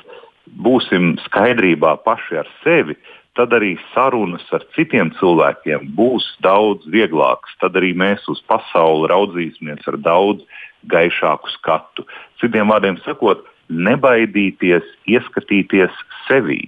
būsim 0.66 1.16
skaidrībā 1.28 1.96
paši 2.06 2.42
ar 2.42 2.50
sevi, 2.66 2.98
tad 3.40 3.54
arī 3.56 3.78
sarunas 3.94 4.44
ar 4.52 4.66
citiem 4.76 5.14
cilvēkiem 5.20 5.88
būs 5.96 6.26
daudz 6.44 6.84
vieglākas. 6.92 7.56
Tad 7.64 7.80
arī 7.80 7.94
mēs 7.96 8.28
uz 8.32 8.44
pasauli 8.52 9.08
raudzīsimies 9.14 9.88
ar 9.88 10.00
daudz 10.04 10.44
gaišāku 10.92 11.56
skatu. 11.56 12.08
Citiem 12.44 12.74
vārdiem 12.74 13.00
sakot, 13.06 13.46
nebaidīties, 13.72 14.84
ieskatīties 15.08 15.96
sevī. 16.28 16.66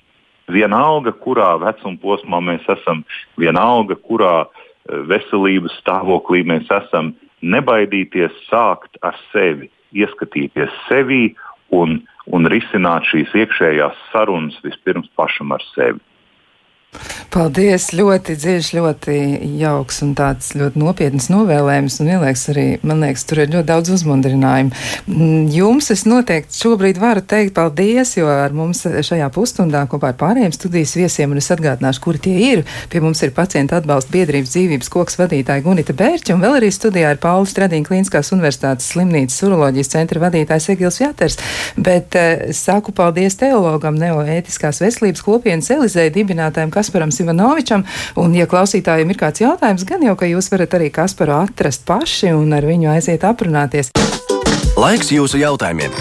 Vienalga, 0.51 1.11
kurā 1.23 1.53
vecuma 1.59 1.99
posmā 1.99 2.39
mēs 2.43 2.63
esam, 2.71 3.03
vienalga, 3.39 3.95
kurā 4.07 4.35
uh, 4.43 4.62
veselības 4.89 5.75
stāvoklī 5.81 6.43
mēs 6.47 6.69
esam, 6.71 7.13
nebaidīties 7.43 8.35
sākt 8.49 8.97
ar 9.03 9.17
sevi, 9.31 9.69
ieskatīties 9.93 10.71
sevī 10.87 11.33
un, 11.75 11.99
un 12.31 12.49
risināt 12.51 13.07
šīs 13.11 13.33
iekšējās 13.43 13.99
sarunas 14.11 14.57
vispirms 14.63 15.09
pašam 15.19 15.53
ar 15.55 15.63
sevi. 15.73 15.99
Paldies! 17.33 17.87
Ļoti 17.97 18.35
dziļš, 18.37 18.67
ļoti 18.77 19.13
jauks 19.57 20.01
un 20.05 20.11
tāds 20.17 20.51
ļoti 20.57 20.77
nopietns 20.81 21.29
novēlējums. 21.33 21.95
Un 22.03 22.11
ielieks 22.13 22.43
arī, 22.53 22.65
man 22.85 23.01
liekas, 23.01 23.23
tur 23.29 23.41
ir 23.41 23.53
ļoti 23.55 23.67
daudz 23.71 23.93
uzmundrinājumu. 23.95 24.73
Mm, 25.09 25.47
jums 25.53 25.89
es 25.93 26.05
noteikti 26.05 26.59
šobrīd 26.59 26.99
varu 27.01 27.23
teikt 27.25 27.55
paldies, 27.57 28.13
jo 28.19 28.29
ar 28.29 28.53
mums 28.53 28.83
šajā 28.85 29.29
pusstundā 29.33 29.81
kopā 29.89 30.11
ar 30.13 30.19
pārējiem 30.19 30.53
studijas 30.53 30.93
viesiem, 30.99 31.33
un 31.33 31.41
es 31.41 31.49
atgādināšu, 31.53 32.03
kuri 32.05 32.21
tie 32.27 32.35
ir. 32.51 32.63
Pie 32.93 33.01
mums 33.03 33.23
ir 33.25 33.33
pacienta 33.33 33.79
atbalsta 33.81 34.13
biedrības 34.13 34.53
dzīvības 34.53 34.93
koks 34.93 35.17
vadītāja 35.17 35.65
Gunita 35.65 35.95
Bērķa, 35.97 36.35
un 36.35 36.45
vēl 36.45 36.59
arī 36.59 36.69
studijā 36.73 37.15
ir 37.15 37.21
Paula 37.23 37.49
Stradīna 37.49 37.87
Klīniskās 37.87 38.29
universitātes 38.35 38.91
slimnīcas 38.93 39.41
uroloģijas 39.47 39.93
centra 39.95 40.21
vadītājs 40.27 40.69
Egils 40.75 41.01
Jāters. 41.01 41.39
Bet 41.75 42.17
uh, 42.19 42.45
saku 42.53 42.93
paldies 42.95 43.37
teologam, 43.41 43.97
neoētiskās 43.97 44.83
veselības 44.85 45.25
kopienas 45.25 45.71
Elizei 45.73 46.13
dibinātājiem 46.13 46.73
Kasparam 46.83 47.13
Ivanovičam. 47.19 47.85
Un, 48.19 48.35
ja 48.35 48.47
klausītājiem 48.49 49.13
ir 49.13 49.19
kāds 49.21 49.43
jautājums, 49.43 49.87
gan 49.87 50.03
jau, 50.03 50.17
ka 50.19 50.27
jūs 50.27 50.51
varat 50.51 50.75
arī 50.75 50.91
Kasparu 50.91 51.37
atrast 51.39 51.87
paši 51.87 52.33
un 52.35 52.51
ar 52.55 52.67
viņu 52.67 52.91
aiziet 52.91 53.23
aprunāties. 53.23 53.93
Laiks 54.75 55.13
jūsu 55.15 55.39
jautājumiem! 55.39 55.95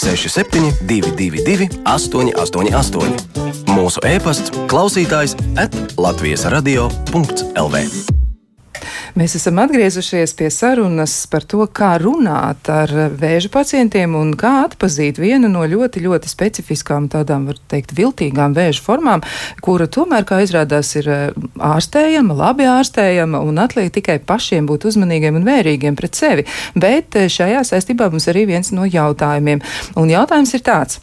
67, 0.00 0.72
222, 0.88 1.82
888. 1.88 3.66
Mūsu 3.70 4.02
e-pasts, 4.08 4.52
klausītājs 4.70 5.36
at 5.60 5.76
Latvijas 6.00 6.48
radio.lv. 6.52 8.19
Mēs 9.18 9.34
esam 9.38 9.58
atgriezušies 9.62 10.34
pie 10.38 10.50
sarunas 10.54 11.14
par 11.30 11.42
to, 11.48 11.64
kā 11.74 11.94
runāt 12.02 12.68
ar 12.70 12.92
vēža 13.18 13.50
pacientiem 13.52 14.14
un 14.18 14.32
kā 14.38 14.52
atpazīt 14.66 15.18
vienu 15.18 15.50
no 15.50 15.64
ļoti, 15.66 16.02
ļoti 16.04 16.30
specifiskām, 16.30 17.08
tādām, 17.10 17.48
var 17.50 17.58
teikt, 17.72 17.96
viltīgām 17.98 18.54
vēža 18.54 18.84
formām, 18.84 19.24
kura 19.64 19.88
tomēr, 19.90 20.26
kā 20.28 20.40
izrādās, 20.44 20.92
ir 21.00 21.10
eh, 21.10 21.26
ārstējama, 21.58 22.38
labi 22.38 22.70
ārstējama 22.70 23.42
un 23.42 23.58
atliek 23.64 23.90
tikai 23.98 24.20
pašiem 24.22 24.70
būt 24.70 24.86
uzmanīgiem 24.92 25.40
un 25.40 25.46
vērīgiem 25.48 25.98
pret 25.98 26.18
sevi. 26.18 26.46
Bet 26.78 27.18
eh, 27.18 27.30
šajā 27.32 27.66
saistībā 27.66 28.12
mums 28.14 28.30
arī 28.30 28.46
viens 28.54 28.70
no 28.76 28.86
jautājumiem. 28.86 29.64
Un 29.98 30.12
jautājums 30.14 30.54
ir 30.54 30.66
tāds. 30.66 31.02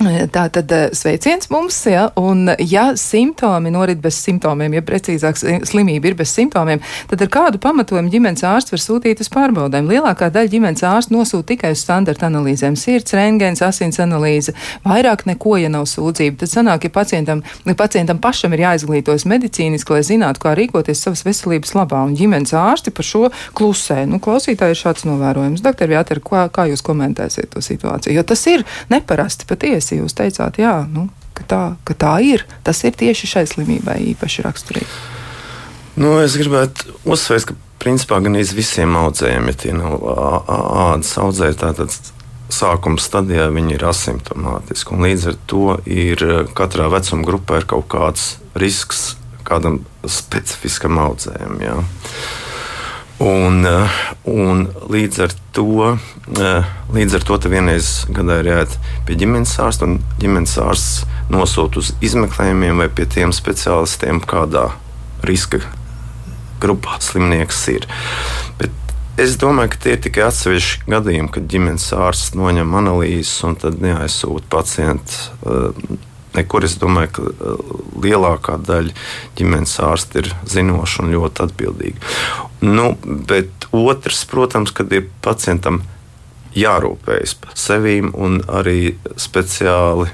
Tā 0.00 0.46
tad 0.48 0.70
eh, 0.72 0.86
sveiciens 0.96 1.50
mums, 1.52 1.76
ja, 1.84 2.06
un 2.16 2.48
ja 2.64 2.86
simptomi 2.96 3.68
norit 3.70 3.98
bez 4.00 4.16
simptomiem, 4.24 4.72
ja 4.78 4.80
precīzāk 4.84 5.36
slimība 5.68 6.08
ir 6.08 6.14
bez 6.16 6.30
simptomiem, 6.32 6.80
tad 7.10 7.20
ar 7.20 7.28
kādu 7.28 7.58
pamatojumu 7.60 8.08
ģimenes 8.08 8.40
ārsts 8.48 8.72
var 8.72 8.80
sūtīt 8.80 9.20
uz 9.20 9.28
pārbaudēm. 9.34 9.90
Lielākā 9.92 10.30
daļa 10.32 10.52
ģimenes 10.54 10.84
ārstu 10.88 11.12
nosūta 11.18 11.50
tikai 11.50 11.74
uz 11.74 11.82
standarta 11.84 12.30
analīzēm- 12.30 12.78
sirds, 12.80 13.12
rengens, 13.12 13.60
asins 13.60 14.00
analīze, 14.00 14.54
vairāk 14.86 15.26
neko, 15.28 15.58
ja 15.60 15.68
nav 15.68 15.84
sūdzība. 15.84 16.38
Tad 16.40 16.48
sanāk, 16.48 16.88
ja 16.88 16.90
pacientam, 16.96 17.42
ja 17.66 17.74
pacientam 17.74 18.18
pašam 18.18 18.56
ir 18.56 18.64
jāizglītojas 18.64 19.28
medicīniski, 19.28 19.90
lai 19.90 20.00
zinātu, 20.00 20.40
kā 20.40 20.56
rīkoties 20.56 20.96
savas 20.96 21.24
veselības 21.28 21.76
labā, 21.76 22.06
un 22.06 22.16
ģimenes 22.16 22.56
ārsti 22.56 22.90
par 22.90 23.04
šo 23.04 23.28
klusē. 23.52 24.08
Nu, 24.08 24.16
klausītāji 24.18 24.72
ir 24.72 24.80
šāds 24.80 25.04
novērojums. 25.04 25.60
Doktor 25.60 25.88
Jāter, 25.88 26.24
kā, 26.24 26.48
kā 26.48 26.70
jūs 26.72 26.80
komentēsiet 26.80 27.52
to 27.52 27.60
situāciju? 27.60 28.16
Jo 28.16 28.22
tas 28.22 28.46
ir 28.46 28.64
neparasti 28.88 29.44
patiesi 29.44 29.89
patiesi 29.90 29.98
jūs 29.98 30.14
teicāt, 30.14 30.58
jā, 30.58 30.86
nu, 30.88 31.08
ka, 31.34 31.44
tā, 31.44 31.76
ka 31.84 31.94
tā 31.94 32.20
ir. 32.22 32.46
Tas 32.64 32.82
ir 32.84 32.94
tieši 32.94 33.26
šai 33.26 33.46
slimībai 33.46 33.98
īpaši 34.14 34.44
raksturīgi. 34.46 34.90
Nu, 36.00 36.20
es 36.22 36.36
gribētu 36.38 36.94
uzsvērt, 37.04 37.50
ka 37.50 37.54
principā 37.80 38.20
gan 38.22 38.36
visiem 38.36 38.94
audzējiem, 38.96 39.48
ja 39.50 39.54
tie 39.54 39.72
nav 39.74 40.00
ādas 40.06 41.16
audzēji, 41.18 41.58
tātad 41.60 41.90
sākuma 42.50 42.98
stadijā 42.98 43.48
viņi 43.50 43.76
ir 43.76 43.86
asimptomātiski. 43.86 44.96
Līdz 44.96 45.26
ar 45.30 45.38
to 45.46 45.78
ir 45.86 46.24
katrā 46.54 46.88
vecuma 46.90 47.26
grupā 47.26 47.60
ir 47.60 47.66
kaut 47.70 47.88
kāds 47.90 48.38
risks 48.54 49.16
kādam 49.44 49.82
specifiskam 50.06 50.98
audzējam. 51.02 51.58
Jā. 51.62 51.76
Un, 53.20 53.66
eh, 53.68 53.96
un 54.32 54.62
līdz 54.88 55.18
ar 55.20 55.32
to, 55.52 55.98
eh, 56.40 56.68
līdz 56.88 57.14
ar 57.18 57.24
to 57.28 57.36
vienreiz 57.52 58.06
gadā 58.08 58.38
ir 58.40 58.48
jāiet 58.48 58.76
pie 59.04 59.16
ģimenes 59.20 59.52
ārsta, 59.60 59.84
un 59.84 59.98
ģimenes 60.22 60.56
ārsts 60.56 61.04
nosūta 61.28 61.82
uz 61.82 61.92
izmeklējumiem 62.00 62.80
vai 62.80 62.88
pie 62.88 63.04
tiem 63.04 63.34
speciālistiem, 63.36 64.24
kādā 64.24 64.70
riska 65.22 65.60
grupā 66.60 66.96
slimnieks 66.98 67.60
ir. 67.68 67.86
Bet 68.56 68.70
es 69.18 69.36
domāju, 69.36 69.74
ka 69.74 69.76
tie 69.84 69.92
ir 69.92 70.00
tikai 70.00 70.24
atsevišķi 70.30 70.88
gadījumi, 70.88 71.30
kad 71.30 71.46
ģimenes 71.46 71.92
ārsts 71.92 72.32
noņem 72.32 72.72
analīzes 72.72 73.44
un 73.44 73.56
tad 73.60 73.82
neaizsūta 73.84 74.48
pacientu 74.48 75.12
eh, 75.44 75.98
nekur. 76.36 76.66
Es 76.66 76.76
domāju, 76.80 77.12
ka 77.16 77.24
uh, 77.30 77.72
lielākā 78.04 78.58
daļa 78.66 78.94
ģimenes 79.38 79.78
ārsti 79.84 80.22
ir 80.22 80.32
zinoši 80.50 81.04
un 81.04 81.14
ļoti 81.14 81.46
atbildīgi. 81.46 82.12
Nu, 82.66 82.92
bet 83.04 83.70
otrs, 83.72 84.24
protams, 84.30 84.74
kad 84.76 84.92
ir 84.92 85.08
pacientam 85.24 85.82
jārūpējas 86.56 87.36
par 87.40 87.54
sevi 87.58 88.00
un 88.02 88.40
arī 88.50 88.96
speciāli 89.20 90.10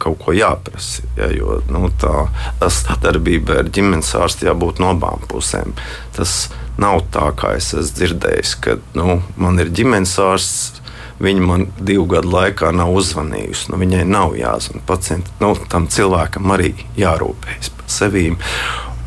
kaut 0.00 0.20
ko 0.22 0.32
jāprasa. 0.32 1.04
Ja, 1.18 1.28
jo 1.34 1.60
nu, 1.68 1.90
tā 2.00 2.30
sadarbība 2.62 3.60
ar 3.60 3.70
ģimenes 3.74 4.14
ārstu 4.16 4.48
jābūt 4.48 4.80
no 4.80 4.94
abām 4.94 5.26
pusēm. 5.28 5.74
Tas 6.16 6.48
nav 6.80 7.04
tā, 7.12 7.26
kā 7.36 7.54
es 7.58 7.72
esmu 7.74 7.98
dzirdējis, 7.98 8.54
ka 8.64 8.78
nu, 8.96 9.20
man 9.40 9.60
ir 9.60 9.72
ģimenes 9.76 10.16
ārsts 10.22 10.79
Viņa 11.20 11.42
man 11.44 11.66
divu 11.76 12.06
gadu 12.08 12.32
laikā 12.32 12.70
nav 12.72 12.94
uzvanījusi. 12.96 13.68
Nu, 13.72 13.80
viņai 13.80 14.04
nav 14.08 14.36
jāzvan 14.38 14.84
pacientam. 14.88 15.34
Nu, 15.42 15.52
tam 15.68 15.88
cilvēkam 15.92 16.54
arī 16.54 16.72
jārūpējas 16.96 17.72
par 17.76 17.90
sevi. 17.92 18.30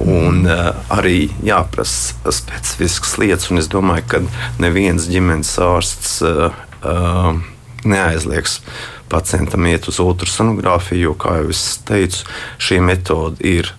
Un 0.04 0.43
uh, 0.45 0.73
arī 0.93 1.30
jāprasa 1.45 2.34
specifiskas 2.34 3.17
lietas. 3.21 3.49
Un 3.54 3.62
es 3.62 3.69
domāju, 3.71 4.06
ka 4.13 4.21
neviens 4.62 5.10
ģimenes 5.10 5.56
ārsts 5.63 6.19
uh, 6.28 6.54
uh, 6.86 7.34
neaizliegs 7.86 8.60
pacientam 9.13 9.65
iet 9.69 9.88
uz 9.91 9.99
ultrasonogrāfiju, 10.02 11.10
jo, 11.10 11.13
kā 11.19 11.38
jau 11.41 11.52
es 11.54 11.62
teicu, 11.86 12.26
šī 12.62 12.80
metode 12.82 13.43
ir 13.45 13.69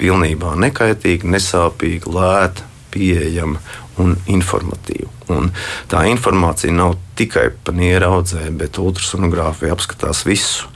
pilnībā 0.00 0.52
nekaitīga, 0.60 1.30
nesāpīga, 1.36 2.12
lēta, 2.12 2.66
pieejama 2.94 3.60
un 4.02 4.14
informatīva. 4.30 5.10
Un 5.34 5.50
tā 5.90 6.04
informācija 6.10 6.74
nav 6.74 6.96
tikai 7.18 7.48
par 7.64 7.76
nieraudzē, 7.78 8.46
bet 8.58 8.80
ultrasonogrāfija 8.82 9.74
apskatās 9.74 10.24
visu 10.28 10.70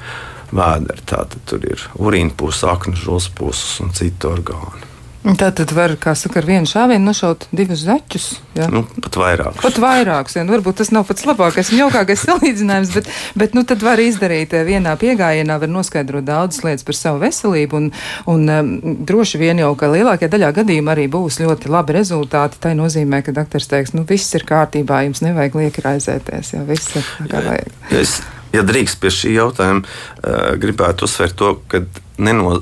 vēderi. 0.54 1.04
Tātad 1.08 1.40
tur 1.48 1.64
ir 1.68 1.88
urīna 1.98 2.34
pūles, 2.38 2.64
aknu 2.66 2.98
žulspūles 2.98 3.64
un 3.84 3.94
citu 3.96 4.32
orgānu. 4.32 4.87
Tā 5.26 5.48
tad 5.50 5.72
var, 5.74 5.92
kā 5.98 6.12
saka, 6.14 6.38
ar 6.38 6.46
vienu 6.46 6.68
šāvienu 6.68 7.02
nošaut 7.02 7.48
divus 7.50 7.80
zaķus. 7.82 8.26
Jā. 8.54 8.68
Nu, 8.70 8.84
pat 9.02 9.16
vairākus. 9.18 9.60
Pat 9.64 9.80
vairākus. 9.82 10.36
Jā. 10.38 10.44
Nu, 10.46 10.54
varbūt 10.54 10.78
tas 10.78 10.92
nav 10.94 11.08
pats 11.08 11.26
labākais 11.26 11.72
un 11.72 11.80
jaukākais 11.82 12.22
salīdzinājums, 12.28 12.92
bet, 12.94 13.10
bet 13.42 13.56
nu, 13.58 13.64
tad 13.66 13.82
var 13.82 13.98
izdarīt 13.98 14.54
eh, 14.54 14.62
vienā 14.68 14.94
piegājienā, 15.00 15.58
var 15.58 15.72
noskaidrot 15.74 16.26
daudzas 16.28 16.62
lietas 16.62 16.86
par 16.86 16.98
savu 16.98 17.22
veselību. 17.24 17.82
Un, 17.82 17.90
un 18.30 18.54
um, 18.54 18.72
droši 19.10 19.42
vien 19.42 19.58
jau, 19.58 19.72
ka 19.78 19.90
lielākajā 19.90 20.30
daļā 20.36 20.52
gadījumā 20.62 20.94
arī 20.94 21.08
būs 21.12 21.42
ļoti 21.42 21.74
labi 21.74 21.98
rezultāti. 21.98 22.62
Tā 22.62 22.76
nozīmē, 22.78 23.24
ka 23.26 23.34
doktors 23.34 23.66
teiks, 23.70 23.96
nu 23.98 24.06
viss 24.08 24.38
ir 24.38 24.46
kārtībā, 24.48 25.02
jums 25.08 25.24
nevajag 25.26 25.62
lieki 25.64 25.88
raizēties. 25.88 26.54
Jā, 26.54 26.66
viss 26.68 26.94
ir 26.94 27.14
kā 27.26 27.42
vajag. 27.42 27.74
Ja, 27.90 28.04
es, 28.06 28.20
ja 28.54 28.62
drīkst 28.70 29.02
pie 29.02 29.12
šī 29.18 29.34
jautājuma, 29.40 29.82
uh, 29.82 30.52
gribētu 30.62 31.10
uzsvērt 31.10 31.36
to, 31.42 31.56
ka 31.66 31.82
neno, 32.22 32.60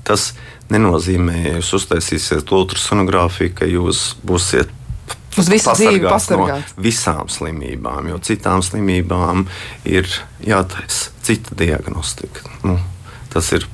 tas 0.00 0.32
ir 0.32 0.48
nenozīmē, 0.74 1.36
ja 1.46 1.56
jūs 1.58 1.72
uztaisīsiet 1.80 2.52
ultrasonogrāfiju, 2.54 3.54
ka 3.60 3.68
jūs 3.68 4.04
būsiet 4.26 4.76
Uz 5.38 5.46
visu 5.46 5.70
dzīvi 5.78 6.02
pasargāt. 6.02 6.72
No 6.74 6.82
visām 6.82 7.28
slimībām, 7.30 8.08
jo 8.10 8.18
citām 8.26 8.64
slimībām 8.66 9.44
ir 9.86 10.08
jātaisa 10.42 11.12
cita 11.22 11.54
diagnostika. 11.58 12.42
Nu, 12.66 12.74
tas 13.30 13.52
ir 13.54 13.66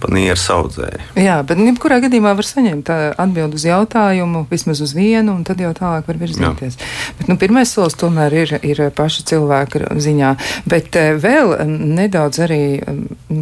panieru 0.00 0.40
audzēji. 0.56 1.00
Jā, 1.20 1.38
bet 1.46 1.60
jebkurā 1.60 1.98
gadījumā 2.04 2.32
var 2.36 2.46
saņemt 2.46 2.90
atbildi 2.92 3.58
uz 3.58 3.64
jautājumu, 3.66 4.44
vismaz 4.50 4.82
uz 4.84 4.92
vienu, 4.96 5.34
un 5.34 5.44
tad 5.46 5.60
jau 5.62 5.72
tālāk 5.76 6.08
var 6.08 6.18
virzīties. 6.20 6.76
Jā. 6.78 6.90
Bet 7.18 7.30
nu, 7.30 7.36
pirmais 7.40 7.72
solis 7.72 7.96
tomēr 7.98 8.34
ir, 8.44 8.54
ir 8.66 8.82
paša 8.96 9.24
cilvēka 9.30 9.94
ziņā. 10.02 10.32
Bet 10.68 10.96
vēl 11.22 11.54
nedaudz 11.66 12.40
arī 12.44 12.60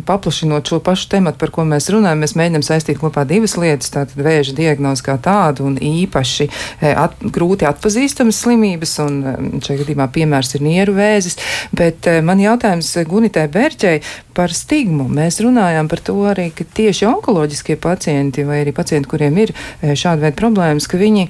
paplašinot 0.07 0.71
šo 0.71 0.81
pašu 0.85 1.11
tematu, 1.17 1.41
par 1.41 1.53
ko 1.55 1.67
mēs 1.69 1.91
runājam, 1.93 2.23
mēs 2.25 2.37
mēģinām 2.39 2.65
saistīt 2.67 3.01
kopā 3.03 3.27
divas 3.29 3.57
lietas. 3.61 3.93
Tātad 3.95 4.19
vēža 4.25 4.57
diagnoze 4.57 5.05
kā 5.05 5.19
tādu 5.23 5.67
un 5.69 5.79
īpaši 5.81 6.49
at, 6.95 7.19
grūti 7.35 7.69
atpazīstamas 7.69 8.41
slimības, 8.45 8.97
un 9.05 9.61
šajā 9.65 9.83
gadījumā 9.83 10.09
piemērs 10.15 10.55
ir 10.57 10.65
nieru 10.67 10.97
vēzis. 10.97 11.39
Bet 11.75 12.09
man 12.25 12.43
jautājums 12.43 12.93
Gunitai 13.09 13.47
Bērķei 13.53 14.01
par 14.35 14.55
stigmu. 14.55 15.07
Mēs 15.13 15.41
runājām 15.45 15.89
par 15.91 16.03
to 16.05 16.17
arī 16.31 16.51
ka 16.55 16.67
tieši 16.67 17.09
onkoloģiskie 17.11 17.79
pacienti 17.81 18.47
vai 18.47 18.63
arī 18.65 18.75
pacienti, 18.77 19.11
kuriem 19.11 19.39
ir 19.45 19.55
e, 19.55 19.95
šāda 19.95 20.27
veida 20.27 20.39
problēmas, 20.41 20.89
ka 20.91 21.01
viņi 21.01 21.29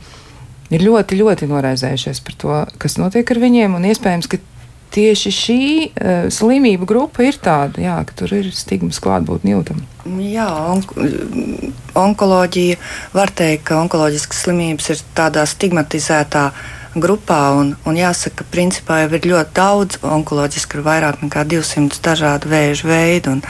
ir 0.74 0.84
ļoti, 0.84 1.20
ļoti 1.20 1.48
noraizējušies 1.50 2.24
par 2.24 2.40
to, 2.40 2.58
kas 2.82 2.98
notiek 3.00 3.30
ar 3.30 3.40
viņiem, 3.42 3.76
un 3.76 3.86
iespējams, 3.90 4.30
ka 4.32 4.40
tieši 4.94 5.32
šī 5.34 5.60
uh, 5.64 6.26
slimību 6.32 6.86
grupa 6.86 7.24
ir 7.26 7.38
tāda, 7.42 7.82
jā, 7.82 7.96
ka 8.06 8.14
tur 8.20 8.34
ir 8.36 8.50
stigmas 8.54 9.00
klātbūtne 9.02 9.56
jūtama. 9.56 9.82
Jā, 10.22 10.46
onk 10.70 10.94
onkoloģija 11.98 12.78
var 13.14 13.32
teikt, 13.34 13.64
ka 13.70 13.80
onkoloģiskas 13.82 14.44
slimības 14.46 14.92
ir 14.94 15.02
tādā 15.16 15.46
stigmatizētā 15.50 16.48
grupā. 17.00 17.40
Un, 17.58 17.74
un 17.86 17.98
jāsaka, 17.98 18.42
ka 18.42 18.50
principā 18.52 19.00
jau 19.02 19.10
ir 19.16 19.28
ļoti 19.30 19.54
daudz 19.56 19.98
onkoloģiski, 20.04 20.78
ir 20.78 20.86
vairāk 20.86 21.22
nekā 21.24 21.44
200 21.50 22.00
dažādu 22.04 22.50
vēža 22.52 22.88
veidu. 22.88 23.34
Un, 23.36 23.42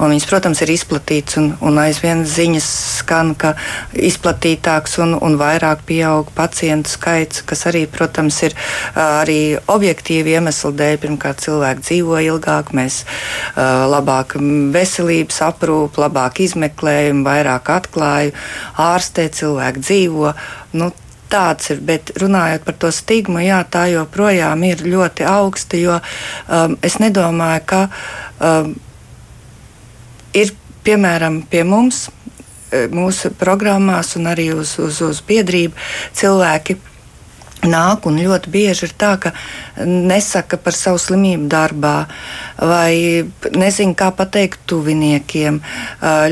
un 0.00 0.14
viņas, 0.14 0.28
protams, 0.30 0.62
ir 0.64 0.72
izplatītas, 0.74 1.38
un, 1.40 1.50
un 1.64 1.80
aizvien 1.82 2.24
ziņas 2.28 2.68
skan, 3.00 3.34
ka 3.38 3.54
izplatītāks 3.92 4.98
un, 5.04 5.16
un 5.20 5.36
vairāk 5.40 5.84
pieaug 5.88 6.30
pacientu 6.36 6.92
skaits, 6.92 7.44
kas 7.48 7.66
arī, 7.70 7.86
protams, 7.90 8.40
ir 8.46 8.56
arī 8.94 9.40
objektīvi 9.70 10.36
iemesli 10.38 10.72
dēļ. 10.80 10.98
Pirmkārt, 11.00 11.40
cilvēki 11.44 11.86
dzīvo 11.86 12.18
ilgāk, 12.26 12.74
mēs 12.76 13.02
labāk 13.56 14.36
veselības 14.74 15.40
aprūp, 15.50 16.00
labāk 16.00 16.42
izmeklējam, 16.44 17.22
vairāk 17.26 17.70
atklāju, 17.80 18.34
ārstē 18.80 19.28
cilvēki 19.36 19.84
dzīvo. 19.86 20.34
Nu, 20.80 20.90
tāds 21.30 21.72
ir. 21.72 21.80
Bet 21.86 22.12
runājot 22.20 22.66
par 22.66 22.78
to 22.82 22.92
stigmu, 22.94 23.40
jā, 23.44 23.62
tā 23.70 23.86
joprojām 23.92 24.64
ir 24.68 24.84
ļoti 24.86 25.26
augsta, 25.28 25.80
jo 25.80 25.98
um, 26.00 26.76
es 26.82 26.98
nedomāju, 27.02 27.66
ka 27.70 27.82
um, 28.38 28.74
ir 30.36 30.54
piemēram 30.86 31.42
pie 31.50 31.64
mums. 31.64 32.08
Uh, 32.70 32.86
mūsu 32.94 33.32
programmās 33.34 34.14
un 34.18 34.30
arī 34.30 34.50
uz, 34.54 34.76
uz, 34.78 35.00
uz 35.02 35.22
biedrību 35.26 35.74
cilvēki 36.14 36.76
nāk 37.66 38.06
un 38.08 38.18
ļoti 38.20 38.50
bieži 38.52 38.86
ir 38.88 38.94
tā, 38.98 39.14
ka 39.20 39.32
nesaka 39.84 40.56
par 40.60 40.76
savu 40.76 41.00
slimību 41.00 41.48
darbā, 41.50 42.06
vai 42.56 43.24
nezina, 43.56 43.94
kā 43.96 44.10
pateikt 44.16 44.62
tuviniekiem. 44.70 45.60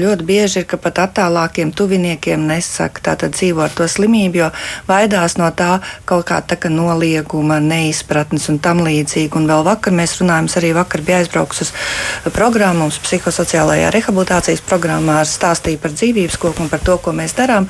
Ļoti 0.02 0.26
bieži 0.28 0.62
ir, 0.62 0.66
ka 0.68 0.78
pat 0.80 1.02
attālākiem 1.04 1.72
tuviniekiem 1.76 2.46
nesaka, 2.48 3.04
tātad 3.10 3.36
dzīvo 3.36 3.64
ar 3.66 3.74
to 3.74 3.88
slimību, 3.88 4.40
jo 4.42 4.50
baidās 4.88 5.36
no 5.40 5.50
tā 5.56 5.78
kaut 6.08 6.26
kā 6.28 6.40
tā 6.40 6.58
kā 6.60 6.70
nolieguma, 6.72 7.58
neizpratnes 7.60 8.48
un 8.52 8.60
tam 8.62 8.82
līdzīgi. 8.86 9.34
Un 9.38 9.48
vēl 9.50 9.64
vakar 9.66 9.96
mēs 9.96 10.18
runājām, 10.22 10.48
arī 10.60 10.72
vakar 10.76 11.04
bija 11.04 11.22
aizbrauks 11.22 11.64
uz 11.66 11.72
programmu, 12.34 12.86
mums 12.86 13.00
psihosociālajā 13.04 13.90
rehabilitācijas 13.94 14.64
programmā 14.64 15.20
ar 15.22 15.28
stāstīju 15.28 15.80
par 15.82 15.94
dzīvības 15.96 16.38
koku 16.40 16.64
un 16.64 16.72
par 16.72 16.82
to, 16.84 16.98
ko 17.02 17.12
mēs 17.16 17.36
darām. 17.38 17.68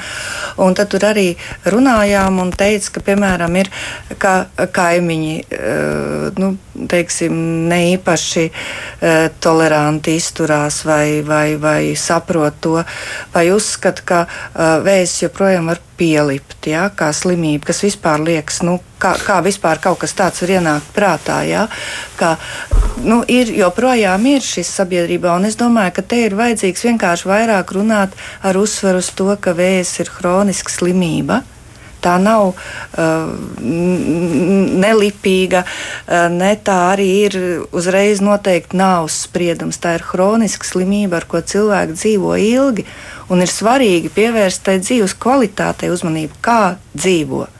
Un 0.62 0.77
tad 0.79 0.90
tur 0.92 1.07
arī 1.09 1.29
runājām 1.66 2.40
un 2.42 2.53
teica, 2.53 2.97
ka, 2.97 3.05
piemēram, 3.11 3.48
ir, 3.57 3.71
ka 4.19 4.35
kaimiņi 4.73 5.37
Eh, 5.69 6.33
nu, 6.39 6.57
teiksim, 6.89 7.35
ne 7.69 7.79
īpaši 7.97 8.45
uh, 8.47 9.25
toleranti 9.43 10.13
izturās 10.15 10.85
vai, 10.87 11.25
vai, 11.27 11.57
vai 11.59 11.97
saprot 11.99 12.61
to, 12.63 12.77
vai 13.35 13.43
uzskata, 13.51 14.05
ka 14.07 14.21
uh, 14.29 14.79
vēzis 14.85 15.25
joprojām 15.25 15.73
var 15.73 15.81
pielipt, 15.99 16.69
ja, 16.71 16.87
kā 16.95 17.11
slimība, 17.11 17.67
kas 17.73 17.83
vispār 17.83 18.23
liekas, 18.23 18.61
nu, 18.63 18.77
kā, 19.03 19.17
kā 19.27 19.41
vispār 19.43 19.83
kaut 19.83 19.99
kas 20.05 20.15
tāds 20.15 20.45
var 20.45 20.55
ienākt 20.61 20.95
prātā. 20.95 21.41
Ja, 21.51 21.67
ka, 22.21 22.37
nu, 23.03 23.25
ir, 23.27 23.51
joprojām 23.59 24.31
ir 24.31 24.47
šis 24.47 24.71
sabiedrībā, 24.79 25.35
un 25.35 25.51
es 25.51 25.59
domāju, 25.59 25.97
ka 25.99 26.07
te 26.15 26.23
ir 26.29 26.39
vajadzīgs 26.39 26.87
vienkārši 26.93 27.33
vairāk 27.35 27.75
runāt 27.75 28.15
ar 28.47 28.63
uzsvaru 28.63 29.03
uz 29.03 29.11
to, 29.19 29.33
ka 29.35 29.59
vēzis 29.59 30.05
ir 30.07 30.15
hroniska 30.21 30.79
slimība. 30.79 31.43
Tā 32.05 32.15
nav 32.23 32.53
uh, 32.53 32.57
nelipīga, 34.85 35.65
uh, 35.65 36.29
ne 36.33 36.53
tā 36.65 36.79
arī 36.95 37.11
ir 37.27 37.39
uzreiz 37.75 38.23
noteikti 38.25 38.79
nāves 38.79 39.25
spriedums. 39.27 39.81
Tā 39.83 39.99
ir 39.99 40.07
hroniska 40.13 40.69
slimība, 40.69 41.21
ar 41.21 41.29
ko 41.31 41.43
cilvēki 41.43 41.99
dzīvo 41.99 42.39
ilgi, 42.49 42.87
un 43.29 43.45
ir 43.45 43.53
svarīgi 43.53 44.13
pievērst 44.15 44.67
tai 44.69 44.79
dzīves 44.83 45.19
kvalitātei 45.21 45.93
uzmanību, 45.93 46.39
kā 46.45 46.77
dzīvot. 46.95 47.58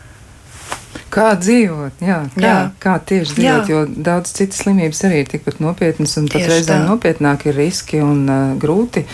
Kā 1.09 1.31
dzīvot, 1.41 2.03
jā, 2.05 2.19
kā, 2.35 2.43
jā. 2.43 2.57
kā 2.83 2.95
tieši 3.09 3.37
dzīvot, 3.39 3.71
jā. 3.71 3.73
jo 3.73 4.05
daudz 4.05 4.35
citas 4.37 4.61
slimības 4.61 5.01
arī 5.09 5.23
ir 5.23 5.31
tikpat 5.33 5.63
nopietnas, 5.65 6.17
un 6.21 6.29
pat 6.29 6.45
reizēm 6.51 6.85
nopietnāk 6.85 7.47
ir 7.49 7.57
riski 7.57 8.03
un 8.05 8.27
uh, 8.29 8.53
grūti 8.61 9.07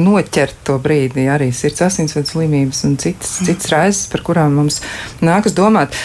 noķert 0.00 0.62
to 0.64 0.78
brīdi. 0.82 1.26
Arī 1.28 1.50
sirds 1.56 1.84
asinsvadu 1.84 2.32
slimības 2.32 2.84
un 2.88 2.96
citas, 3.02 3.36
mm. 3.40 3.50
citas 3.50 3.72
raizes, 3.74 4.04
par 4.12 4.24
kurām 4.24 4.56
mums 4.62 4.80
nākas 5.20 5.56
domāt. 5.56 5.98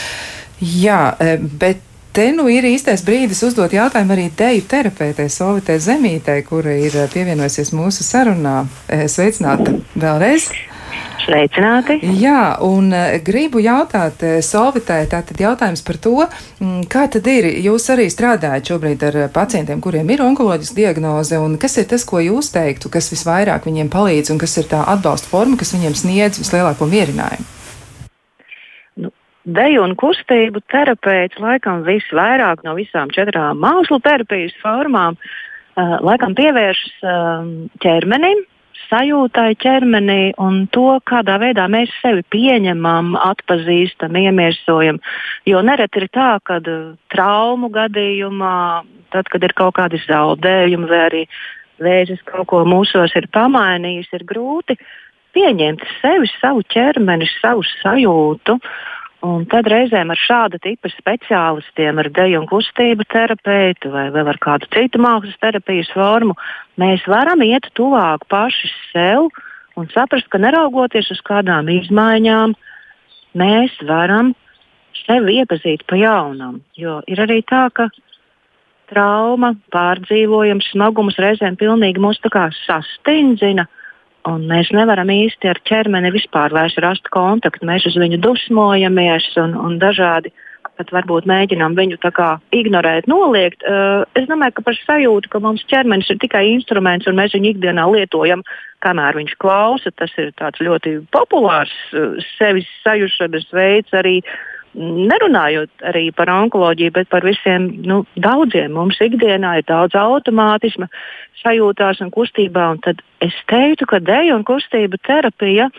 Jā, 0.60 1.14
e, 1.22 1.38
bet 1.38 1.84
te 2.18 2.32
nu 2.34 2.48
ir 2.50 2.66
īstais 2.66 3.04
brīdis 3.06 3.44
uzdot 3.46 3.76
jautājumu 3.76 4.16
arī 4.16 4.30
deju 4.36 4.64
terapeitei 4.68 5.30
Solvitē 5.32 5.78
Zemītei, 5.80 6.42
kura 6.48 6.74
ir 6.76 6.96
e, 6.98 7.06
pievienojusies 7.14 7.72
mūsu 7.78 8.04
sarunā. 8.08 8.64
E, 8.90 9.06
sveicināta 9.12 9.78
vēlreiz! 9.96 10.50
Sveicināti! 11.28 11.98
Jā, 12.22 12.56
un 12.64 12.88
uh, 12.96 13.18
gribu 13.20 13.60
jautāt 13.60 14.22
uh, 14.24 14.38
Solvitai, 14.46 15.02
tātad 15.12 15.42
jautājums 15.44 15.84
par 15.84 16.00
to, 16.00 16.14
mm, 16.24 16.86
kā 16.88 17.04
tad 17.12 17.28
ir, 17.28 17.50
jūs 17.66 17.90
arī 17.92 18.06
strādājat 18.14 18.72
šobrīd 18.72 19.04
ar 19.10 19.18
uh, 19.26 19.28
pacientiem, 19.34 19.82
kuriem 19.84 20.08
ir 20.16 20.24
onkoloģiska 20.24 20.78
diagnoze, 20.78 21.36
un 21.44 21.60
kas 21.60 21.76
ir 21.82 21.90
tas, 21.92 22.08
ko 22.08 22.24
jūs 22.24 22.54
teiktu, 22.56 22.88
kas 22.94 23.12
visvairāk 23.12 23.68
viņiem 23.68 23.92
palīdz, 23.92 24.32
un 24.32 24.40
kas 24.40 24.56
ir 24.62 24.72
tā 24.72 24.86
atbalsta 24.88 25.28
forma, 25.28 25.60
kas 25.60 25.76
viņiem 25.76 26.00
sniedz 26.00 26.40
vislielāko 26.40 26.88
mierinājumu? 26.88 27.52
Nu, 29.04 29.12
Deju 29.44 29.84
un 29.84 30.00
kustību 30.00 30.64
terapeits 30.72 31.44
laikam 31.44 31.84
visvairāk 31.84 32.64
no 32.64 32.80
visām 32.80 33.12
četrām 33.12 33.60
mākslu 33.60 34.00
terapijas 34.00 34.56
formām 34.64 35.20
uh, 35.20 35.98
laikam 36.08 36.40
pievēršas 36.40 37.02
uh, 37.04 37.58
ķermenim, 37.84 38.48
sajūtai 38.88 39.56
ķermenī 39.62 40.34
un 40.42 40.66
to, 40.74 40.98
kādā 41.08 41.38
veidā 41.42 41.68
mēs 41.72 41.92
sevi 42.02 42.24
pieņemam, 42.34 43.16
atpazīstam, 43.20 44.16
iemiesojam. 44.20 45.02
Jo 45.50 45.64
nereti 45.66 46.04
ir 46.04 46.08
tā, 46.16 46.38
ka 46.48 46.60
uh, 46.62 46.94
traumu 47.14 47.70
gadījumā, 47.74 48.58
tad, 49.16 49.30
kad 49.32 49.44
ir 49.44 49.56
kaut 49.58 49.78
kādi 49.80 50.02
zaudējumi 50.08 50.90
vai 50.90 51.02
arī 51.10 51.24
vēzis 51.84 52.24
kaut 52.26 52.48
ko 52.52 52.64
mūsos 52.68 53.14
ir 53.18 53.30
pamainījis, 53.34 54.10
ir 54.18 54.26
grūti 54.28 54.78
pieņemt 55.38 55.84
sevi, 56.02 56.30
savu 56.40 56.64
ķermeni, 56.74 57.28
savu 57.38 57.66
sajūtu. 57.78 58.58
Un 59.26 59.48
tad 59.50 59.66
reizēm 59.72 60.12
ar 60.14 60.20
šāda 60.22 60.60
tipa 60.62 60.92
speciālistiem, 60.94 61.98
ar 61.98 62.10
deju 62.14 62.44
un 62.44 62.48
kustību 62.50 63.08
terapeitu 63.10 63.90
vai 63.90 64.08
vēl 64.14 64.30
ar 64.30 64.38
kādu 64.38 64.70
citu 64.70 65.02
mākslas 65.02 65.40
terapijas 65.42 65.90
formu, 65.96 66.36
mēs 66.78 67.06
varam 67.10 67.42
iet 67.42 67.66
tuvāk 67.74 68.28
paši 68.30 68.70
sev 68.92 69.32
un 69.78 69.90
saprast, 69.94 70.30
ka 70.30 70.38
neraugoties 70.42 71.10
uz 71.14 71.22
kādām 71.26 71.70
izmaiņām, 71.74 72.54
mēs 73.42 73.74
varam 73.90 74.36
sevi 75.06 75.40
iepazīt 75.42 75.86
pa 75.90 75.98
jaunam. 75.98 76.62
Jo 76.78 77.00
ir 77.10 77.22
arī 77.26 77.42
tā, 77.42 77.68
ka 77.74 77.90
trauma, 78.92 79.56
pārdzīvojums, 79.74 80.70
smagums 80.76 81.18
reizēm 81.18 81.58
pilnīgi 81.58 82.02
mūs 82.02 82.22
sastindzina 82.66 83.66
Un 84.28 84.44
mēs 84.50 84.72
nevaram 84.76 85.10
īsti 85.14 85.50
ar 85.52 85.62
ķermeni 85.68 86.12
vispār 86.16 86.54
rast 86.84 87.08
kontaktu. 87.14 87.68
Mēs 87.68 87.88
uz 87.88 87.96
viņu 88.00 88.20
dusmojamies 88.24 89.30
un, 89.40 89.56
un 89.56 89.78
dažādi 89.82 90.34
pat 90.78 90.92
varbūt 90.94 91.26
mēģinām 91.26 91.74
viņu 91.78 91.98
ignorēt, 92.54 93.08
noliegt. 93.10 93.64
Uh, 93.66 94.04
es 94.20 94.28
domāju, 94.30 94.60
ka 94.60 94.66
par 94.68 94.78
sajūtu, 94.78 95.32
ka 95.34 95.42
mums 95.42 95.64
ķermenis 95.72 96.12
ir 96.14 96.20
tikai 96.22 96.44
instruments 96.52 97.08
un 97.10 97.18
mēs 97.18 97.34
viņu 97.34 97.56
ikdienā 97.56 97.88
lietojam, 97.96 98.44
kamēr 98.86 99.18
viņš 99.18 99.34
klausa. 99.42 99.94
Tas 99.98 100.14
ir 100.22 100.34
ļoti 100.62 101.00
populārs 101.16 101.74
uh, 101.96 102.20
sevis 102.36 102.70
sajūšanas 102.84 103.50
veids 103.58 103.98
arī 103.98 104.20
uh, 104.22 104.38
nerunājot 104.78 105.86
arī 105.90 106.10
par 106.16 106.30
onkoloģiju, 106.32 106.94
bet 106.96 107.10
par 107.10 107.26
visiem 107.26 107.70
nu, 107.88 108.04
daudziem. 108.22 108.76
Mums 108.78 109.00
ikdienā 109.04 109.58
ir 109.60 109.66
daudz 109.70 109.98
automātisma 109.98 110.90
sajūtās 111.42 112.02
un 112.06 112.12
kustībā, 112.14 112.70
un 112.76 112.84
tad 112.86 113.02
es 113.26 113.36
teiktu, 113.50 113.88
ka 113.90 114.02
deju 114.04 114.38
un 114.38 114.46
kustību 114.48 115.00
terapija 115.08 115.70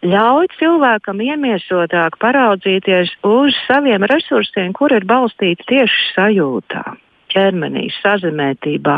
ļauj 0.00 0.48
cilvēkam 0.56 1.20
iemiesotāk 1.20 2.16
paraudzīties 2.22 3.12
uz 3.26 3.56
saviem 3.66 4.06
resursiem, 4.08 4.72
kur 4.72 4.92
ir 4.96 5.04
balstīti 5.04 5.66
tieši 5.68 6.10
sajūtā 6.16 6.84
ķermenī, 7.30 7.86
sazemētībā. 8.00 8.96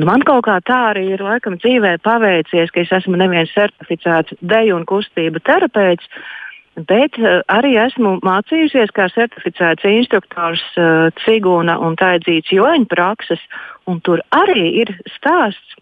Nu, 0.00 0.06
man 0.08 0.24
kaut 0.24 0.46
kā 0.46 0.56
tā 0.64 0.78
arī 0.92 1.10
ir 1.12 1.24
laikam 1.24 1.58
dzīvē 1.60 1.96
paveicies, 2.04 2.72
ka 2.72 2.82
es 2.82 2.92
esmu 3.00 3.18
neviens 3.20 3.52
certificēts 3.52 4.38
deju 4.40 4.78
un 4.78 4.86
kustību 4.88 5.42
terapeits, 5.44 6.08
Bet 6.76 7.16
uh, 7.16 7.40
arī 7.48 7.72
esmu 7.80 8.18
mācījusies 8.26 8.92
kā 8.92 9.08
certificēts 9.14 9.86
instruktors 9.88 10.64
uh, 10.76 11.08
Cigūna 11.24 11.78
un 11.80 11.96
Taidzīts 11.96 12.52
joņa 12.52 12.90
prakses, 12.90 13.40
un 13.88 14.02
tur 14.04 14.20
arī 14.36 14.82
ir 14.82 14.92
stāsts 15.14 15.78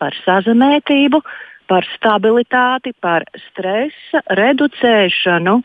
par 0.00 0.16
sazamētību, 0.24 1.20
par 1.68 1.84
stabilitāti, 1.92 2.94
par 3.00 3.24
stresa 3.50 4.24
reducēšanu, 4.36 5.60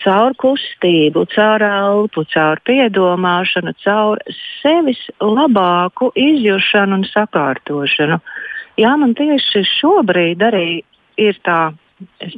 caur 0.00 0.32
kustību, 0.40 1.26
caur 1.34 1.62
elpu, 1.66 2.24
caur 2.32 2.60
piedomāšanu, 2.64 3.74
caur 3.84 4.20
sevis 4.62 5.00
labāku 5.20 6.08
izjūšanu 6.16 7.00
un 7.00 7.04
sakārtošanu. 7.10 8.20
Jā, 8.80 8.96
man 8.96 9.12
tieši 9.14 9.64
šobrīd 9.76 10.42
arī 10.42 10.68
ir 11.20 11.36
tā, 11.44 11.74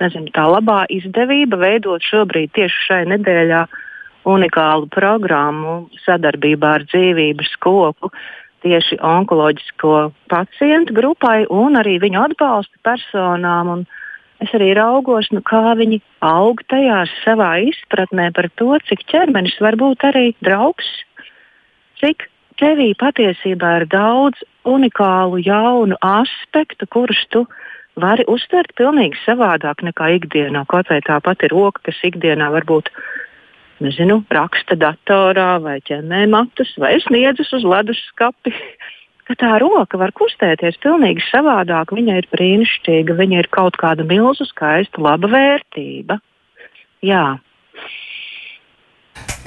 nezinu, 0.01 0.31
tā 0.35 0.47
labā 0.51 0.85
izdevība 0.93 1.59
veidot 1.61 2.05
šobrīd 2.05 2.55
tieši 2.57 2.87
šai 2.89 3.03
nedēļā 3.13 3.67
unikālu 4.27 4.89
programmu 4.91 5.77
sadarbībā 6.05 6.73
ar 6.79 6.87
dzīvības 6.91 7.55
kopu 7.63 8.11
tieši 8.67 8.99
onkoloģisko 9.05 9.99
pacientu 10.33 10.97
grupai 10.97 11.45
un 11.53 11.79
arī 11.79 11.99
viņu 12.03 12.23
atbalsta 12.25 12.81
personām. 12.87 13.71
Un, 13.75 13.85
es 14.43 14.53
arī 14.57 14.73
raugos, 14.79 15.31
nu, 15.35 15.43
kā 15.47 15.77
viņi 15.79 16.01
aug 16.27 16.63
tajā 16.71 17.05
savā 17.23 17.53
izpratnē 17.69 18.33
par 18.37 18.51
to, 18.59 18.73
cik 18.89 19.07
ķermenis 19.13 19.59
var 19.63 19.79
būt 19.81 20.09
arī 20.11 20.27
draugs, 20.45 20.89
cik 22.03 22.27
tevī 22.61 22.93
patiesībā 22.99 23.77
ir 23.83 23.87
daudz 23.93 24.43
unikālu, 24.67 25.41
jaunu 25.45 25.99
aspektu, 26.03 26.89
kurus 26.91 27.23
tu 27.31 27.47
vari 28.01 28.27
uztvert 28.29 28.75
pavisam 28.77 29.17
savādāk 29.25 29.85
nekā 29.87 30.11
ikdienā. 30.21 30.67
Kaut 30.69 30.91
vai 30.93 31.01
tā 31.05 31.21
pati 31.25 31.49
roka, 31.53 31.83
kas 31.89 32.03
ikdienā 32.05 32.51
varbūt 32.55 32.91
nezinu, 33.85 34.23
raksta 34.33 34.77
datorā 34.81 35.57
vai 35.61 35.81
ķemmē 35.85 36.27
matus 36.33 36.73
vai 36.81 36.97
sniedzas 37.05 37.53
uz 37.57 37.65
ledus 37.65 38.01
skapi 38.13 38.55
ka 39.27 39.35
tā 39.39 39.57
roka 39.63 39.99
var 39.99 40.15
kustēties 40.17 40.79
pilnīgi 40.85 41.25
savādāk. 41.31 41.95
Viņa 41.97 42.21
ir 42.21 42.29
brīnišķīga, 42.35 43.17
viņa 43.19 43.43
ir 43.43 43.51
kaut 43.55 43.79
kāda 43.81 44.07
milzu 44.07 44.47
skaista, 44.49 45.03
laba 45.03 45.31
vērtība. 45.33 46.21
Jā. 47.05 47.25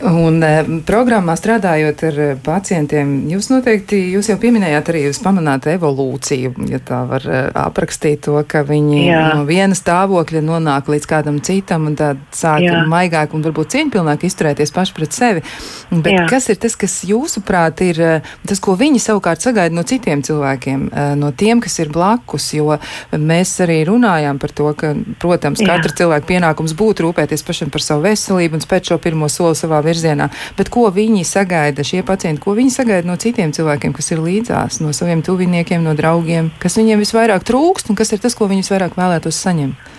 Un 0.06 0.40
e, 0.44 0.52
programmā 0.88 1.34
strādājot 1.36 2.02
ar 2.08 2.20
e, 2.20 2.28
pacientiem, 2.44 3.12
jūs 3.32 3.50
noteikti, 3.52 3.98
jūs 4.14 4.30
jau 4.32 4.38
pieminējāt 4.40 4.92
arī, 4.92 5.02
jūs 5.10 5.20
pamanāt 5.24 5.68
evolūciju, 5.72 6.54
ja 6.72 6.80
tā 6.84 7.02
var 7.10 7.26
e, 7.28 7.42
aprakstīt 7.60 8.22
to, 8.28 8.38
ka 8.48 8.62
viņi 8.68 9.02
Jā. 9.10 9.24
no 9.34 9.44
viena 9.48 9.76
stāvokļa 9.76 10.44
nonāk 10.46 10.92
līdz 10.94 11.08
kādam 11.10 11.42
citam 11.44 11.90
un 11.90 11.98
tad 12.00 12.22
sāk 12.36 12.64
Jā. 12.64 12.84
maigāk 12.90 13.36
un 13.36 13.44
varbūt 13.44 13.76
cieņpilnāk 13.76 14.24
izturēties 14.30 14.74
paši 14.76 14.96
pret 14.96 15.18
sevi. 15.18 15.44
Bet 15.92 16.14
Jā. 16.14 16.28
kas 16.32 16.48
ir 16.54 16.62
tas, 16.64 16.78
kas 16.80 17.00
jūsuprāt 17.10 17.84
ir 17.84 18.02
tas, 18.48 18.64
ko 18.64 18.78
viņi 18.80 19.04
savukārt 19.04 19.44
sagaida 19.44 19.76
no 19.76 19.84
citiem 19.88 20.24
cilvēkiem, 20.26 20.88
no 21.20 21.34
tiem, 21.36 21.60
kas 21.64 21.80
ir 21.84 21.92
blakus, 21.94 22.52
jo 22.56 22.78
mēs 23.12 23.56
arī 23.66 23.82
runājām 23.90 24.40
par 24.40 24.56
to, 24.56 24.72
ka, 24.80 24.94
protams, 25.20 25.64
Jā. 25.64 25.74
katra 25.74 25.96
cilvēka 26.04 26.30
pienākums 26.30 26.78
būtu 26.78 27.10
rūpēties 27.10 27.44
pašam 27.48 27.74
par 27.74 27.84
savu 27.84 28.08
veselību 28.08 28.60
un 28.60 28.64
spēt 28.64 28.94
šo 28.94 29.00
pirmo 29.02 29.28
soli 29.32 29.58
savā 29.60 29.82
virzienā. 29.90 30.30
Bet 30.58 30.72
ko 30.74 30.88
viņi 30.94 31.26
sagaida, 31.28 31.86
šie 31.86 32.06
pacienti, 32.08 32.44
ko 32.46 32.56
viņi 32.58 32.76
sagaida 32.78 33.10
no 33.10 33.18
citiem 33.20 33.54
cilvēkiem, 33.56 33.96
kas 33.98 34.14
ir 34.14 34.24
līdzās, 34.24 34.80
no 34.86 34.94
saviem 34.96 35.26
tuviniekiem, 35.26 35.84
no 35.84 35.98
draugiem, 35.98 36.54
kas 36.62 36.78
viņiem 36.80 37.02
visvairāk 37.04 37.46
trūkst 37.50 37.92
un 37.92 38.00
kas 38.00 38.14
ir 38.14 38.22
tas, 38.24 38.38
ko 38.38 38.50
viņi 38.52 38.66
visvairāk 38.66 38.98
vēlētos 39.00 39.42
saņemt? 39.44 39.98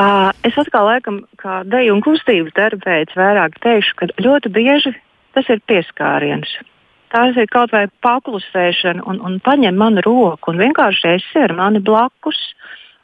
Uh, 0.00 0.30
es 0.48 0.56
atkal, 0.56 0.86
laikam, 0.88 1.20
kā 1.36 1.60
deju 1.68 1.92
un 1.92 2.00
kustības 2.00 2.54
terapeits, 2.56 3.16
vairāk 3.18 3.58
teikšu, 3.60 3.96
ka 3.98 4.06
ļoti 4.24 4.52
bieži 4.54 4.94
tas 5.36 5.48
ir 5.52 5.60
pieskāriens. 5.68 6.54
Tās 7.12 7.36
ir 7.36 7.50
kaut 7.50 7.74
vai 7.74 7.84
paklusēšana, 8.06 9.02
un, 9.10 9.18
un 9.26 9.36
paņem 9.44 9.76
manu 9.76 10.00
roku, 10.06 10.52
un 10.52 10.62
vienkārši 10.62 11.16
esi 11.16 11.42
ar 11.42 11.52
mani 11.58 11.82
blakus, 11.84 12.38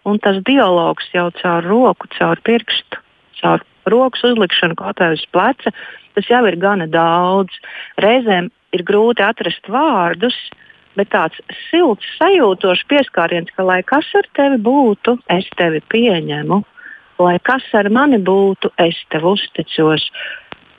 un 0.06 0.20
tas 0.22 0.38
dialogs 0.46 1.10
jau 1.12 1.26
caur 1.42 1.66
roku, 1.66 2.08
caur 2.14 2.40
pirkstu, 2.46 3.02
caur 3.42 3.64
rokas 3.90 4.22
uzlikšanu 4.30 4.78
kaut 4.78 5.00
kā 5.00 5.10
uz 5.18 5.24
pleca, 5.34 5.74
tas 6.16 6.30
jau 6.30 6.42
ir 6.48 6.56
gana 6.60 6.88
daudz. 6.90 7.52
Reizēm 8.02 8.48
ir 8.76 8.84
grūti 8.88 9.24
atrast 9.24 9.68
vārdus, 9.70 10.36
bet 10.96 11.12
tāds 11.12 11.38
silts, 11.68 12.08
sajūtošs 12.16 12.86
pieskāriens, 12.90 13.52
ka 13.52 13.66
lai 13.68 13.82
kas 13.84 14.08
ar 14.16 14.28
tevi 14.38 14.58
būtu, 14.64 15.18
es 15.32 15.48
tevi 15.60 15.82
pieņemu, 15.92 16.62
lai 17.20 17.36
kas 17.44 17.68
ar 17.76 17.90
mani 17.92 18.18
būtu, 18.18 18.72
es 18.80 18.98
tev 19.12 19.28
uzticos. 19.36 20.08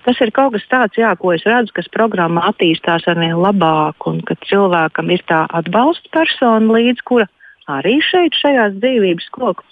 Tas 0.08 0.20
ir 0.24 0.32
kaut 0.32 0.54
kas 0.56 0.68
tāds, 0.72 0.98
jā, 0.98 1.12
ko 1.20 1.34
es 1.36 1.44
redzu, 1.46 1.74
kas 1.76 1.90
programmā 1.94 2.46
attīstās 2.50 3.06
ar 3.12 3.20
vien 3.20 3.36
labāk, 3.38 4.08
un 4.10 4.22
ka 4.26 4.38
cilvēkam 4.48 5.12
ir 5.12 5.24
tā 5.30 5.44
atbalsta 5.60 6.10
persona 6.16 6.78
līdz, 6.80 7.04
kura 7.04 7.28
arī 7.68 7.98
šeit, 8.02 8.38
šajās 8.40 8.80
dzīvības 8.80 9.28
koku 9.36 9.68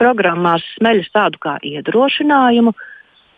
programmās 0.00 0.64
smeļas 0.76 1.08
tādu 1.14 1.40
kā 1.42 1.56
iedrošinājumu, 1.64 2.74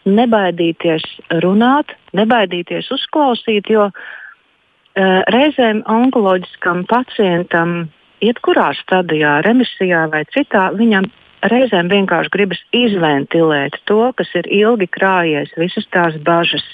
nebaidīties 0.07 1.05
runāt, 1.42 1.94
nebaidīties 2.16 2.90
uzklausīt, 2.94 3.70
jo 3.72 3.88
uh, 3.90 5.20
reizēm 5.34 5.82
onkoloģiskam 5.88 6.84
pacientam, 6.90 7.88
jebkurā 8.24 8.72
stadijā, 8.80 9.38
remisijā 9.46 10.07
vai 10.12 10.24
citā, 10.34 10.68
viņam 10.78 11.09
reizēm 11.46 11.90
vienkārši 11.92 12.32
gribas 12.34 12.61
izventilēt 12.74 13.78
to, 13.86 14.01
kas 14.18 14.30
ir 14.38 14.49
ilgi 14.51 14.88
krājies, 14.90 15.53
visas 15.59 15.86
tās 15.94 16.16
bažas, 16.26 16.64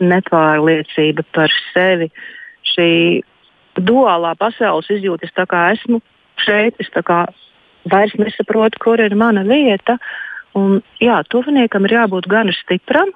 nepārliecība 0.00 1.26
par 1.36 1.52
sevi, 1.72 2.08
šī 2.72 2.90
duālā 3.78 4.32
pasaules 4.40 4.88
izjūta, 4.90 5.28
es 5.28 5.34
esmu 5.76 6.00
šeit, 6.40 6.80
es 6.80 6.90
vairs 7.90 8.14
nesaprotu, 8.18 8.80
kur 8.80 9.00
ir 9.00 9.14
mana 9.14 9.44
vieta. 9.44 9.98
Un, 10.58 10.80
jā, 11.02 11.20
tuviniekam 11.30 11.86
ir 11.86 11.96
jābūt 12.00 12.26
gan 12.30 12.50
stipram, 12.62 13.12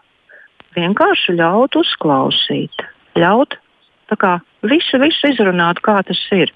vienkārši 0.76 1.37
ļaut 1.39 1.76
uzklausīt, 1.80 2.85
ļaut 3.18 3.59
kā, 4.20 4.39
visu, 4.62 5.01
visu 5.03 5.32
izrunāt, 5.32 5.80
kā 5.82 6.01
tas 6.07 6.20
ir. 6.35 6.53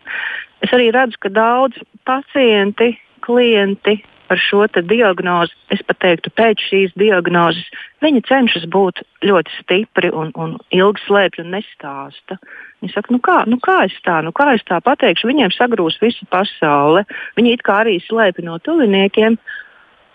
Es 0.63 0.71
arī 0.75 0.93
redzu, 0.95 1.19
ka 1.23 1.31
daudz 1.33 1.81
pacienti, 2.07 2.93
klienti 3.27 3.99
ar 4.29 4.39
šo 4.39 4.67
diagnozi, 4.69 5.55
es 5.73 5.81
pat 5.89 5.99
teiktu, 6.05 6.31
pēc 6.37 6.61
šīs 6.69 6.93
diagnozes, 7.01 7.65
viņi 8.05 8.25
cenšas 8.29 8.67
būt 8.69 9.01
ļoti 9.25 9.55
stipri 9.63 10.11
un, 10.13 10.33
un 10.37 10.59
ilgi 10.71 11.01
slēpj 11.07 11.43
un 11.45 11.55
nestāsta. 11.57 12.37
Viņi 12.83 12.93
saka, 12.93 13.15
nu 13.15 13.21
kā, 13.25 13.39
nu 13.49 13.59
kā 13.65 13.81
es 13.87 13.97
tā, 14.05 14.21
nu 14.23 14.33
kā 14.37 14.53
es 14.55 14.65
tā 14.69 14.83
pateikšu, 14.85 15.31
viņiem 15.31 15.55
sagrūs 15.57 15.97
visa 16.03 16.29
pasaule. 16.31 17.07
Viņi 17.41 17.57
it 17.57 17.65
kā 17.67 17.81
arī 17.87 17.97
slēpj 18.05 18.45
no 18.47 18.59
tuviniekiem. 18.63 19.39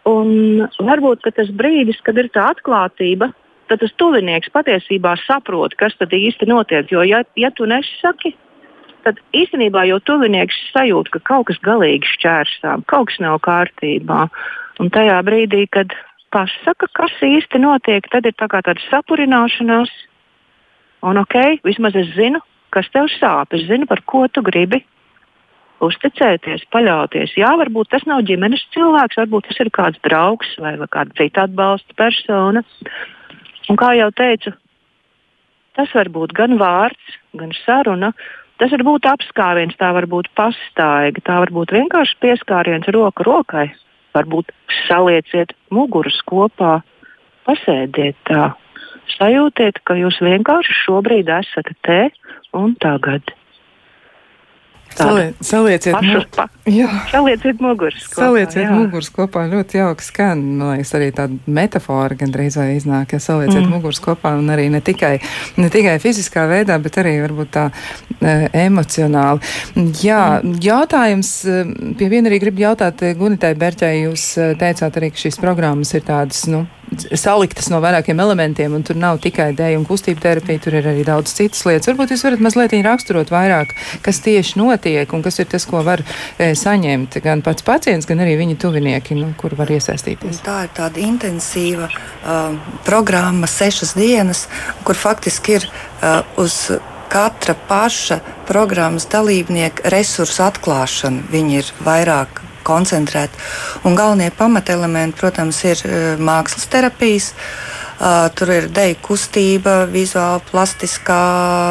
Un 0.10 0.66
varbūt 0.84 1.24
tas 1.32 1.52
brīdis, 1.56 2.02
kad 2.04 2.18
ir 2.20 2.28
tā 2.36 2.50
atklātība, 2.52 3.32
tad 3.72 3.80
tas 3.80 3.94
tuvinieks 4.00 4.52
patiesībā 4.52 5.16
saprot, 5.24 5.76
kas 5.80 5.96
tad 6.00 6.12
īsti 6.16 6.50
notiek. 6.50 6.90
Jo, 6.92 7.06
ja, 7.08 7.24
ja 7.40 7.52
tu 7.56 7.68
nesaki, 7.70 8.34
tad 9.08 9.20
īstenībā 9.36 9.86
jau 9.88 10.00
tuvinieks 10.04 10.58
sajūt, 10.74 11.12
ka 11.14 11.24
kaut 11.30 11.48
kas 11.52 11.62
galīgi 11.64 12.10
šķērsām, 12.18 12.84
kaut 12.92 13.12
kas 13.12 13.22
nav 13.24 13.40
kārtībā. 13.48 14.28
Un 14.84 14.92
tajā 14.92 15.20
brīdī, 15.24 15.66
kad 15.72 15.94
pasaka, 16.34 16.90
kas 16.98 17.14
īsti 17.24 17.62
notiek, 17.64 18.08
tad 18.12 18.28
ir 18.28 18.36
tā 18.36 18.50
tāda 18.52 18.80
sapurināšanās. 18.90 19.92
Un 21.04 21.20
ok, 21.20 21.64
vismaz 21.68 21.96
es 22.00 22.12
zinu, 22.18 22.42
kas 22.74 22.88
tev 22.92 23.10
sāp, 23.20 23.54
es 23.56 23.68
zinu, 23.70 23.88
par 23.88 24.02
ko 24.08 24.26
tu 24.32 24.44
gribi. 24.44 24.82
Uzticēties, 25.84 26.64
paļauties. 26.72 27.34
Jā, 27.36 27.50
varbūt 27.60 27.90
tas 27.92 28.06
nav 28.08 28.22
ģimenes 28.28 28.62
cilvēks, 28.76 29.20
varbūt 29.20 29.50
tas 29.50 29.60
ir 29.60 29.72
kāds 29.76 30.00
draugs 30.06 30.54
vai 30.64 30.78
kāda 30.80 31.18
cita 31.18 31.48
atbalsta 31.48 31.98
persona. 32.00 32.64
Un 33.72 33.80
kā 33.80 33.94
jau 33.98 34.08
teicu, 34.16 34.54
tas 35.76 35.92
var 35.98 36.12
būt 36.14 36.36
gan 36.38 36.56
vārds, 36.62 37.18
gan 37.36 37.52
saruna, 37.64 38.14
Tas 38.62 38.72
var 38.72 38.84
būt 38.86 39.08
apskāviens, 39.10 39.76
tā 39.76 39.90
var 39.96 40.06
būt 40.08 40.30
pastaiga, 40.38 41.22
tā 41.26 41.40
var 41.42 41.52
būt 41.52 41.74
vienkārši 41.74 42.20
pieskāriens 42.22 42.90
roka 42.94 43.26
rokai. 43.26 43.66
Varbūt 44.14 44.54
salieciet 44.86 45.56
mugurus 45.74 46.20
kopā, 46.30 46.78
pasēdiet 47.48 48.16
tā, 48.30 48.52
sajūtiet, 49.18 49.82
ka 49.84 49.98
jūs 49.98 50.22
vienkārši 50.24 50.78
šobrīd 50.84 51.32
esat 51.34 51.74
te 51.84 52.02
un 52.56 52.78
tagad. 52.80 53.34
Saliet, 54.94 55.38
salieciet, 55.42 55.96
pa, 56.36 56.46
salieciet 57.12 57.62
muguras 57.64 58.06
kopā. 58.08 58.28
Salieciet 58.28 58.62
jā. 58.62 58.74
muguras 58.74 59.10
kopā 59.14 59.46
ļoti 59.50 59.80
jauki 59.80 60.06
skan. 60.06 60.44
Man 60.60 60.74
liekas, 60.76 60.94
arī 60.98 61.10
tāda 61.16 61.54
metafora 61.58 62.18
gandrīz 62.20 62.58
vai 62.60 62.68
iznāk, 62.78 63.16
ja 63.16 63.22
salieciet 63.24 63.62
mm. 63.64 63.72
muguras 63.74 64.02
kopā 64.04 64.36
un 64.40 64.52
arī 64.54 64.68
ne 64.74 64.84
tikai, 64.86 65.16
ne 65.58 65.72
tikai 65.74 65.96
fiziskā 66.04 66.46
veidā, 66.52 66.78
bet 66.84 67.00
arī 67.02 67.16
varbūt 67.24 67.54
tā 67.56 67.66
e, 67.72 68.36
emocionāli. 68.66 69.54
Jā, 70.04 70.22
mm. 70.40 70.60
jautājums, 70.64 71.34
e, 71.48 71.64
pie 72.00 72.12
viena 72.14 72.32
arī 72.32 72.42
gribu 72.46 72.66
jautāt 72.66 73.02
e, 73.06 73.14
Gunitai 73.18 73.56
Berķai, 73.60 73.96
jūs 74.06 74.30
e, 74.38 74.54
teicāt 74.62 75.02
arī, 75.02 75.14
ka 75.14 75.26
šīs 75.26 75.42
programmas 75.42 75.96
ir 75.98 76.06
tādas, 76.08 76.46
nu, 76.52 76.66
saliktas 77.20 77.70
no 77.74 77.80
vairākiem 77.84 78.20
elementiem, 78.20 78.74
un 78.76 78.86
tur 78.86 78.98
nav 79.00 79.20
tikai 79.24 79.52
dēļa 79.58 79.80
un 79.80 79.88
kustība 79.88 80.24
terapija, 80.28 80.62
tur 80.64 80.78
ir 80.80 80.90
arī 80.94 81.06
daudz 81.08 81.34
citas 81.38 81.64
lietas. 81.68 81.90
Varbūt 81.92 82.14
jūs 82.14 82.26
varat 82.28 82.44
mazliet 82.44 82.76
raksturot 82.86 83.32
vairāk, 83.34 83.74
kas 84.06 84.22
tieši 84.26 84.60
notiek 84.60 85.14
un 85.14 85.24
kas 85.26 85.40
ir 85.42 85.50
tas, 85.52 85.66
ko 85.70 85.84
var 85.86 86.04
e, 86.04 86.54
saņemt 86.58 87.20
gan 87.24 87.44
pats 87.46 87.66
pacients, 87.66 88.08
gan 88.10 88.24
arī 88.24 88.38
viņa 88.40 88.58
tuvinieki, 88.62 89.18
nu, 89.20 89.34
kur 89.40 89.56
var 89.60 89.72
iesaistīties. 89.74 90.42
Tā 90.46 90.64
ir 90.68 90.74
tāda 90.78 91.04
intensīva 91.04 91.90
uh, 91.90 92.56
programma, 92.88 93.50
sešas 93.50 93.96
dienas, 93.98 94.48
kur 94.88 95.00
faktiski 95.00 95.60
ir 95.60 95.70
uh, 95.70 96.24
uz 96.42 96.66
katra 97.14 97.54
paša 97.68 98.20
programmas 98.48 99.06
dalībnieka 99.12 99.92
resursu 99.94 100.42
atklāšana. 100.48 101.28
Viņi 101.32 101.60
ir 101.62 101.70
vairāk 101.86 102.42
koncentrēti. 102.66 103.40
Un 103.88 103.98
galvenie 104.00 104.32
pamatelementi, 104.38 105.20
protams, 105.20 105.64
ir 105.68 105.84
uh, 105.88 105.96
mākslas 106.20 106.70
terapijas. 106.72 107.34
Uh, 108.04 108.28
tur 108.36 108.50
ir 108.52 108.66
deju 108.74 108.98
kustība, 109.06 109.84
vizuāla, 109.88 110.42
plastiskā, 110.50 111.20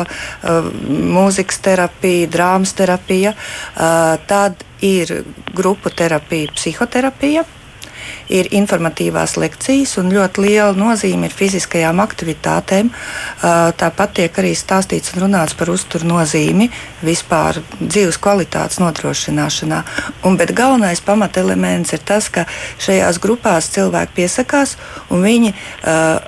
uh, 0.07 0.69
mūzikas 0.89 1.59
terapija, 1.65 2.31
drāmas 2.33 2.73
terapija. 2.79 3.35
Uh, 3.75 4.15
tad 4.31 4.63
ir 4.81 5.19
grupu 5.53 5.93
terapija, 5.93 6.55
psihoterapija 6.57 7.45
ir 8.33 8.49
informatīvās 8.55 9.37
lekcijas, 9.41 9.97
un 10.01 10.13
ļoti 10.15 10.45
liela 10.47 10.73
nozīme 10.77 11.29
ir 11.29 11.37
fiziskajām 11.37 12.03
aktivitātēm. 12.05 12.91
Tāpat 13.43 14.17
tiek 14.19 14.43
arī 14.43 14.53
stāstīts 14.59 15.15
un 15.15 15.27
runāts 15.27 15.57
par 15.59 15.73
uzturu 15.73 16.09
nozīmi 16.11 16.69
vispār 17.05 17.63
dzīves 17.81 18.21
kvalitātes 18.23 18.81
nodrošināšanā. 18.83 19.83
Un, 20.29 20.39
bet 20.41 20.55
galvenais 20.57 21.03
pamatelements 21.05 21.95
ir 21.97 22.05
tas, 22.07 22.29
ka 22.33 22.47
šajās 22.83 23.21
grupās 23.23 23.73
cilvēki 23.75 24.23
piesakās 24.23 24.77
un 25.11 25.25
viņi 25.27 25.53
uh, 25.55 26.21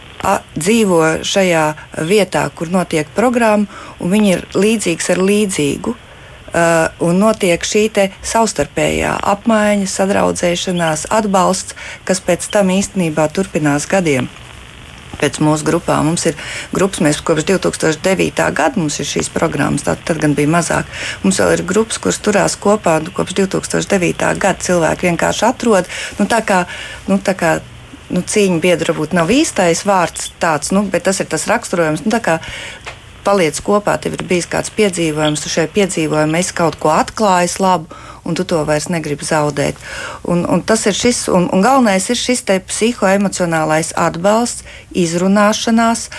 dzīvo 0.56 1.00
šajā 1.26 1.64
vietā, 2.08 2.46
kur 2.54 2.70
notiek 2.72 3.08
programma, 3.16 3.68
un 4.00 4.14
viņi 4.14 4.32
ir 4.36 4.46
līdzīgs 4.56 5.12
ar 5.14 5.20
līdzīgu. 5.20 5.94
Uh, 6.54 6.86
un 7.02 7.18
notiek 7.18 7.58
šī 7.66 7.88
savstarpējā 8.22 9.16
apmaiņa, 9.26 9.88
sadraudzēšanās, 9.90 11.08
atbalsts, 11.10 11.74
kas 12.06 12.22
pēc 12.22 12.46
tam 12.54 12.70
īstenībā 12.70 13.26
turpinās 13.34 13.88
gadiem. 13.90 14.28
Pēc 15.18 15.40
mūsu 15.42 15.66
grupām 15.66 16.08
mums 16.10 16.26
ir 16.30 16.38
grupas, 16.74 17.02
mēs 17.02 17.18
kopš 17.26 17.46
2009. 17.48 18.44
gada 18.54 18.80
mums 18.80 19.00
ir 19.02 19.08
šīs 19.08 19.30
programmas, 19.34 19.82
tad, 19.86 20.02
tad 20.06 20.22
gan 20.22 20.34
bija 20.38 20.50
mazāk. 20.54 20.90
Mums 21.24 21.42
vēl 21.42 21.56
ir 21.56 21.64
grupas, 21.66 21.98
kuras 21.98 22.22
turās 22.22 22.54
kopā 22.60 23.00
nu, 23.02 23.10
kopš 23.14 23.34
2009. 23.42 24.26
gada. 24.38 24.62
Cilvēki 24.64 25.10
vienkārši 25.10 25.46
atrod, 25.50 25.90
nu, 26.20 26.28
tā 26.30 26.38
kā, 26.46 26.64
nu, 27.10 27.18
tā 27.18 27.34
kā 27.38 27.56
nu, 28.14 28.22
cīņa 28.22 28.60
biedra 28.62 28.94
varbūt 28.94 29.16
nav 29.18 29.30
īstais 29.34 29.84
vārds, 29.88 30.30
tāds, 30.42 30.70
nu, 30.74 30.86
bet 30.90 31.06
tas 31.08 31.18
ir 31.18 31.30
tas 31.30 31.48
raksturojums. 31.50 32.06
Nu, 32.06 32.14
paliec 33.24 33.58
kopā, 33.64 33.96
tev 34.00 34.18
ir 34.18 34.24
bijis 34.28 34.48
kāds 34.50 34.72
piedzīvojums, 34.76 35.42
tu 35.44 35.52
šajā 35.52 35.70
piedzīvojumā 35.74 36.40
esi 36.40 36.56
kaut 36.56 36.78
ko 36.80 36.92
atklājis 36.94 37.58
labu, 37.62 37.90
un 38.24 38.36
tu 38.36 38.46
to 38.48 38.62
vairs 38.68 38.88
negribi 38.92 39.26
zaudēt. 39.26 39.80
Un, 40.28 40.44
un 40.48 40.64
tas 40.64 40.86
ir 40.88 40.96
šis, 40.96 41.26
un, 41.32 41.48
un 41.52 41.64
galvenais 41.64 42.08
ir 42.10 42.20
šis 42.20 42.44
psihoemocionālais 42.70 43.94
atbalsts, 44.00 44.64
izrunāšanās. 45.04 46.10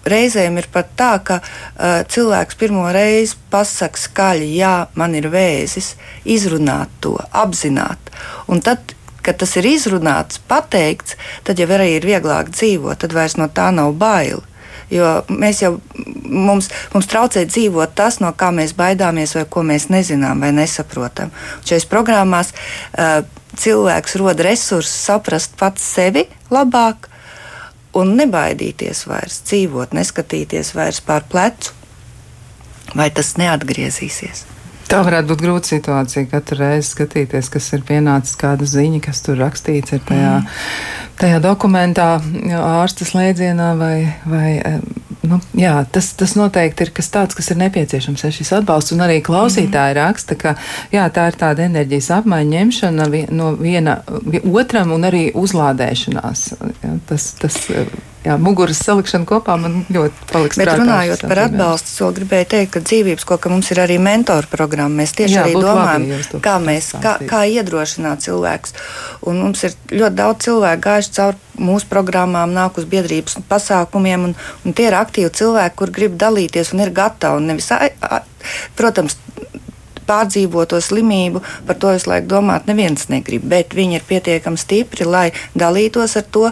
Reizēm 0.00 0.56
ir 0.56 0.64
pat 0.72 0.94
tā, 0.96 1.10
ka 1.20 1.36
uh, 1.44 2.00
cilvēks 2.08 2.56
pirmo 2.56 2.86
reizi 2.88 3.36
pasakā 3.52 4.00
skaļi, 4.00 4.46
jā, 4.56 4.74
man 4.96 5.12
ir 5.18 5.28
vēzis, 5.28 5.92
izrunāt 6.24 6.88
to, 7.04 7.18
apzināt. 7.36 8.08
Un 8.48 8.64
tad, 8.64 8.94
kad 9.20 9.36
tas 9.42 9.52
ir 9.60 9.68
izrunāts, 9.68 10.40
pateikts, 10.48 11.18
tad 11.44 11.60
jau 11.60 11.68
arī 11.76 11.98
ir 11.98 12.08
vieglāk 12.08 12.48
dzīvot, 12.54 13.02
tad 13.04 13.12
vairs 13.12 13.36
no 13.36 13.50
tā 13.52 13.68
nav 13.76 13.92
bail. 14.00 14.40
Jo 14.90 15.20
mēs 15.30 15.62
jau 15.62 15.76
mums, 16.26 16.70
mums 16.94 17.08
traucē 17.10 17.44
dzīvot 17.46 17.94
tas, 17.98 18.18
no 18.22 18.32
kā 18.36 18.50
mēs 18.54 18.74
baidāmies, 18.78 19.36
vai 19.38 19.44
ko 19.46 19.62
mēs 19.66 19.88
nezinām 19.92 20.42
vai 20.42 20.50
nesaprotam. 20.56 21.30
Šajās 21.62 21.86
programmās 21.90 22.50
uh, 22.54 23.20
cilvēks 23.56 24.18
rod 24.20 24.42
resursus 24.42 24.94
saprast 25.06 25.56
pats 25.60 25.86
sevi 25.94 26.26
labāk 26.50 27.10
un 27.96 28.14
nebaidīties 28.18 29.06
vairs 29.10 29.40
dzīvot, 29.48 29.94
neskatīties 29.96 30.74
vairs 30.76 31.02
pār 31.06 31.26
plecu, 31.30 31.74
vai 32.94 33.10
tas 33.14 33.36
neatgriezīsies. 33.38 34.49
Tā 34.90 35.04
varētu 35.06 35.30
būt 35.30 35.42
grūta 35.44 35.70
situācija. 35.70 36.26
Katru 36.30 36.58
reizi 36.64 36.90
skatīties, 36.94 37.50
kas 37.52 37.68
ir 37.76 37.84
pienācis, 37.86 38.38
kāda 38.40 38.66
ziņa, 38.66 39.02
kas 39.04 39.22
tur 39.26 39.38
rakstīts 39.38 39.94
ir 39.94 40.02
tajā, 40.08 40.32
mm. 40.40 40.56
tajā 41.20 41.38
dokumentā, 41.44 42.08
ārsta 42.58 43.08
slēdzienā 43.08 43.74
vai. 43.80 43.94
vai 44.26 44.50
Nu, 45.20 45.36
jā, 45.52 45.74
tas, 45.92 46.06
tas 46.16 46.32
noteikti 46.32 46.86
ir 46.86 46.90
kas 46.96 47.10
tāds, 47.12 47.36
kas 47.36 47.50
ir 47.52 47.58
nepieciešams, 47.60 48.22
ir 48.24 48.32
šis 48.32 48.54
atbalsts. 48.56 48.94
Un 48.96 49.02
arī 49.04 49.18
klausītāji 49.22 49.92
mm. 49.92 49.98
raksta, 49.98 50.36
ka 50.40 50.54
jā, 50.90 51.04
tā 51.12 51.26
ir 51.28 51.36
tāda 51.38 51.66
enerģijas 51.68 52.08
apmaiņa, 52.16 52.50
ņemšana 52.54 53.08
no 53.36 53.50
viena 53.60 53.98
otram 54.48 54.94
un 54.96 55.04
arī 55.06 55.26
uzlādēšanās. 55.36 56.46
Jā, 56.80 56.94
tas, 57.12 57.28
tas 57.42 57.60
jā, 58.24 58.36
muguras 58.40 58.80
salikšana 58.84 59.26
kopā 59.28 59.56
man 59.60 59.80
ļoti 59.92 60.26
paliks. 60.30 60.58
Bet 60.60 60.68
prātā, 60.68 60.80
runājot 60.82 61.24
par 61.26 61.42
atbalstu, 61.46 61.92
vēl 62.04 62.16
gribēju 62.18 62.48
teikt, 62.54 62.72
ka 62.74 62.82
dzīvības 62.84 63.28
koka 63.28 63.52
mums 63.52 63.70
ir 63.74 63.82
arī 63.84 63.98
mentoru 64.02 64.50
programma. 64.52 65.02
Mēs 65.02 65.14
tieši 65.18 65.38
jā, 65.38 65.46
arī 65.46 65.54
domājam, 65.56 66.06
labi, 66.10 66.42
kā 66.44 66.56
mēs, 66.64 66.90
kā, 67.02 67.14
kā 67.30 67.44
iedrošināt 67.50 68.26
cilvēkus. 68.26 68.76
Un 69.30 69.40
mums 69.44 69.64
ir 69.68 69.76
ļoti 69.92 70.20
daudz 70.20 70.46
cilvēku 70.48 70.86
gājuši 70.88 71.14
cauri 71.16 71.64
mūsu 71.70 71.88
programmām, 71.90 72.54
nāk 72.56 72.78
uz 72.80 72.88
biedrības 72.88 73.40
pasākumiem, 73.50 74.30
un, 74.30 74.36
un 74.64 74.76
tie 74.76 74.88
ir 74.88 74.96
aktīvi 75.00 75.32
cilvēki, 75.40 75.76
kur 75.80 75.92
grib 75.94 76.20
dalīties 76.20 76.74
un 76.74 76.84
ir 76.86 76.94
gatavi. 76.96 77.48
Nevis, 77.50 77.72
a, 77.76 77.90
a, 78.00 78.22
protams, 78.78 79.18
pārdzīvoto 80.10 80.80
slimību, 80.82 81.42
par 81.68 81.78
to 81.80 81.94
visu 81.94 82.10
laiku 82.10 82.30
domāt 82.32 82.68
neviens 82.70 83.08
negrib, 83.12 83.44
bet 83.50 83.76
viņi 83.76 84.00
ir 84.00 84.06
pietiekami 84.08 84.60
stipri, 84.60 85.06
lai 85.06 85.28
dalītos 85.58 86.16
ar 86.18 86.26
to, 86.34 86.48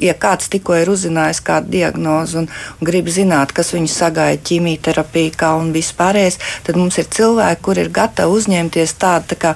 ja 0.00 0.14
kāds 0.14 0.50
tikko 0.52 0.76
ir 0.78 0.90
uzzinājis 0.92 1.42
kādu 1.46 1.72
diagnozi 1.76 2.40
un, 2.42 2.48
un 2.78 2.90
grib 2.90 3.10
zināt, 3.12 3.54
kas 3.56 3.74
viņu 3.76 3.90
sagaida 3.92 4.42
ķīmijterapijā, 4.48 5.52
un 5.60 5.72
vispārējais, 5.76 6.40
tad 6.66 6.80
mums 6.80 6.98
ir 7.00 7.10
cilvēki, 7.10 7.62
kur 7.64 7.80
ir 7.80 7.92
gatavi 7.94 8.40
uzņemties 8.40 8.98
tādu 9.00 9.34
tā 9.34 9.40
kā 9.44 9.54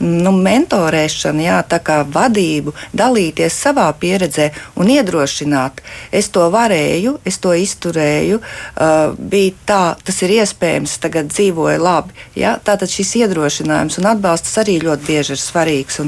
nu, 0.00 0.32
mentorēšanu, 0.32 1.44
jā, 1.44 1.60
tā 1.68 1.80
kā 1.84 2.00
vadību, 2.08 2.74
dalīties 2.96 3.56
savā 3.66 3.86
pieredzē 4.00 4.50
un 4.80 4.90
iedrošināt. 4.92 5.82
Es 6.12 6.30
to 6.32 6.46
varēju, 6.52 7.18
es 7.28 7.38
to 7.42 7.54
izturēju, 7.56 8.40
uh, 8.40 9.14
bija 9.18 9.54
tā, 9.68 9.82
tas 10.04 10.22
ir 10.24 10.36
iespējams, 10.40 10.98
tagad 11.02 11.30
dzīvoju 11.32 11.80
labi. 11.82 12.16
Jā. 12.38 12.56
Tātad 12.64 12.90
šis 12.92 13.16
iedrošinājums 13.22 14.00
un 14.00 14.10
atbalsts 14.12 14.58
arī 14.60 14.78
ļoti 14.82 15.06
bieži 15.06 15.36
ir 15.36 15.42
svarīgs. 15.42 16.00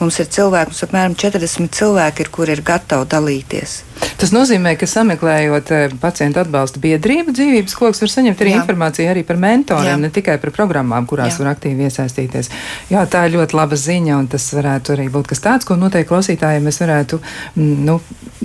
Mums 0.00 0.20
ir 0.22 0.30
cilvēki, 0.32 0.72
mums 0.72 0.86
apmēram 0.86 1.18
40 1.18 1.74
cilvēki, 1.74 2.24
ir, 2.24 2.32
kur 2.34 2.52
ir 2.52 2.64
gatavi 2.64 3.08
dalīties. 3.10 3.82
Tas 4.18 4.32
nozīmē, 4.34 4.74
ka 4.78 4.86
sameklējot 4.88 5.70
eh, 5.74 5.94
pacientu 6.00 6.40
atbalsta 6.42 6.80
biedrību, 6.82 7.34
dzīvības 7.34 7.76
koks 7.78 8.02
var 8.02 8.12
saņemt 8.12 8.40
arī 8.42 8.54
Jā. 8.54 8.60
informāciju 8.62 9.10
arī 9.10 9.24
par 9.26 9.38
mentoriem, 9.42 9.96
Jā. 9.96 10.00
ne 10.00 10.10
tikai 10.14 10.36
par 10.42 10.52
programmām, 10.54 11.06
kurās 11.10 11.34
Jā. 11.34 11.42
var 11.42 11.52
aktīvi 11.54 11.88
iesaistīties. 11.88 12.50
Jā, 12.92 13.04
tā 13.10 13.26
ir 13.28 13.33
ļoti 13.34 13.58
laba 13.58 13.78
ziņa, 13.78 14.18
un 14.18 14.28
tas 14.32 14.46
varētu 14.56 14.94
arī 14.94 15.06
būt 15.12 15.30
kas 15.32 15.42
tāds, 15.44 15.68
ko 15.68 15.76
noteikti 15.78 16.10
klausītājiem 16.10 16.66
mēs 16.68 16.80
varētu 16.82 17.20
mm, 17.20 17.84
nu, 17.88 17.98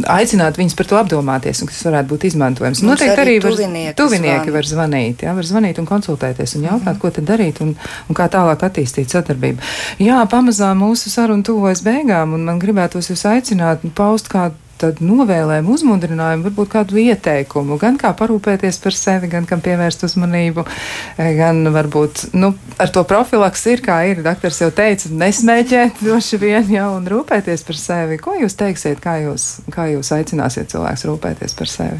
aicināt 0.10 0.60
viņus 0.60 0.78
par 0.80 0.90
to 0.90 1.00
apdomāties, 1.00 1.64
un 1.64 1.72
kas 1.72 1.82
varētu 1.88 2.12
būt 2.14 2.28
izmantojams. 2.32 2.84
Mums 2.84 2.94
noteikti 2.94 3.24
arī, 3.26 3.36
arī 3.40 3.44
var, 3.46 3.98
tuvinieki 4.00 4.56
var 4.56 4.70
zvanīt, 4.70 5.26
jā, 5.28 5.36
var 5.38 5.50
zvanīt 5.50 5.82
un 5.82 5.90
konsultēties 5.90 6.56
un 6.60 6.70
jautāt, 6.70 6.94
mm. 6.96 7.02
ko 7.04 7.14
tad 7.18 7.30
darīt 7.30 7.62
un, 7.66 7.76
un 8.08 8.18
kā 8.18 8.30
tālāk 8.32 8.66
attīstīt 8.70 9.16
sadarbību. 9.16 9.64
Jā, 10.06 10.22
pamazām 10.32 10.84
mūsu 10.86 11.12
saruna 11.14 11.46
tuvojas 11.46 11.84
beigām, 11.86 12.38
un 12.38 12.48
man 12.50 12.62
gribētos 12.62 13.12
jūs 13.12 13.28
aicināt 13.30 13.86
paust 13.98 14.32
kādu 14.32 14.58
tad 14.80 15.02
novēlējumu, 15.04 15.74
uzmundrinājumu, 15.76 16.46
varbūt 16.48 16.72
kādu 16.74 17.00
ieteikumu, 17.02 17.78
gan 17.82 17.98
kā 18.00 18.12
parūpēties 18.18 18.80
par 18.84 18.96
sevi, 18.96 19.30
gan 19.32 19.48
kam 19.50 19.64
pievērst 19.66 20.06
uzmanību, 20.08 20.66
e, 21.18 21.30
gan 21.38 21.62
varbūt 21.76 22.30
nu, 22.40 22.54
ar 22.80 22.94
to 22.96 23.04
profilaks 23.08 23.66
ir, 23.72 23.84
kā 23.86 24.00
ir. 24.12 24.24
Doktors 24.26 24.62
jau 24.64 24.72
teica, 24.76 25.12
nesmēķēt 25.24 26.00
droši 26.06 26.40
vien 26.42 26.72
jau 26.74 26.92
un 26.98 27.10
rūpēties 27.12 27.66
par 27.68 27.80
sevi. 27.80 28.20
Ko 28.24 28.38
jūs 28.40 28.58
teiksiet, 28.60 29.02
kā 29.04 29.20
jūs, 29.26 29.50
kā 29.74 29.90
jūs 29.94 30.14
aicināsiet 30.16 30.72
cilvēks 30.74 31.08
rūpēties 31.10 31.60
par 31.60 31.72
sevi? 31.72 32.00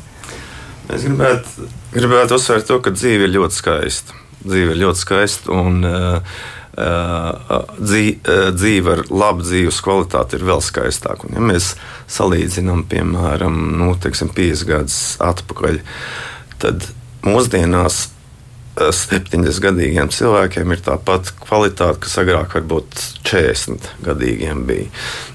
Es 0.90 1.04
gribētu, 1.06 1.68
gribētu 1.94 2.40
uzsvērt 2.40 2.66
to, 2.72 2.80
ka 2.82 2.94
dzīve 2.96 3.28
ir 3.28 3.36
ļoti 3.36 3.60
skaista. 3.60 4.16
Dzīve 4.40 4.74
ir 4.74 4.80
ļoti 4.88 5.04
skaista. 5.04 5.52
Un, 5.54 5.84
uh, 5.86 6.40
dzīve 6.80 8.94
ar 8.94 9.02
labu 9.12 9.44
dzīves 9.44 9.82
kvalitāti 9.84 10.38
ir 10.38 10.46
vēl 10.48 10.62
skaistāka. 10.64 11.28
Un, 11.28 11.36
ja 11.36 11.44
mēs 11.44 11.74
salīdzinām, 12.12 12.86
piemēram, 12.92 13.58
nu, 13.80 13.92
teiksim, 14.00 14.32
50 14.36 14.70
gadus 14.70 15.00
atpakaļ, 15.24 15.82
tad 16.62 16.88
mūsdienās 17.28 18.08
70 18.80 19.60
gadīgiem 19.64 20.12
cilvēkiem 20.14 20.72
ir 20.72 20.84
tā 20.86 20.96
pati 21.04 21.34
kvalitāte, 21.44 22.00
kas 22.06 22.16
agrāk 22.22 22.56
varbūt 22.56 23.04
40 23.28 23.90
gadīgiem 24.06 24.64
bija. 24.70 24.88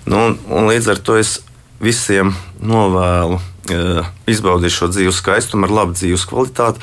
Nu, 0.08 0.30
un, 0.30 0.38
un 0.48 0.70
līdz 0.70 0.94
ar 0.94 1.02
to 1.04 1.18
es 1.20 1.42
visiem 1.84 2.32
novēlu 2.64 3.42
izbaudīt 4.30 4.72
šo 4.72 4.88
dzīves 4.92 5.20
skaistumu, 5.20 5.66
ar 5.66 5.76
labu 5.82 5.96
dzīves 5.96 6.24
kvalitāti. 6.28 6.80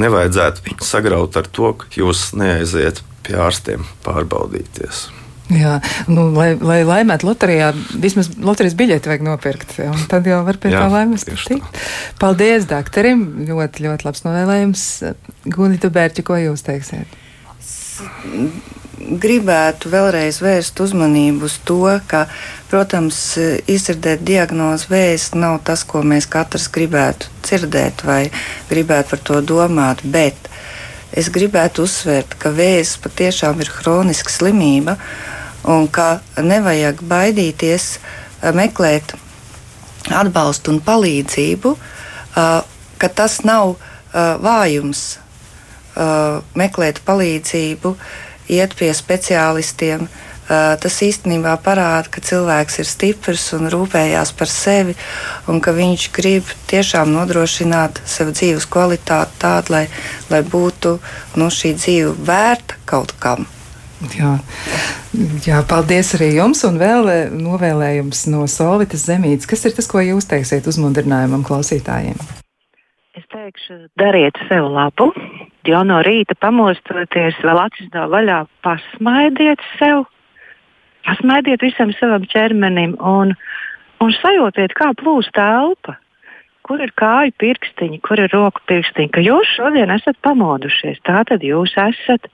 Nevajadzētu 0.00 0.64
viņu 0.64 0.88
sagraut 0.88 1.36
ar 1.36 1.48
to, 1.52 1.74
ka 1.76 1.90
jūs 1.96 2.30
neaiziet 2.38 3.02
pie 3.26 3.36
ārstiem 3.40 3.84
pārbaudīties. 4.06 5.08
Jā, 5.52 5.74
nu, 6.08 6.28
lai, 6.32 6.52
lai 6.56 6.78
laimētu 6.86 7.26
loterijā, 7.28 7.72
vismaz 8.00 8.30
loterijas 8.40 8.76
biļeti 8.78 9.10
vajag 9.10 9.24
nopirkt. 9.26 9.74
Tad 10.08 10.28
jau 10.30 10.38
var 10.46 10.56
pie 10.62 10.70
Jā, 10.72 10.84
tā 10.84 10.92
laimes 10.94 11.26
tikt. 11.26 11.80
Paldies, 12.22 12.64
doktorim! 12.70 13.26
Ļoti, 13.50 13.84
ļoti 13.88 14.08
labs 14.08 14.24
novēlējums. 14.24 14.86
Gunita 15.52 15.92
Bērķa, 15.92 16.24
ko 16.24 16.38
jūs 16.40 16.64
teiksiet? 16.64 17.18
gribētu 19.22 19.90
vēlreiz 19.92 20.38
vērst 20.42 20.80
uzmanību 20.84 21.46
uz 21.48 21.56
to, 21.66 21.80
ka, 22.08 22.26
protams, 22.70 23.18
izdzirdēt 23.70 24.22
diagnozi 24.26 24.90
vēsts 24.92 25.36
nav 25.38 25.58
tas, 25.66 25.84
ko 25.88 26.04
mēs 26.06 26.28
katrs 26.30 26.68
gribētu 26.72 27.32
dzirdēt 27.42 28.04
vai 28.06 28.22
gribētu 28.70 29.14
par 29.14 29.24
to 29.28 29.40
domāt, 29.52 30.04
bet 30.04 30.51
es 31.12 31.28
gribētu 31.32 31.86
uzsvērt, 31.86 32.36
ka 32.40 32.52
vēsts 32.54 33.00
patiešām 33.04 33.60
ir 33.62 33.70
hroniska 33.80 34.32
slimība 34.32 34.96
un 35.68 35.86
ka 35.92 36.22
nevajag 36.40 37.02
baidīties 37.06 37.96
meklēt 38.56 39.14
atbalstu 40.10 40.72
un 40.74 40.80
palīdzību, 40.82 41.74
ka 42.34 43.12
tas 43.14 43.38
nav 43.46 43.76
vājums 44.12 45.04
meklēt 46.58 47.02
palīdzību 47.06 47.94
iet 48.52 48.74
pie 48.78 48.90
speciālistiem. 48.96 50.08
Tas 50.52 50.98
īstenībā 51.06 51.54
parāda, 51.64 52.10
ka 52.12 52.20
cilvēks 52.24 52.80
ir 52.82 52.88
stiprs 52.88 53.46
un 53.56 53.70
rūpējās 53.72 54.34
par 54.36 54.50
sevi, 54.52 54.96
un 55.48 55.62
ka 55.64 55.72
viņš 55.76 56.04
grib 56.16 56.50
tiešām 56.70 57.14
nodrošināt 57.14 58.02
sev 58.08 58.34
dzīves 58.36 58.68
kvalitāti 58.68 59.40
tādu, 59.42 59.76
lai, 59.76 59.86
lai 60.32 60.42
būtu 60.44 60.98
nu, 61.40 61.48
šī 61.48 61.74
dzīve 61.80 62.14
vērta 62.28 62.80
kaut 62.88 63.16
kam. 63.22 63.48
Jā. 64.18 64.34
Jā, 65.46 65.60
paldies 65.68 66.14
arī 66.16 66.32
jums, 66.38 66.64
un 66.66 66.78
vēl 66.80 67.10
novēlējums 67.36 68.24
no 68.32 68.46
Solvitas 68.50 69.06
zemītes. 69.06 69.46
Kas 69.48 69.62
ir 69.68 69.76
tas, 69.76 69.88
ko 69.90 70.02
jūs 70.02 70.26
teiksiet 70.30 70.66
uzmundrinājumam 70.70 71.44
klausītājiem? 71.46 72.18
Es 73.12 73.26
teikšu, 73.28 73.76
dariet 74.00 74.38
sev 74.48 74.70
labu, 74.72 75.10
jau 75.68 75.82
no 75.84 76.00
rīta 76.04 76.34
pamostoties, 76.40 77.36
vēl 77.44 77.60
acis 77.66 77.90
nav 77.92 78.08
vaļā, 78.14 78.38
pasmaidiet 78.64 79.60
sev, 79.76 80.06
pasmaidiet 81.06 81.62
visam 81.64 81.92
savam 81.98 82.26
ķermenim 82.30 82.96
un, 82.98 83.34
un 84.02 84.14
sajūtiet, 84.20 84.74
kā 84.78 84.92
plūst 84.98 85.34
telpa. 85.36 85.98
Kur 86.62 86.78
ir 86.78 86.92
kāju 86.94 87.34
pirkstiņi, 87.42 87.98
kur 88.06 88.20
ir 88.22 88.30
roku 88.30 88.62
pirkstiņi, 88.70 89.10
ka 89.10 89.22
jūs 89.24 89.56
šodien 89.56 89.90
esat 89.90 90.14
pamodušies. 90.22 91.00
Tā 91.02 91.24
tad 91.26 91.42
jūs 91.42 91.74
esat 91.74 92.28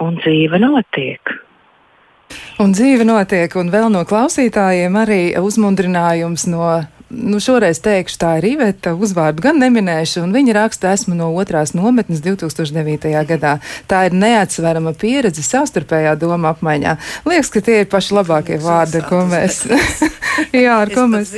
un 0.00 0.16
dzīve 0.22 0.60
notiek. 0.62 1.34
Un 2.56 2.72
dzīve 2.72 3.04
notiek, 3.04 3.52
un 3.60 3.68
vēl 3.70 3.90
no 3.92 4.06
klausītājiem 4.08 4.96
arī 4.96 5.20
uzmundrinājums 5.36 6.46
no 6.48 6.64
nu, 7.10 7.38
šoreiz 7.42 7.78
teikšu, 7.84 8.18
tā 8.18 8.32
ir 8.40 8.48
Iveta, 8.50 8.92
uzvārdu 8.98 9.44
gan 9.44 9.60
neminēšu, 9.62 10.24
un 10.26 10.34
viņa 10.34 10.56
raksta, 10.56 10.92
esmu 10.96 11.14
no 11.18 11.28
otrās 11.38 11.72
nometnes 11.76 12.22
2009. 12.24 13.12
gadā. 13.28 13.56
Tā 13.86 14.06
ir 14.08 14.16
neatsverama 14.16 14.94
pieredze 14.98 15.44
savstarpējā 15.46 16.16
doma 16.18 16.54
apmaiņā. 16.54 16.96
Liekas, 17.28 17.52
ka 17.54 17.62
tie 17.62 17.80
ir 17.84 17.90
paši 17.92 18.16
labākie 18.18 18.58
vārdi, 18.62 19.00
ar 19.02 19.08
ko 19.10 19.22
mēs. 19.30 19.62
jā, 20.64 20.74
ar 20.74 20.90
ko 20.94 21.06
mēs. 21.12 21.30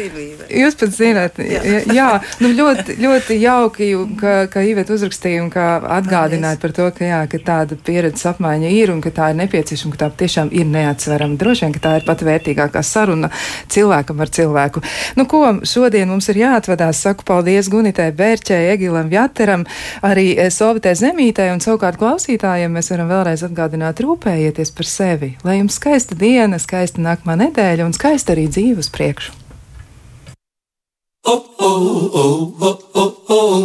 Jūs 0.49 0.79
pat 0.81 0.95
zināt, 0.97 1.41
jā, 1.43 1.83
jā 1.95 2.09
nu, 2.41 2.53
ļoti, 2.57 2.97
ļoti 3.03 3.39
jauki, 3.43 3.91
ka, 4.21 4.35
ka 4.53 4.65
Iveta 4.65 4.97
uzrakstīja 4.97 5.45
un 5.45 5.53
ka 5.53 5.69
atgādināja 5.99 6.61
par 6.63 6.75
to, 6.77 6.89
ka, 6.97 7.05
jā, 7.05 7.21
ka 7.31 7.43
tāda 7.45 7.77
pieredzes 7.77 8.25
apmaiņa 8.33 8.73
ir 8.73 8.95
un 8.95 9.05
ka 9.05 9.13
tā 9.15 9.31
ir 9.35 9.41
nepieciešama, 9.43 9.95
ka 9.95 10.07
tā 10.07 10.25
tiešām 10.25 10.53
ir 10.57 10.69
neatsverama. 10.73 11.37
Droši 11.41 11.67
vien, 11.67 11.77
ka 11.77 11.85
tā 11.85 11.95
ir 12.01 12.09
pat 12.09 12.25
vērtīgākā 12.25 12.83
saruna 12.87 13.31
cilvēkam 13.69 14.25
ar 14.25 14.33
cilvēku. 14.33 14.85
Nu, 15.21 15.29
ko, 15.29 15.45
šodien 15.67 16.11
mums 16.11 16.29
ir 16.33 16.41
jāatvadās. 16.43 17.01
Saku 17.03 17.27
paldies 17.29 17.71
Gunitai 17.73 18.11
Bērķei, 18.17 18.73
Egilam 18.75 19.11
Jateram, 19.13 19.65
arī 20.05 20.33
eh, 20.37 20.51
Sovitē 20.55 20.95
Zemītē 20.99 21.49
un 21.55 21.63
savukārt 21.65 22.01
klausītājiem 22.01 22.75
mēs 22.75 22.93
varam 22.93 23.11
vēlreiz 23.13 23.45
atgādināt 23.47 24.03
rūpējieties 24.05 24.75
par 24.77 24.91
sevi. 24.91 25.33
Lai 25.47 25.59
jums 25.61 25.79
skaista 25.81 26.19
diena, 26.19 26.61
skaista 26.63 27.03
nākamā 27.05 27.39
nedēļa 27.47 27.89
un 27.89 27.97
skaista 27.97 28.37
arī 28.37 28.49
dzīve 28.53 28.85
uz 28.85 28.93
priekšu. 28.93 29.35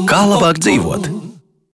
Kā 0.10 0.24
labāk 0.28 0.60
dzīvot? 0.60 1.33